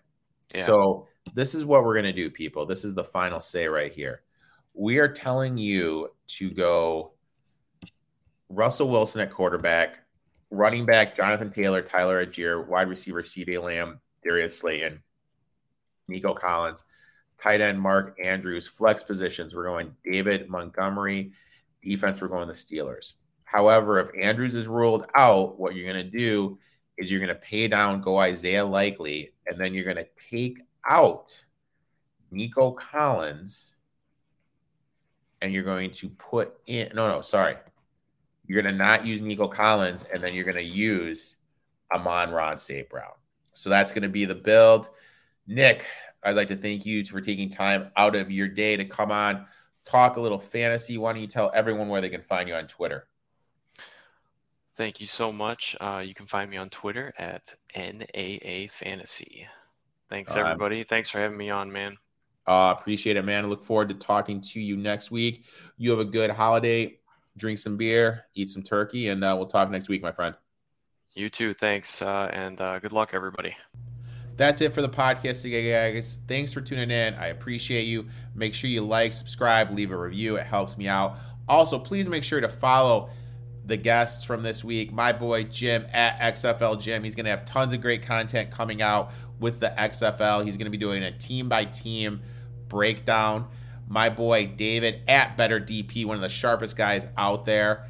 Yeah. 0.54 0.64
So 0.64 1.08
this 1.34 1.56
is 1.56 1.64
what 1.64 1.82
we're 1.82 1.94
going 1.94 2.04
to 2.04 2.12
do, 2.12 2.30
people. 2.30 2.66
This 2.66 2.84
is 2.84 2.94
the 2.94 3.02
final 3.02 3.40
say 3.40 3.66
right 3.66 3.92
here. 3.92 4.22
We 4.74 4.98
are 4.98 5.08
telling 5.08 5.58
you 5.58 6.10
to 6.38 6.50
go 6.52 7.14
Russell 8.48 8.88
Wilson 8.88 9.20
at 9.20 9.32
quarterback, 9.32 10.04
running 10.50 10.86
back 10.86 11.16
Jonathan 11.16 11.50
Taylor, 11.50 11.82
Tyler 11.82 12.24
Allgeier, 12.24 12.64
wide 12.64 12.88
receiver 12.88 13.24
CeeDee 13.24 13.60
Lamb, 13.60 13.98
Darius 14.22 14.56
Slayton, 14.56 15.02
Nico 16.06 16.32
Collins, 16.32 16.84
tight 17.36 17.60
end 17.60 17.80
Mark 17.80 18.16
Andrews, 18.22 18.68
flex 18.68 19.02
positions. 19.02 19.52
We're 19.52 19.64
going 19.66 19.96
David 20.04 20.48
Montgomery, 20.48 21.32
defense. 21.82 22.20
We're 22.20 22.28
going 22.28 22.48
the 22.48 22.54
Steelers. 22.54 23.14
However, 23.44 24.00
if 24.00 24.08
Andrews 24.18 24.54
is 24.54 24.66
ruled 24.66 25.06
out, 25.14 25.58
what 25.58 25.74
you're 25.74 25.92
going 25.92 26.04
to 26.04 26.18
do 26.18 26.58
is 26.96 27.10
you're 27.10 27.20
going 27.20 27.28
to 27.28 27.34
pay 27.34 27.68
down, 27.68 28.00
go 28.00 28.18
Isaiah 28.18 28.64
Likely, 28.64 29.32
and 29.46 29.60
then 29.60 29.74
you're 29.74 29.84
going 29.84 29.96
to 29.96 30.08
take 30.16 30.62
out 30.88 31.44
Nico 32.30 32.70
Collins 32.72 33.74
and 35.42 35.52
you're 35.52 35.64
going 35.64 35.90
to 35.90 36.08
put 36.08 36.54
in 36.66 36.88
no 36.94 37.10
no 37.10 37.20
sorry 37.20 37.56
you're 38.46 38.60
going 38.60 38.74
to 38.74 38.78
not 38.78 39.06
use 39.06 39.20
Nico 39.20 39.48
Collins, 39.48 40.04
and 40.12 40.22
then 40.22 40.34
you're 40.34 40.44
going 40.44 40.56
to 40.56 40.62
use 40.62 41.36
Amon-Ra 41.94 42.56
St. 42.56 42.88
Brown. 42.88 43.12
So 43.54 43.70
that's 43.70 43.92
going 43.92 44.02
to 44.02 44.08
be 44.08 44.24
the 44.24 44.34
build. 44.34 44.88
Nick, 45.46 45.86
I'd 46.22 46.36
like 46.36 46.48
to 46.48 46.56
thank 46.56 46.84
you 46.84 47.04
for 47.04 47.20
taking 47.20 47.48
time 47.48 47.90
out 47.96 48.16
of 48.16 48.30
your 48.30 48.48
day 48.48 48.76
to 48.76 48.84
come 48.84 49.10
on, 49.10 49.46
talk 49.84 50.16
a 50.16 50.20
little 50.20 50.38
fantasy. 50.38 50.98
Why 50.98 51.12
don't 51.12 51.20
you 51.20 51.28
tell 51.28 51.50
everyone 51.54 51.88
where 51.88 52.00
they 52.00 52.10
can 52.10 52.22
find 52.22 52.48
you 52.48 52.54
on 52.54 52.66
Twitter? 52.66 53.06
Thank 54.76 55.00
you 55.00 55.06
so 55.06 55.32
much. 55.32 55.76
Uh, 55.80 56.02
you 56.04 56.14
can 56.14 56.26
find 56.26 56.50
me 56.50 56.56
on 56.56 56.70
Twitter 56.70 57.12
at 57.18 57.54
NAA 57.76 58.68
Fantasy. 58.70 59.46
Thanks, 60.08 60.34
everybody. 60.36 60.84
Thanks 60.84 61.10
for 61.10 61.18
having 61.18 61.36
me 61.36 61.50
on, 61.50 61.70
man. 61.70 61.96
Uh, 62.46 62.74
appreciate 62.78 63.16
it, 63.16 63.24
man. 63.24 63.44
I 63.44 63.48
look 63.48 63.64
forward 63.64 63.88
to 63.90 63.94
talking 63.94 64.40
to 64.40 64.60
you 64.60 64.76
next 64.76 65.10
week. 65.10 65.44
You 65.76 65.90
have 65.90 66.00
a 66.00 66.04
good 66.04 66.30
holiday 66.30 66.98
drink 67.36 67.58
some 67.58 67.76
beer, 67.76 68.26
eat 68.34 68.50
some 68.50 68.62
turkey, 68.62 69.08
and 69.08 69.22
uh, 69.24 69.34
we'll 69.36 69.46
talk 69.46 69.70
next 69.70 69.88
week, 69.88 70.02
my 70.02 70.12
friend. 70.12 70.34
You 71.14 71.28
too. 71.28 71.54
Thanks. 71.54 72.02
Uh, 72.02 72.30
and 72.32 72.60
uh, 72.60 72.78
good 72.78 72.92
luck, 72.92 73.10
everybody. 73.12 73.54
That's 74.36 74.60
it 74.60 74.72
for 74.72 74.82
the 74.82 74.88
podcast 74.88 75.42
today, 75.42 75.92
guys. 75.92 76.20
Thanks 76.26 76.52
for 76.52 76.60
tuning 76.60 76.90
in. 76.90 77.14
I 77.14 77.28
appreciate 77.28 77.82
you. 77.82 78.06
Make 78.34 78.54
sure 78.54 78.70
you 78.70 78.82
like, 78.82 79.12
subscribe, 79.12 79.70
leave 79.70 79.90
a 79.90 79.96
review. 79.96 80.36
It 80.36 80.46
helps 80.46 80.76
me 80.76 80.88
out. 80.88 81.18
Also, 81.48 81.78
please 81.78 82.08
make 82.08 82.24
sure 82.24 82.40
to 82.40 82.48
follow 82.48 83.10
the 83.64 83.76
guests 83.76 84.24
from 84.24 84.42
this 84.42 84.64
week. 84.64 84.92
My 84.92 85.12
boy 85.12 85.44
Jim 85.44 85.86
at 85.92 86.18
XFL 86.34 86.80
Jim. 86.80 87.04
He's 87.04 87.14
going 87.14 87.24
to 87.24 87.30
have 87.30 87.44
tons 87.44 87.72
of 87.72 87.80
great 87.80 88.02
content 88.02 88.50
coming 88.50 88.82
out 88.82 89.12
with 89.38 89.60
the 89.60 89.72
XFL. 89.76 90.44
He's 90.44 90.56
going 90.56 90.66
to 90.66 90.70
be 90.70 90.78
doing 90.78 91.02
a 91.02 91.10
team 91.10 91.48
by 91.48 91.64
team 91.64 92.22
breakdown 92.68 93.48
my 93.92 94.08
boy 94.08 94.46
David 94.46 95.02
at 95.06 95.36
Bettor 95.36 95.60
DP, 95.60 96.06
one 96.06 96.16
of 96.16 96.22
the 96.22 96.28
sharpest 96.30 96.76
guys 96.76 97.06
out 97.18 97.44
there 97.44 97.88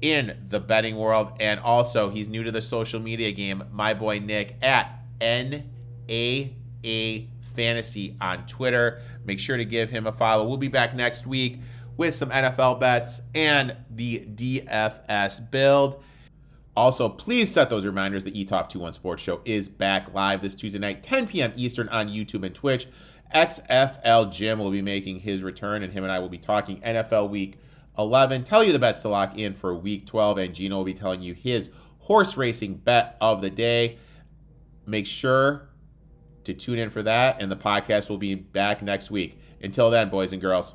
in 0.00 0.46
the 0.48 0.58
betting 0.58 0.96
world. 0.96 1.32
And 1.38 1.60
also, 1.60 2.10
he's 2.10 2.28
new 2.28 2.42
to 2.42 2.50
the 2.50 2.60
social 2.60 2.98
media 2.98 3.30
game. 3.30 3.62
My 3.70 3.94
boy 3.94 4.18
Nick 4.18 4.56
at 4.62 5.00
NAA 6.08 7.26
Fantasy 7.54 8.16
on 8.20 8.46
Twitter. 8.46 9.00
Make 9.24 9.38
sure 9.38 9.56
to 9.56 9.64
give 9.64 9.90
him 9.90 10.06
a 10.06 10.12
follow. 10.12 10.46
We'll 10.46 10.56
be 10.56 10.68
back 10.68 10.94
next 10.94 11.26
week 11.26 11.60
with 11.96 12.14
some 12.14 12.30
NFL 12.30 12.80
bets 12.80 13.22
and 13.34 13.76
the 13.90 14.26
DFS 14.34 15.50
build. 15.50 16.02
Also, 16.76 17.08
please 17.08 17.52
set 17.52 17.70
those 17.70 17.86
reminders. 17.86 18.24
The 18.24 18.32
ETOFT 18.32 18.70
21 18.70 18.92
Sports 18.94 19.22
Show 19.22 19.40
is 19.44 19.68
back 19.68 20.12
live 20.12 20.42
this 20.42 20.56
Tuesday 20.56 20.80
night, 20.80 21.02
10 21.04 21.28
p.m. 21.28 21.52
Eastern 21.56 21.88
on 21.90 22.08
YouTube 22.08 22.44
and 22.44 22.54
Twitch. 22.54 22.88
XFL 23.32 24.32
Jim 24.32 24.58
will 24.58 24.70
be 24.70 24.82
making 24.82 25.20
his 25.20 25.42
return, 25.42 25.82
and 25.82 25.92
him 25.92 26.02
and 26.02 26.12
I 26.12 26.18
will 26.18 26.28
be 26.28 26.38
talking 26.38 26.80
NFL 26.80 27.30
Week 27.30 27.58
11. 27.96 28.42
Tell 28.44 28.64
you 28.64 28.72
the 28.72 28.78
bets 28.78 29.02
to 29.02 29.08
lock 29.08 29.38
in 29.38 29.54
for 29.54 29.74
Week 29.74 30.06
12, 30.06 30.38
and 30.38 30.54
Gino 30.54 30.76
will 30.76 30.84
be 30.84 30.94
telling 30.94 31.22
you 31.22 31.34
his 31.34 31.70
horse 32.00 32.36
racing 32.36 32.74
bet 32.74 33.16
of 33.20 33.40
the 33.40 33.50
day. 33.50 33.98
Make 34.84 35.06
sure 35.06 35.68
to 36.44 36.54
tune 36.54 36.78
in 36.78 36.90
for 36.90 37.02
that, 37.02 37.40
and 37.40 37.50
the 37.50 37.56
podcast 37.56 38.08
will 38.08 38.18
be 38.18 38.34
back 38.34 38.82
next 38.82 39.10
week. 39.10 39.38
Until 39.62 39.90
then, 39.90 40.08
boys 40.10 40.32
and 40.32 40.42
girls. 40.42 40.74